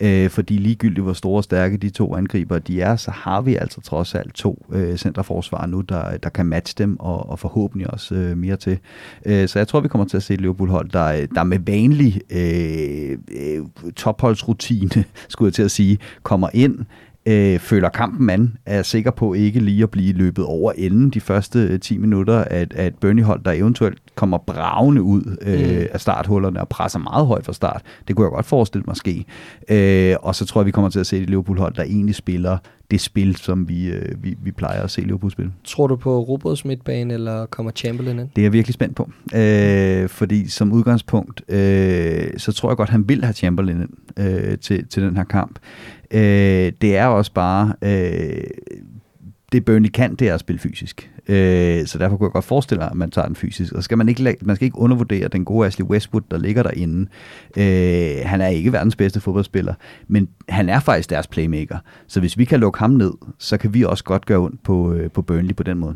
[0.00, 3.56] Øh, fordi ligegyldigt hvor store og stærke de to angriber de er, så har vi
[3.56, 7.90] altså trods alt to øh, centerforsvar nu, der, der kan matche dem og, og forhåbentlig
[7.90, 8.78] også øh, mere til.
[9.26, 12.20] Øh, så jeg tror, vi kommer til at se et Liverpool-hold, der, der med vanlig
[12.30, 16.78] øh, øh, topholdsrutine, skulle jeg til at sige, kommer ind,
[17.26, 21.20] øh, føler kampen an, er sikker på ikke lige at blive løbet over enden de
[21.20, 25.86] første 10 øh, minutter af et Burnley-hold, der eventuelt kommer bravende ud øh, mm.
[25.92, 27.82] af starthullerne og presser meget højt fra start.
[28.08, 29.24] Det kunne jeg godt forestille mig ske.
[29.68, 32.58] Øh, og så tror jeg, vi kommer til at se et Liverpool-hold, der egentlig spiller
[32.90, 35.52] det spil, som vi, øh, vi, vi plejer at se Liverpool spille.
[35.64, 38.28] Tror du på Roberts midtbane, eller kommer Chamberlain ind?
[38.36, 39.10] Det er jeg virkelig spændt på.
[39.34, 44.58] Øh, fordi som udgangspunkt, øh, så tror jeg godt, han vil have Chamberlain ind øh,
[44.58, 45.58] til, til den her kamp.
[46.14, 47.74] Øh, det er også bare...
[47.82, 48.44] Øh,
[49.52, 51.10] det Burnley kan, det er at spille fysisk.
[51.28, 53.72] Øh, så derfor kunne jeg godt forestille mig, at man tager den fysisk.
[53.72, 57.10] Og skal man, ikke, man skal ikke undervurdere den gode Ashley Westwood, der ligger derinde.
[57.56, 59.74] Øh, han er ikke verdens bedste fodboldspiller,
[60.08, 61.78] men han er faktisk deres playmaker.
[62.06, 64.92] Så hvis vi kan lukke ham ned, så kan vi også godt gøre ondt på,
[64.92, 65.94] øh, på Burnley på den måde.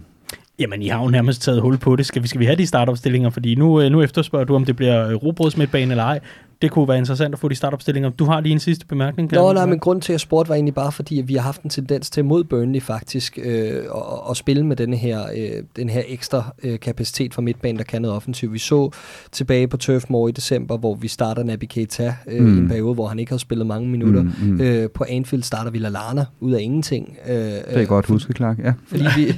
[0.58, 2.06] Jamen, I har jo nærmest taget hul på det.
[2.06, 3.30] Skal vi, skal vi have de startopstillinger?
[3.30, 6.20] Fordi nu, øh, nu efterspørger du, om det bliver robrødsmidtbane eller ej
[6.62, 8.10] det kunne være interessant at få de startopstillinger.
[8.10, 9.32] Du har lige en sidste bemærkning.
[9.32, 11.62] Nå, nej, men grund til at spurgte var egentlig bare fordi, at vi har haft
[11.62, 15.88] en tendens til mod Burnley faktisk øh, at, at spille med denne her, øh, den
[15.88, 18.52] her ekstra øh, kapacitet fra midtbanen, der kan noget offensivt.
[18.52, 18.90] Vi så
[19.32, 22.54] tilbage på Turf Moor i december, hvor vi starter Naby Keita øh, mm.
[22.54, 24.22] i en periode, hvor han ikke har spillet mange minutter.
[24.22, 24.60] Mm, mm.
[24.60, 27.16] Øh, på Anfield starter vi Lallana ud af ingenting.
[27.28, 28.58] Øh, det er godt huske, Clark.
[28.58, 28.72] Ja.
[28.88, 29.32] Fordi vi,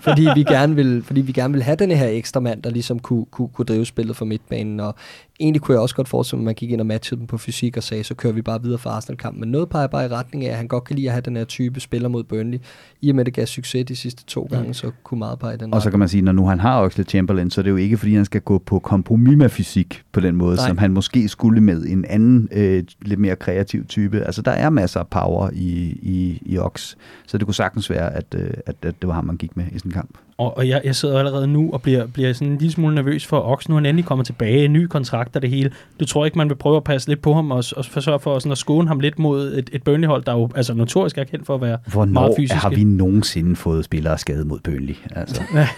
[0.00, 2.98] fordi, vi gerne vil, fordi vi gerne vil have denne her ekstra mand, der ligesom
[2.98, 4.80] kunne, kunne, kunne drive spillet for midtbanen.
[4.80, 4.94] Og
[5.40, 7.38] egentlig kunne jeg også godt forestille mig, at man gik ind og matchede dem på
[7.38, 9.40] fysik og sagde, så kører vi bare videre for Arsenal-kampen.
[9.40, 11.36] Men noget peger bare i retning af, at han godt kan lide at have den
[11.36, 12.58] her type spiller mod Burnley.
[13.00, 14.74] I og med, at det gav succes de sidste to gange, mm.
[14.74, 17.08] så kunne meget pege den Og så kan man sige, når nu han har Oxlade
[17.08, 20.20] Chamberlain, så er det jo ikke, fordi han skal gå på kompromis med fysik på
[20.20, 20.68] den måde, Nej.
[20.68, 24.20] som han måske skulle med en anden, øh, lidt mere kreativ type.
[24.20, 26.94] Altså, der er masser af power i, i, i Ox,
[27.26, 29.64] så det kunne sagtens være, at, øh, at, at det var ham, man gik med
[29.72, 30.18] i sådan en kamp.
[30.40, 33.26] Og, og jeg, jeg sidder allerede nu og bliver, bliver sådan en lille smule nervøs
[33.26, 33.68] for Ox.
[33.68, 35.70] Nu han endelig kommet tilbage, en ny kontrakt og det hele.
[36.00, 38.38] Du tror ikke, man vil prøve at passe lidt på ham og, og forsøge for
[38.38, 41.46] sådan at skåne ham lidt mod et, et Burnley-hold, der jo altså, notorisk er kendt
[41.46, 42.58] for at være Hvornår meget fysiske.
[42.58, 44.94] har vi nogensinde fået spillere skadet mod Burnley?
[45.16, 45.42] Altså.
[45.54, 45.68] Ja,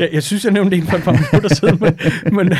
[0.00, 1.98] jeg, jeg synes, jeg nævnte en for et par minutter siden, men,
[2.36, 2.52] men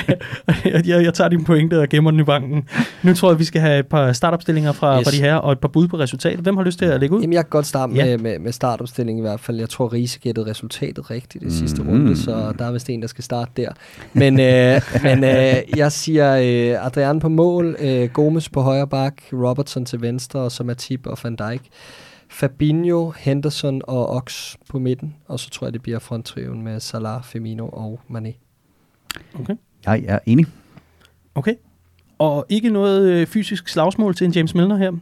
[0.65, 2.69] jeg, jeg, jeg tager din pointe og gemmer den i banken.
[3.03, 5.05] Nu tror jeg, vi skal have et par startopstillinger fra, yes.
[5.05, 6.41] fra de her og et par bud på resultatet.
[6.41, 7.20] Hvem har lyst til at lægge ud?
[7.20, 8.05] Jamen, jeg kan godt starte ja.
[8.05, 9.59] med, med, med startopstillingen i hvert fald.
[9.59, 11.59] Jeg tror, Riese gættede resultatet rigtigt i mm.
[11.59, 13.72] sidste runde, så så der er vist en, der skal starte der.
[14.12, 19.22] Men, øh, men øh, jeg siger øh, Adrian på mål, øh, Gomes på højre bak,
[19.32, 21.62] Robertson til venstre, og så Matip og Van Dijk.
[22.28, 27.22] Fabinho, Henderson og Ox på midten, og så tror jeg, det bliver fronttriven med Salah,
[27.24, 28.32] Firmino og Mané.
[29.40, 29.55] Okay.
[29.86, 30.47] Jeg er enig.
[31.35, 31.55] Okay.
[32.18, 34.93] Og ikke noget øh, fysisk slagsmål til en James Milner her?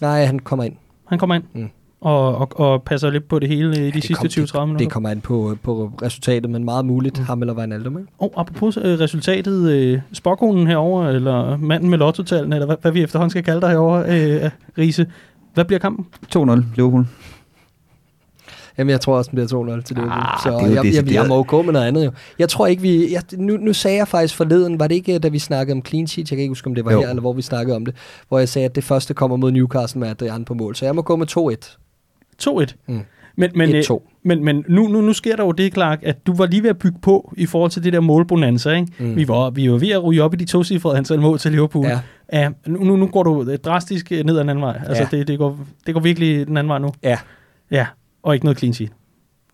[0.00, 0.76] Nej, han kommer ind.
[1.08, 1.44] Han kommer ind?
[1.52, 1.70] Mm
[2.00, 4.78] og, og, og passer lidt på det hele i ja, de sidste 20-30 minutter.
[4.78, 7.24] Det kommer an på, på resultatet, men meget muligt mm.
[7.24, 7.98] ham eller Wijnaldum.
[7.98, 8.12] Ikke?
[8.18, 13.02] Og apropos uh, resultatet, uh, spokkonen herover eller manden med lottotalen, eller hvad, hvad vi
[13.02, 15.06] efterhånden skal kalde dig herover, uh, Riese.
[15.54, 16.06] Hvad bliver kampen?
[16.36, 17.06] 2-0, Liverpool.
[18.78, 20.22] Jamen, jeg tror også, den bliver 2-0 til Liverpool.
[20.22, 22.10] Ah, så jeg, jeg, jeg, jeg må jo gå med noget andet jo.
[22.38, 23.12] Jeg tror ikke, vi...
[23.12, 26.06] Jeg, nu, nu sagde jeg faktisk forleden, var det ikke, da vi snakkede om clean
[26.06, 26.30] sheet?
[26.30, 27.00] Jeg kan ikke huske, om det var jo.
[27.00, 27.94] her, eller hvor vi snakkede om det.
[28.28, 30.76] Hvor jeg sagde, at det første kommer mod Newcastle med Adrian på mål.
[30.76, 31.89] Så jeg må gå med 2-1.
[32.42, 32.74] 2-1.
[32.86, 33.00] Mm.
[33.36, 33.94] Men, men, 1-2.
[33.94, 36.62] Øh, men, men nu, nu, nu sker der jo det, Clark, at du var lige
[36.62, 38.70] ved at bygge på i forhold til det der målbonanza.
[38.70, 38.92] Ikke?
[38.98, 39.16] Mm.
[39.16, 41.50] Vi, var, vi var ved at ryge op i de to cifrede antal mål til
[41.50, 41.86] Liverpool.
[41.86, 42.00] Ja.
[42.32, 44.80] Ja, nu, nu går du drastisk ned ad den anden vej.
[44.86, 45.18] Altså, ja.
[45.18, 46.92] det, det, går, det går virkelig den anden vej nu.
[47.02, 47.18] Ja.
[47.70, 47.86] Ja,
[48.22, 48.92] og ikke noget clean sheet.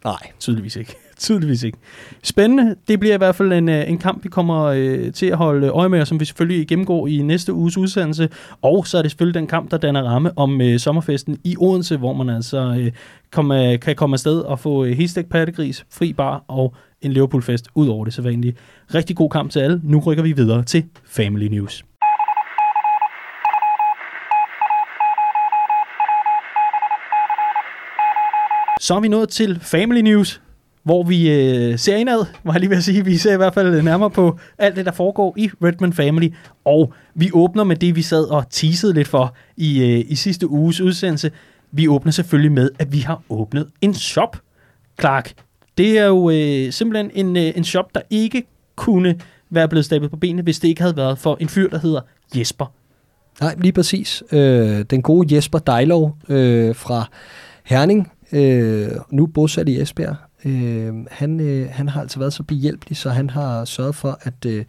[0.04, 0.18] Nej.
[0.38, 0.96] Tydeligvis ikke.
[1.18, 1.78] Tydeligvis ikke.
[2.22, 2.76] Spændende.
[2.88, 5.68] Det bliver i hvert fald en, øh, en kamp, vi kommer øh, til at holde
[5.68, 8.28] øje med, og som vi selvfølgelig gennemgår i næste uges udsendelse.
[8.62, 11.96] Og så er det selvfølgelig den kamp, der danner ramme om øh, sommerfesten i Odense,
[11.96, 12.92] hvor man altså øh,
[13.32, 13.48] kom,
[13.82, 18.04] kan komme afsted og få øh, hestæk pattegris, fri bar og en Liverpool-fest ud over
[18.04, 18.54] det sædvanlige.
[18.94, 19.80] Rigtig god kamp til alle.
[19.84, 21.84] Nu rykker vi videre til Family News.
[28.80, 30.40] Så er vi nået til Family News,
[30.86, 33.04] hvor vi øh, ser indad, må jeg lige ved at sige.
[33.04, 36.28] Vi ser i hvert fald øh, nærmere på alt det, der foregår i Redman Family.
[36.64, 40.48] Og vi åbner med det, vi sad og teasede lidt for i, øh, i sidste
[40.48, 41.30] uges udsendelse.
[41.72, 44.36] Vi åbner selvfølgelig med, at vi har åbnet en shop.
[45.00, 45.32] Clark,
[45.78, 48.42] det er jo øh, simpelthen en, øh, en shop, der ikke
[48.76, 51.78] kunne være blevet stablet på benene, hvis det ikke havde været for en fyr, der
[51.78, 52.00] hedder
[52.36, 52.72] Jesper.
[53.40, 54.22] Nej, lige præcis.
[54.32, 57.10] Øh, den gode Jesper Dejlov øh, fra
[57.64, 60.16] Herning, øh, nu bosat i Esbjerg.
[60.46, 64.46] Øh, han, øh, han har altså været så behjælpelig, så han har sørget for, at
[64.46, 64.64] øh,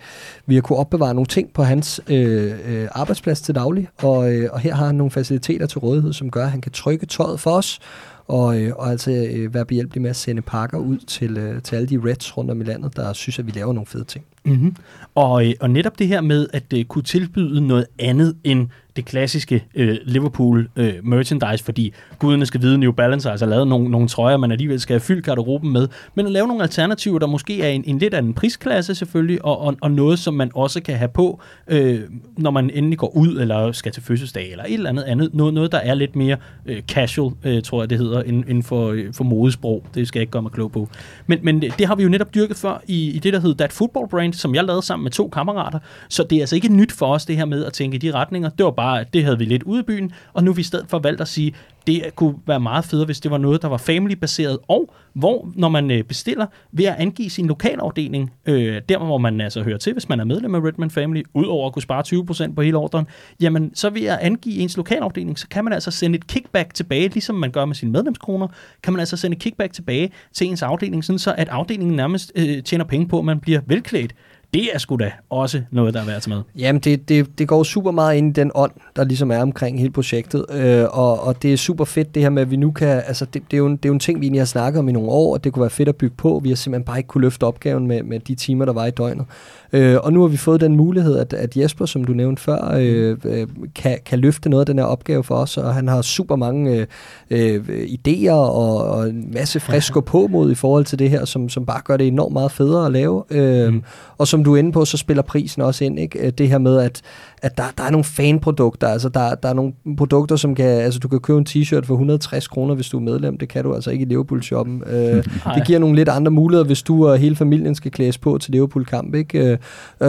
[0.46, 4.50] vi har kunne opbevare nogle ting på hans øh, øh, arbejdsplads til daglig, og, øh,
[4.54, 7.40] og her har han nogle faciliteter til rådighed, som gør, at han kan trykke tøjet
[7.40, 7.80] for os,
[8.28, 11.76] og, øh, og altså øh, være behjælpelig med at sende pakker ud til, øh, til
[11.76, 14.26] alle de Reds rundt om i landet, der synes, at vi laver nogle fede ting.
[14.48, 14.76] Mm-hmm.
[15.16, 19.06] Og, øh, og netop det her med at uh, kunne tilbyde noget andet end det
[19.06, 23.90] klassiske uh, Liverpool uh, merchandise, fordi guderne skal vide, New Balance har altså lavet nogle,
[23.90, 27.28] nogle trøjer, man alligevel skal have fyldt garderoben med, men at lave nogle alternativer, der
[27.28, 30.82] måske er en, en lidt anden prisklasse selvfølgelig, og, og, og noget, som man også
[30.82, 31.42] kan have på,
[31.72, 32.00] uh,
[32.38, 35.34] når man endelig går ud, eller skal til fødselsdag, eller et eller andet andet.
[35.34, 36.38] Noget, noget der er lidt mere
[36.70, 39.86] uh, casual, uh, tror jeg det hedder, inden for, uh, for modesprog.
[39.96, 40.90] Det skal jeg ikke gøre mig klog på.
[41.28, 43.74] Men, men det har vi jo netop dyrket før i, i det, der hedder That
[43.74, 45.80] Football Brand, som jeg lavede sammen med to kammerater.
[46.10, 48.12] Så det er altså ikke nyt for os, det her med at tænke i de
[48.12, 48.50] retninger.
[48.50, 50.86] Det var bare, det havde vi lidt ude i byen, og nu vi i stedet
[50.90, 51.54] for valgt at sige,
[51.88, 55.70] det kunne være meget federe, hvis det var noget, der var family-baseret, og hvor, når
[55.70, 59.94] man øh, bestiller, ved at angive sin lokalafdeling, øh, der hvor man altså hører til,
[59.94, 62.04] hvis man er medlem af Redman Family, udover at kunne spare
[62.50, 63.08] 20% på hele ordren,
[63.42, 67.08] jamen så ved at angive ens lokalafdeling, så kan man altså sende et kickback tilbage,
[67.08, 68.48] ligesom man gør med sine medlemskroner,
[68.84, 72.32] kan man altså sende et kickback tilbage til ens afdeling, sådan så at afdelingen nærmest
[72.36, 74.14] øh, tjener penge på, at man bliver velklædt
[74.58, 76.44] det er sgu da også noget, der er værd at tage med.
[76.58, 79.80] Jamen, det, det, det går super meget ind i den ånd, der ligesom er omkring
[79.80, 82.72] hele projektet, øh, og, og det er super fedt det her med, at vi nu
[82.72, 84.46] kan, altså det, det, er, jo en, det er jo en ting, vi egentlig har
[84.46, 86.40] snakket om i nogle år, og det kunne være fedt at bygge på.
[86.44, 88.92] Vi har simpelthen bare ikke kunne løfte opgaven med, med de timer, der var i
[88.92, 89.26] døgnet.
[89.74, 92.76] Øh, og nu har vi fået den mulighed, at, at Jesper, som du nævnte før,
[92.78, 96.02] øh, øh, kan, kan løfte noget af den her opgave for os, og han har
[96.02, 96.86] super mange øh,
[97.30, 101.50] øh, idéer og, og en masse frisk på mod i forhold til det her, som,
[101.50, 103.24] som bare gør det enormt meget federe at lave.
[103.30, 103.84] Øh, mm.
[104.18, 106.00] Og som du er inde på, så spiller prisen også ind.
[106.00, 106.20] Ikke?
[106.20, 107.02] Øh, det her med, at,
[107.42, 108.88] at der, der er nogle fanprodukter.
[108.88, 110.66] Altså, der, der er nogle produkter, som kan...
[110.66, 113.38] Altså, du kan købe en t-shirt for 160 kroner, hvis du er medlem.
[113.38, 114.84] Det kan du altså ikke i Liverpool-shoppen.
[114.88, 115.24] Øh,
[115.56, 118.52] det giver nogle lidt andre muligheder, hvis du og hele familien skal klædes på til
[118.52, 119.16] Liverpool-kamp.
[119.16, 119.40] Ikke?
[119.40, 119.58] Øh,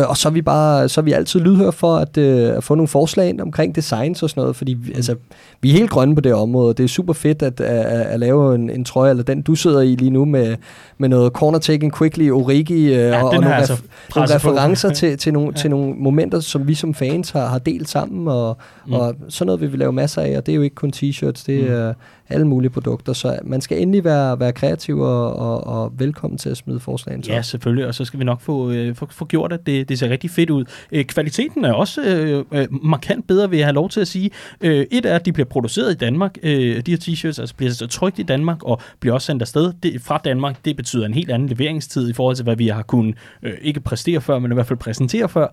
[0.08, 2.74] og så er vi bare så er vi altid lydhør for at, øh, at få
[2.74, 5.14] nogle forslag ind omkring designs og sådan noget, fordi vi, altså,
[5.60, 6.74] vi er helt grønne på det område.
[6.74, 9.80] Det er super fedt at, at, at lave en, en trøje, eller den du sidder
[9.80, 10.56] i lige nu med,
[10.98, 14.90] med noget corner taking quickly, origi øh, ja, og, og nogle, altså ref, nogle referencer
[14.90, 15.60] til, til, nogle, ja.
[15.60, 18.92] til nogle momenter, som vi som fans har, har delt sammen, og, mm.
[18.92, 21.44] og sådan noget vil vi lave masser af, og det er jo ikke kun t-shirts,
[21.46, 21.72] det mm.
[21.72, 21.94] er
[22.30, 26.50] alle mulige produkter, så man skal endelig være, være kreativ og, og, og velkommen til
[26.50, 27.24] at smide forslagene.
[27.28, 29.98] Ja, selvfølgelig, og så skal vi nok få, øh, få, få gjort, at det, det
[29.98, 30.64] ser rigtig fedt ud.
[30.92, 34.30] Øh, kvaliteten er også øh, øh, markant bedre, vil jeg have lov til at sige.
[34.60, 36.38] Øh, et er, at de bliver produceret i Danmark.
[36.42, 39.72] Øh, de her t-shirts altså bliver så trygt i Danmark, og bliver også sendt afsted
[39.82, 40.64] det, fra Danmark.
[40.64, 43.80] Det betyder en helt anden leveringstid i forhold til, hvad vi har kunnet øh, ikke
[43.80, 45.46] præstere før, men i hvert fald præsentere før.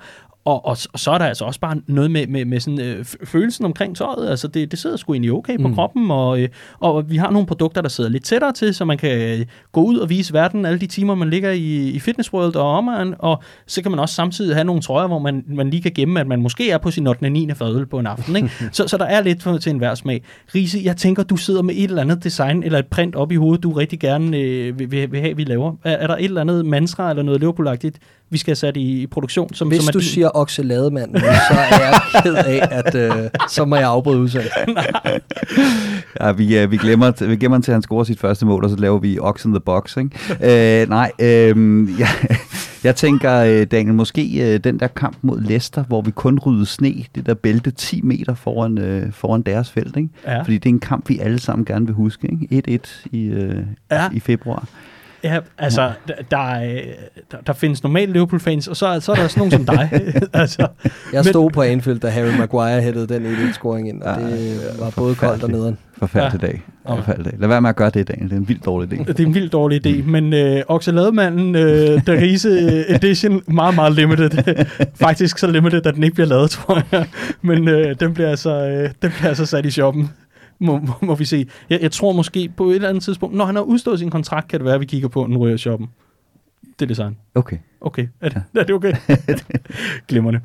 [0.45, 3.05] Og, og, og så er der altså også bare noget med, med, med sådan, øh,
[3.05, 4.29] følelsen omkring tøjet.
[4.29, 5.75] Altså det, det sidder sgu egentlig okay på mm.
[5.75, 6.49] kroppen, og, øh,
[6.79, 9.81] og vi har nogle produkter, der sidder lidt tættere til, så man kan øh, gå
[9.81, 13.15] ud og vise verden alle de timer, man ligger i, i Fitness World og omegn,
[13.19, 16.19] og så kan man også samtidig have nogle trøjer, hvor man, man lige kan gemme,
[16.19, 17.29] at man måske er på sin 8.
[17.29, 17.49] 9.
[17.55, 18.35] fadøl på en aften.
[18.35, 18.51] Ikke?
[18.71, 20.23] så, så der er lidt for, til enhver smag.
[20.55, 23.35] Riese, jeg tænker, du sidder med et eller andet design eller et print op i
[23.35, 25.73] hovedet, du rigtig gerne øh, vil, vil, vil have, vi laver.
[25.83, 27.67] Er, er der et eller andet mantra eller noget liverpool
[28.29, 29.53] vi skal have sat i, i produktion.
[29.53, 30.07] Som, Hvis som du din...
[30.07, 31.25] siger okselademand, så
[31.55, 34.61] er jeg ked af, at øh, så må jeg afbryde udsendelsen.
[36.21, 38.69] ja, vi, øh, vi, glemmer, vi gemmer til, at han scorer sit første mål, og
[38.69, 39.97] så laver vi Ox in the Box.
[39.97, 40.81] Ikke?
[40.81, 42.07] øh, nej, øh, ja,
[42.83, 46.65] jeg tænker, øh, Daniel, måske øh, den der kamp mod Leicester, hvor vi kun ryddede
[46.65, 49.97] sne, det der bælte 10 meter foran, øh, foran deres felt.
[49.97, 50.09] Ikke?
[50.25, 50.41] Ja.
[50.41, 52.27] Fordi det er en kamp, vi alle sammen gerne vil huske.
[52.51, 52.79] Ikke?
[52.85, 54.09] 1-1 i, øh, ja.
[54.13, 54.67] i februar.
[55.25, 56.59] Ja, altså, der, der,
[57.31, 59.89] der, der findes normale Liverpool-fans, og så, så er der sådan nogen som dig.
[60.33, 60.67] altså,
[61.13, 64.59] jeg stod men, på Anfield, da Harry Maguire hættede den 1-1-scoring ind, og ja, det
[64.79, 65.77] var både koldt og nederen.
[65.97, 66.47] Forfærdelig ja.
[66.47, 66.61] dag.
[66.87, 67.39] Forfærdelig dag.
[67.39, 68.19] Lad være med at gøre det i dag.
[68.23, 69.03] Det er en vildt dårlig idé.
[69.03, 74.65] Det er en vildt dårlig idé, men øh, Oxalademanden, øh, Darise Edition, meget, meget limited.
[75.05, 77.05] Faktisk så limited, at den ikke bliver lavet, tror jeg.
[77.41, 80.09] Men øh, den, bliver altså, øh, den bliver altså sat i shoppen
[80.59, 81.47] må, må, må vi se.
[81.69, 84.47] Jeg, jeg tror måske på et eller andet tidspunkt, når han har udstået sin kontrakt,
[84.47, 85.89] kan det være, at vi kigger på den røde shoppen.
[86.79, 87.17] Det er design.
[87.35, 87.57] Okay.
[87.81, 88.59] Okay, er det, ja.
[88.59, 88.93] er det okay?
[90.07, 90.39] Glimrende.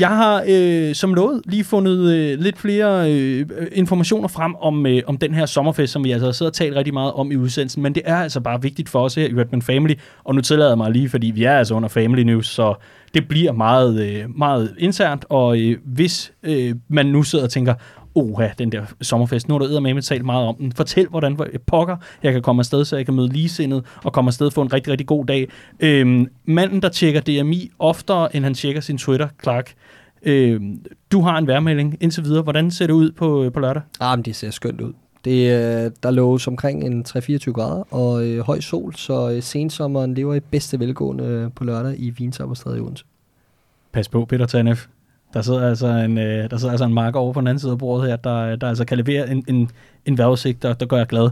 [0.00, 5.02] Jeg har øh, som lovet lige fundet øh, lidt flere øh, informationer frem om, øh,
[5.06, 7.82] om den her sommerfest, som vi altså sidder og talt rigtig meget om i udsendelsen,
[7.82, 9.94] men det er altså bare vigtigt for os her i Redman Family,
[10.24, 12.74] og nu tillader jeg mig lige, fordi vi er altså under Family News, så
[13.14, 17.74] det bliver meget, øh, meget internt, og øh, hvis øh, man nu sidder og tænker,
[18.14, 19.48] oha, den der sommerfest.
[19.48, 20.72] Nu har du med talt meget om den.
[20.72, 24.50] Fortæl, hvordan pokker jeg kan komme afsted, så jeg kan møde ligesindet og komme afsted
[24.50, 25.48] få en rigtig, rigtig god dag.
[25.80, 29.74] Øhm, manden, der tjekker DMI oftere, end han tjekker sin Twitter, Clark.
[30.22, 30.80] Øhm,
[31.12, 32.42] du har en værmelding indtil videre.
[32.42, 33.82] Hvordan ser det ud på, på lørdag?
[34.00, 34.92] Ah, men det ser skønt ud.
[35.24, 40.14] Det, øh, der lå omkring en 3-24 grader og øh, høj sol, så øh, sensommeren
[40.14, 43.04] lever i bedste velgående øh, på lørdag i Vinsapperstræde i Odense.
[43.92, 44.86] Pas på, Peter Tanef.
[45.34, 47.72] Der sidder altså en, øh, der sidder altså en mark over på den anden side
[47.72, 49.70] af bordet her, der, der altså kan levere en, en,
[50.04, 51.30] en vejrudsigt, der, der gør jeg glad.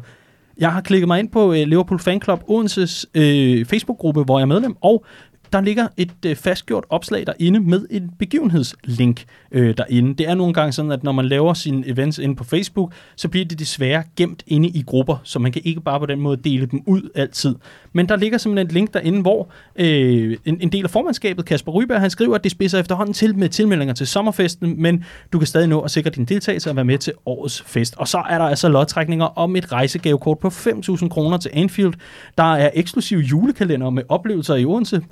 [0.59, 4.43] Jeg har klikket mig ind på øh, Liverpool Fan Club Odenses øh, Facebook-gruppe, hvor jeg
[4.43, 5.05] er medlem, og
[5.53, 10.15] der ligger et øh, fastgjort opslag derinde med en begivenhedslink øh, derinde.
[10.15, 13.29] Det er nogle gange sådan, at når man laver sine events inde på Facebook, så
[13.29, 16.37] bliver det desværre gemt inde i grupper, så man kan ikke bare på den måde
[16.37, 17.55] dele dem ud altid.
[17.93, 21.73] Men der ligger simpelthen et link derinde, hvor øh, en, en del af formandskabet, Kasper
[21.73, 25.47] Ryberg, han skriver, at det spidser efterhånden til med tilmeldinger til sommerfesten, men du kan
[25.47, 27.95] stadig nå at sikre din deltagelse og være med til årets fest.
[27.97, 31.95] Og så er der altså lodtrækninger om et rejsegavekort på 5.000 kroner til Anfield.
[32.39, 35.03] Der er eksklusive julekalender med oplevelser i Odense.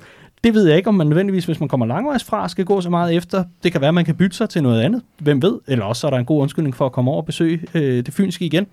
[0.43, 2.89] Det ved jeg ikke, om man nødvendigvis, hvis man kommer langvejs fra, skal gå så
[2.89, 3.43] meget efter.
[3.63, 5.01] Det kan være, at man kan bytte sig til noget andet.
[5.19, 5.59] Hvem ved?
[5.67, 8.05] Eller også så er der en god undskyldning for at komme over og besøge øh,
[8.05, 8.67] det fynske igen.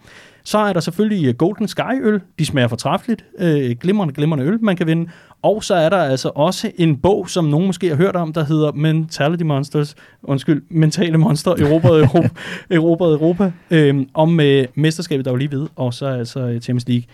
[0.44, 2.20] Så er der selvfølgelig øh, Golden Sky øl.
[2.38, 3.24] De smager fortræffeligt.
[3.38, 5.10] Øh, glimrende, glimrende øl, man kan vinde.
[5.42, 8.44] Og så er der altså også en bog, som nogen måske har hørt om, der
[8.44, 9.94] hedder Mentality Monsters.
[10.22, 12.28] Undskyld, Mentale Monster Europa, Europa,
[12.70, 16.88] Europa, Europa øh, om øh, mesterskabet, der var lige ved, og så altså øh, Champions
[16.88, 17.04] League.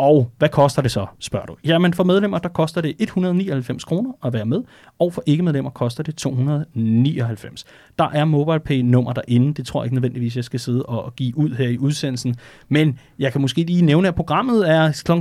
[0.00, 1.56] Og hvad koster det så, spørger du?
[1.64, 4.62] Jamen for medlemmer, der koster det 199 kroner at være med,
[4.98, 7.64] og for ikke-medlemmer koster det 299.
[7.98, 11.50] Der er MobilePay-nummer derinde, det tror jeg ikke nødvendigvis, jeg skal sidde og give ud
[11.50, 12.36] her i udsendelsen,
[12.68, 15.12] men jeg kan måske lige nævne, at programmet er kl.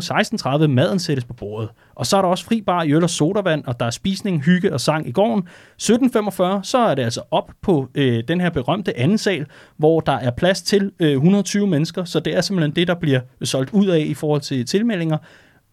[0.61, 1.69] 16.30, maden sættes på bordet.
[1.99, 4.41] Og så er der også fri bar i øl og sodavand, og der er spisning,
[4.41, 5.47] hygge og sang i gården.
[5.81, 9.45] 17.45, så er det altså op på øh, den her berømte anden sal,
[9.77, 13.19] hvor der er plads til øh, 120 mennesker, så det er simpelthen det, der bliver
[13.43, 15.17] solgt ud af i forhold til tilmeldinger.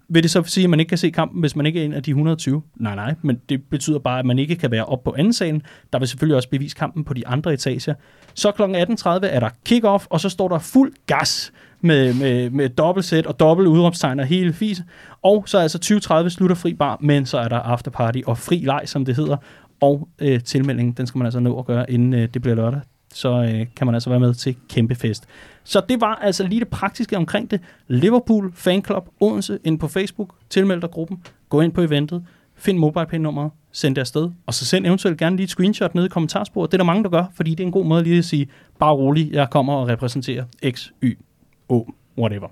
[0.08, 1.92] Vil det så sige, at man ikke kan se kampen, hvis man ikke er en
[1.92, 2.62] af de 120?
[2.76, 5.62] Nej, nej, men det betyder bare, at man ikke kan være op på anden salen.
[5.92, 7.94] Der vil selvfølgelig også bevise kampen på de andre etager.
[8.34, 8.62] Så kl.
[8.62, 8.68] 18.30
[9.08, 13.68] er der kick-off, og så står der fuld gas med, med, med dobbeltsæt og dobbelt
[13.68, 14.82] udråbstegn og hele fis.
[15.22, 15.78] Og så er altså
[16.24, 19.36] 20.30 slutter fri bar, men så er der afterparty og fri leg, som det hedder.
[19.80, 22.80] Og øh, tilmeldingen, den skal man altså nå at gøre, inden øh, det bliver lørdag.
[23.14, 25.26] Så øh, kan man altså være med til kæmpe fest.
[25.64, 27.60] Så det var altså lige det praktiske omkring det.
[27.88, 30.34] Liverpool Fanclub Odense ind på Facebook.
[30.50, 31.22] Tilmeld dig gruppen.
[31.48, 32.24] Gå ind på eventet.
[32.56, 33.50] Find MobilePay-nummeret.
[33.72, 34.30] Send det afsted.
[34.46, 36.72] Og så send eventuelt gerne lige et screenshot nede i kommentarsporet.
[36.72, 38.48] Det er der mange, der gør, fordi det er en god måde lige at sige,
[38.78, 41.18] bare rolig, jeg kommer og repræsenterer X, Y,
[41.68, 41.86] O,
[42.18, 42.48] whatever.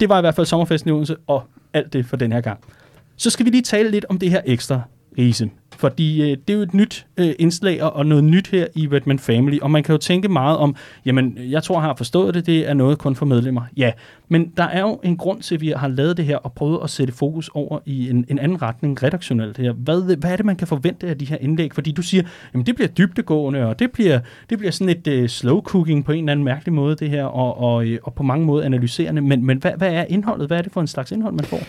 [0.00, 1.42] Det var i hvert fald sommerfesten i Odense, og
[1.72, 2.60] alt det for den her gang.
[3.16, 4.82] Så skal vi lige tale lidt om det her ekstra
[5.18, 5.50] Riese.
[5.76, 9.18] Fordi øh, det er jo et nyt øh, indslag og noget nyt her i Redman
[9.18, 10.76] Family, og man kan jo tænke meget om,
[11.06, 13.62] jamen, jeg tror, jeg har forstået det, det er noget kun for medlemmer.
[13.76, 13.92] Ja,
[14.28, 16.78] men der er jo en grund til, at vi har lavet det her og prøvet
[16.82, 19.72] at sætte fokus over i en, en anden retning redaktionelt her.
[19.72, 21.74] Hvad, hvad er det, man kan forvente af de her indlæg?
[21.74, 22.24] Fordi du siger,
[22.54, 24.20] jamen det bliver dybtegående, og det bliver,
[24.50, 27.24] det bliver sådan et øh, slow cooking på en eller anden mærkelig måde, det her,
[27.24, 29.22] og, og, øh, og på mange måder analyserende.
[29.22, 30.46] Men, men hvad, hvad er indholdet?
[30.46, 31.60] Hvad er det for en slags indhold, man får?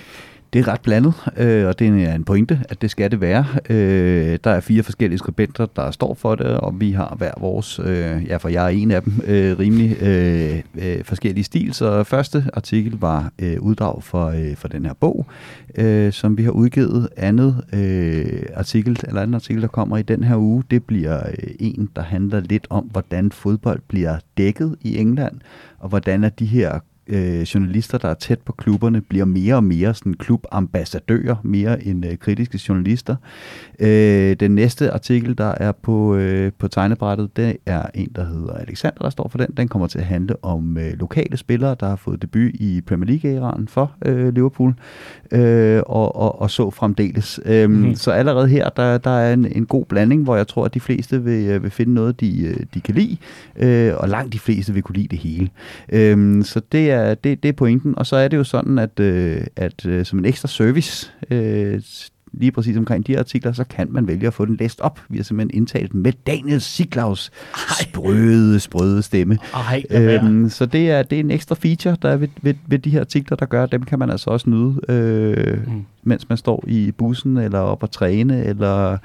[0.55, 3.45] Det er ret blandet, øh, og det er en pointe, at det skal det være.
[3.69, 7.79] Øh, der er fire forskellige skribenter, der står for det, og vi har hver vores,
[7.79, 11.73] øh, ja for jeg er en af dem, øh, rimelig øh, øh, forskellige stil.
[11.73, 15.25] Så første artikel var øh, uddrag for, øh, for den her bog,
[15.75, 17.09] øh, som vi har udgivet.
[17.17, 21.49] Andet øh, artikel, eller anden artikel, der kommer i den her uge, det bliver øh,
[21.59, 25.35] en, der handler lidt om, hvordan fodbold bliver dækket i England,
[25.79, 29.63] og hvordan er de her øh, journalister, der er tæt på klubberne, bliver mere og
[29.63, 33.15] mere sådan klubambassadører, mere end øh, kritiske journalister.
[33.79, 38.53] Øh, den næste artikel, der er på, øh, på tegnebrættet, det er en, der hedder
[38.53, 39.47] Alexander, der står for den.
[39.57, 43.07] Den kommer til at handle om øh, lokale spillere, der har fået debut i Premier
[43.07, 44.73] League-æraen for øh, Liverpool,
[45.31, 47.39] øh, og, og, og så fremdeles.
[47.45, 47.95] Øh, mm-hmm.
[47.95, 50.79] Så allerede her, der, der er en, en god blanding, hvor jeg tror, at de
[50.79, 53.17] fleste vil, øh, vil finde noget, de, øh, de kan lide,
[53.55, 55.49] øh, og langt de fleste vil kunne lide det hele.
[55.89, 57.97] Øh, så det er, det, det er pointen.
[57.97, 61.81] Og så er det jo sådan, at, øh, at øh, som en ekstra service, øh,
[62.33, 64.99] lige præcis omkring de artikler, så kan man vælge at få den læst op.
[65.09, 67.31] Vi har simpelthen indtalt med Daniel Siglaus
[67.81, 69.37] sprøde, sprøde stemme.
[69.53, 72.79] Ej, øhm, så det er, det er en ekstra feature, der er ved, ved, ved
[72.79, 75.85] de her artikler, der gør, dem kan man altså også nyde, øh, mm.
[76.03, 78.97] mens man står i bussen, eller op og træne, eller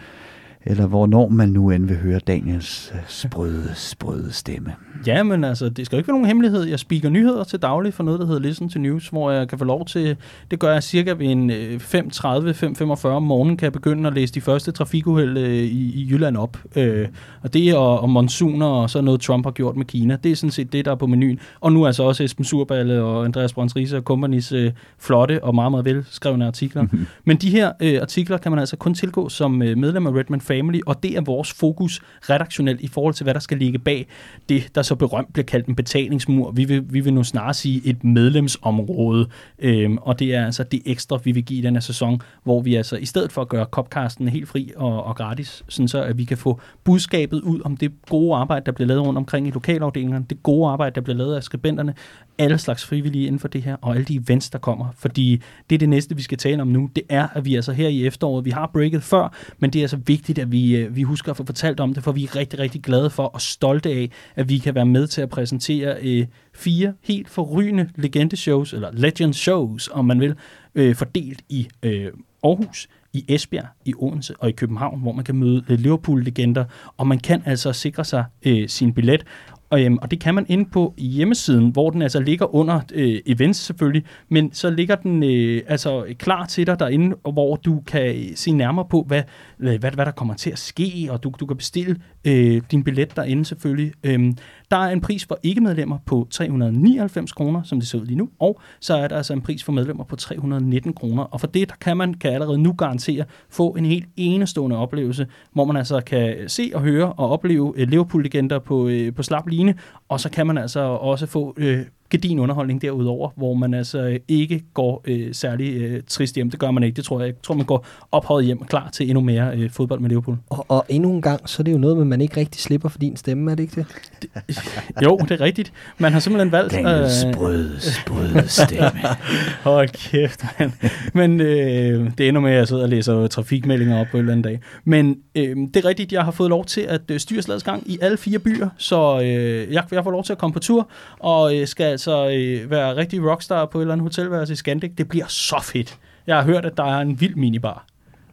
[0.64, 4.74] eller hvornår man nu end vil høre Daniels øh, sprøde, sprøde stemme.
[5.06, 6.64] Ja, men altså, det skal jo ikke være nogen hemmelighed.
[6.64, 9.58] Jeg speaker nyheder til daglig for noget, der hedder Listen to News, hvor jeg kan
[9.58, 10.16] få lov til,
[10.50, 14.14] det gør jeg cirka ved en 5.30, øh, 5.45 om morgenen, kan jeg begynde at
[14.14, 16.58] læse de første trafikuheld øh, i, i Jylland op.
[16.76, 17.08] Øh,
[17.42, 20.16] og det er om monsuner og så noget, Trump har gjort med Kina.
[20.24, 21.38] Det er sådan set det, der er på menuen.
[21.60, 25.44] Og nu er altså også Esben Surballe og Andreas Brøns Riese og Companies øh, flotte
[25.44, 26.86] og meget, meget velskrevne artikler.
[27.26, 30.40] men de her øh, artikler kan man altså kun tilgå som øh, medlem af Redman
[30.50, 32.00] Family, og det er vores fokus
[32.30, 34.06] redaktionelt i forhold til, hvad der skal ligge bag
[34.48, 36.50] det, der så berømt bliver kaldt en betalingsmur.
[36.50, 39.28] Vi vil, vi vil nu snarere sige et medlemsområde,
[39.58, 42.60] øhm, og det er altså det ekstra, vi vil give i den her sæson, hvor
[42.60, 46.02] vi altså i stedet for at gøre Copcasten helt fri og, og gratis, sådan så
[46.02, 49.46] at vi kan få budskabet ud om det gode arbejde, der bliver lavet rundt omkring
[49.46, 51.94] i lokalafdelingerne, det gode arbejde, der bliver lavet af skribenterne,
[52.38, 54.86] alle slags frivillige inden for det her, og alle de events, der kommer.
[54.96, 56.90] Fordi det er det næste, vi skal tale om nu.
[56.96, 59.82] Det er, at vi altså her i efteråret, vi har breaket før, men det er
[59.82, 62.36] altså vigtigt, at vi, øh, vi husker at få fortalt om det, for vi er
[62.36, 65.96] rigtig, rigtig glade for og stolte af, at vi kan være med til at præsentere
[66.02, 70.34] øh, fire helt forrygende legendeshows, eller legend shows, om man vil,
[70.74, 72.12] øh, fordelt i øh,
[72.44, 76.64] Aarhus, i Esbjerg, i Odense og i København, hvor man kan møde øh, Liverpool-legender,
[76.96, 79.24] og man kan altså sikre sig øh, sin billet.
[79.70, 83.20] Og, øhm, og det kan man inde på hjemmesiden, hvor den altså ligger under øh,
[83.26, 88.16] events selvfølgelig, men så ligger den øh, altså klar til dig derinde, hvor du kan
[88.16, 89.22] øh, se nærmere på, hvad,
[89.58, 93.16] hvad, hvad der kommer til at ske, og du, du kan bestille øh, din billet
[93.16, 93.92] derinde selvfølgelig.
[94.04, 94.36] Øhm,
[94.70, 98.28] der er en pris for ikke-medlemmer på 399 kroner, som det ser ud lige nu,
[98.38, 101.22] og så er der altså en pris for medlemmer på 319 kroner.
[101.22, 105.26] Og for det, der kan man kan allerede nu garantere få en helt enestående oplevelse,
[105.52, 109.46] hvor man altså kan se og høre og opleve øh, Liverpool-legender på, øh, på slap
[109.46, 109.74] line,
[110.08, 114.64] og så kan man altså også få øh, gedin underholdning derudover, hvor man altså ikke
[114.74, 116.50] går øh, særlig øh, trist hjem.
[116.50, 117.26] Det gør man ikke, det tror jeg.
[117.26, 120.36] Jeg tror, man går ophøjet hjem klar til endnu mere øh, fodbold med Liverpool.
[120.50, 122.88] Og, og endnu en gang, så er det jo noget, med, man ikke rigtig slipper
[122.88, 123.86] for din stemme, er det ikke det?
[124.22, 125.72] det jo, det er rigtigt.
[125.98, 126.72] Man har simpelthen valgt...
[126.72, 129.00] Den sprøde, sprøde stemme.
[129.64, 130.72] Hold kæft, mand.
[131.14, 134.32] Men øh, det ender med, at jeg sidder og læser trafikmeldinger op på en eller
[134.32, 134.60] anden dag.
[134.84, 137.98] Men øh, det er rigtigt, jeg har fået lov til at øh, styre gang i
[138.02, 140.88] alle fire byer, så øh, jeg, jeg får lov til at komme på tur,
[141.18, 144.90] og øh, skal altså øh, være rigtig rockstar på et eller andet hotelværelse i Scandic.
[144.98, 145.98] Det bliver så fedt.
[146.26, 147.86] Jeg har hørt, at der er en vild minibar.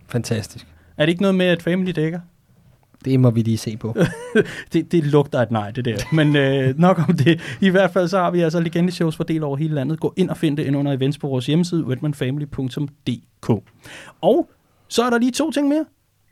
[0.07, 0.67] Fantastisk.
[0.97, 2.19] Er det ikke noget med, at Family dækker?
[3.05, 3.95] Det må vi lige se på.
[4.73, 5.97] det, det lugter et nej, det der.
[6.13, 7.57] Men øh, nok om det.
[7.61, 9.99] I hvert fald så har vi altså legende shows fordelt over hele landet.
[9.99, 13.49] Gå ind og find det ind under events på vores hjemmeside, redmanfamily.dk.
[14.21, 14.49] Og
[14.87, 15.85] så er der lige to ting mere.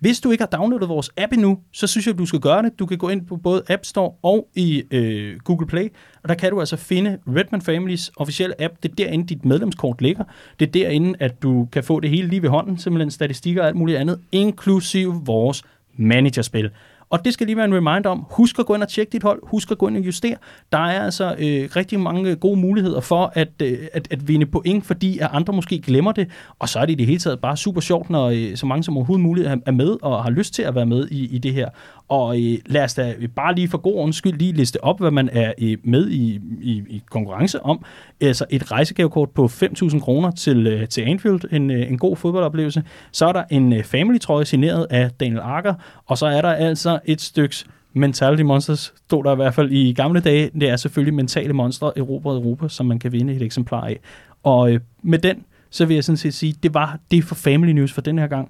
[0.06, 2.64] Hvis du ikke har downloadet vores app endnu, så synes jeg, at du skal gøre
[2.64, 2.80] det.
[2.80, 6.36] Du kan gå ind på både App Store og i øh, Google Play, og der
[6.36, 8.73] kan du altså finde Redman Families officielle app.
[8.84, 10.23] Det er derinde, dit medlemskort ligger.
[10.60, 13.68] Det er derinde, at du kan få det hele lige ved hånden, simpelthen statistikker og
[13.68, 15.64] alt muligt andet, inklusive vores
[15.98, 16.69] managerspil.
[17.10, 19.23] Og det skal lige være en reminder om, husk at gå ind og tjekke dit
[19.23, 20.36] hold, husk at gå ind og justere.
[20.72, 24.86] Der er altså øh, rigtig mange gode muligheder for at, øh, at, at vinde point,
[24.86, 26.27] fordi at andre måske glemmer det.
[26.60, 28.84] Og så er det i det hele taget bare super sjovt, når øh, så mange
[28.84, 31.53] som overhovedet muligt er med og har lyst til at være med i, i det
[31.53, 31.69] her.
[32.07, 35.11] Og øh, lad os da bare lige for god ordens skyld lige liste op, hvad
[35.11, 37.86] man er øh, med i, i, i konkurrence om.
[38.22, 42.84] Altså et rejsegavekort på 5.000 kroner til, øh, til Anfield, en, øh, en god fodboldoplevelse.
[43.11, 45.73] Så er der en øh, family-trøje signeret af Daniel Akker,
[46.06, 49.94] og så er der altså et styks Mentality Monsters, stod der i hvert fald i
[49.94, 50.52] gamle dage.
[50.60, 53.99] Det er selvfølgelig mentale monstre, Europa og Europa, som man kan vinde et eksemplar af.
[54.44, 57.72] Og øh, med den, så vil jeg sådan set sige, det var det for Family
[57.72, 58.49] News for den her gang.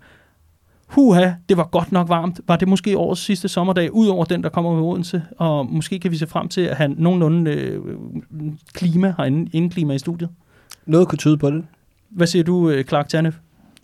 [0.87, 2.41] Huha, det var godt nok varmt.
[2.47, 5.23] Var det måske årets sidste sommerdag, ud over den, der kommer ved Odense?
[5.37, 7.81] Og måske kan vi se frem til at have nogenlunde øh,
[8.73, 10.29] klima herinde, indklima i studiet.
[10.85, 11.65] Noget kunne tyde på det.
[12.09, 13.35] Hvad siger du, øh, Clark Tanef?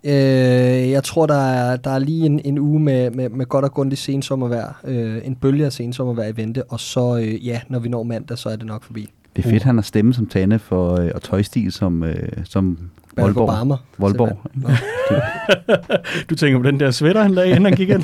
[0.04, 3.66] Øh, jeg tror, der er, der er lige en, en uge med, med, med godt
[3.66, 4.82] og grundigt sensommervejr.
[4.84, 8.38] Øh, en bølge af sensommervejr i vente, og så, øh, ja, når vi når mandag,
[8.38, 9.10] så er det nok forbi.
[9.36, 9.66] Det er fedt, uh.
[9.66, 12.78] han har stemme som Tanne for, øh, og tøjstil som, øh, som
[13.18, 13.50] Voldborg.
[13.50, 13.76] Obama.
[13.98, 14.38] Voldborg.
[16.30, 18.04] du tænker på den der sweater, han lagde, inden han gik ind.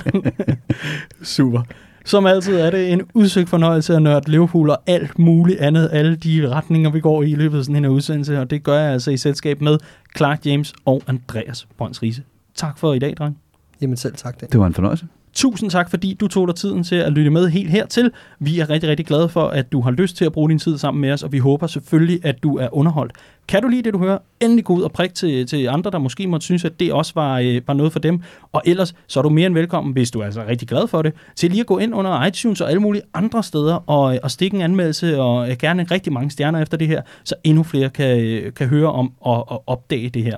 [1.23, 1.61] Super.
[2.07, 6.15] Som altid er det en udsøgt fornøjelse at nørde Liverpool og alt muligt andet, alle
[6.15, 8.93] de retninger, vi går i i løbet af sådan en udsendelse, og det gør jeg
[8.93, 9.77] altså i selskab med
[10.17, 12.23] Clark James og Andreas Brøns Riese.
[12.55, 13.37] Tak for i dag, dreng.
[13.81, 14.41] Jamen selv tak.
[14.41, 14.51] Det.
[14.51, 15.07] det var en fornøjelse.
[15.37, 18.11] Tusind tak, fordi du tog dig tiden til at lytte med helt hertil.
[18.39, 20.77] Vi er rigtig, rigtig glade for, at du har lyst til at bruge din tid
[20.77, 23.13] sammen med os, og vi håber selvfølgelig, at du er underholdt.
[23.47, 24.17] Kan du lide det, du hører?
[24.39, 27.11] Endelig gå ud og prik til, til andre, der måske måtte synes, at det også
[27.15, 28.21] var, øh, var noget for dem.
[28.51, 31.01] Og ellers, så er du mere end velkommen, hvis du er altså rigtig glad for
[31.01, 34.19] det, til lige at gå ind under iTunes og alle mulige andre steder og, øh,
[34.23, 37.63] og stikke en anmeldelse og øh, gerne rigtig mange stjerner efter det her, så endnu
[37.63, 40.37] flere kan, øh, kan høre om og, og opdage det her.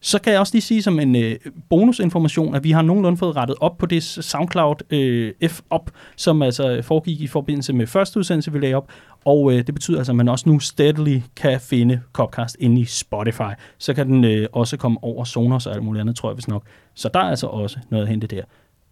[0.00, 1.36] Så kan jeg også lige sige som en øh,
[1.70, 6.70] bonusinformation, at vi har nogenlunde fået rettet op på det SoundCloud øh, F-op, som altså
[6.70, 8.88] øh, foregik i forbindelse med første udsendelse, vi lagde op.
[9.24, 12.84] Og øh, det betyder altså, at man også nu steadily kan finde Copcast inde i
[12.84, 13.52] Spotify.
[13.78, 16.48] Så kan den øh, også komme over Sonos og alt muligt andet, tror jeg vist
[16.48, 16.62] nok.
[16.94, 18.42] Så der er altså også noget at hente der.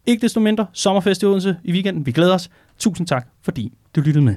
[0.07, 2.07] Ikke desto mindre, sommerfest i Odense i weekenden.
[2.07, 2.51] Vi glæder os.
[2.78, 4.35] Tusind tak, fordi du lyttede med.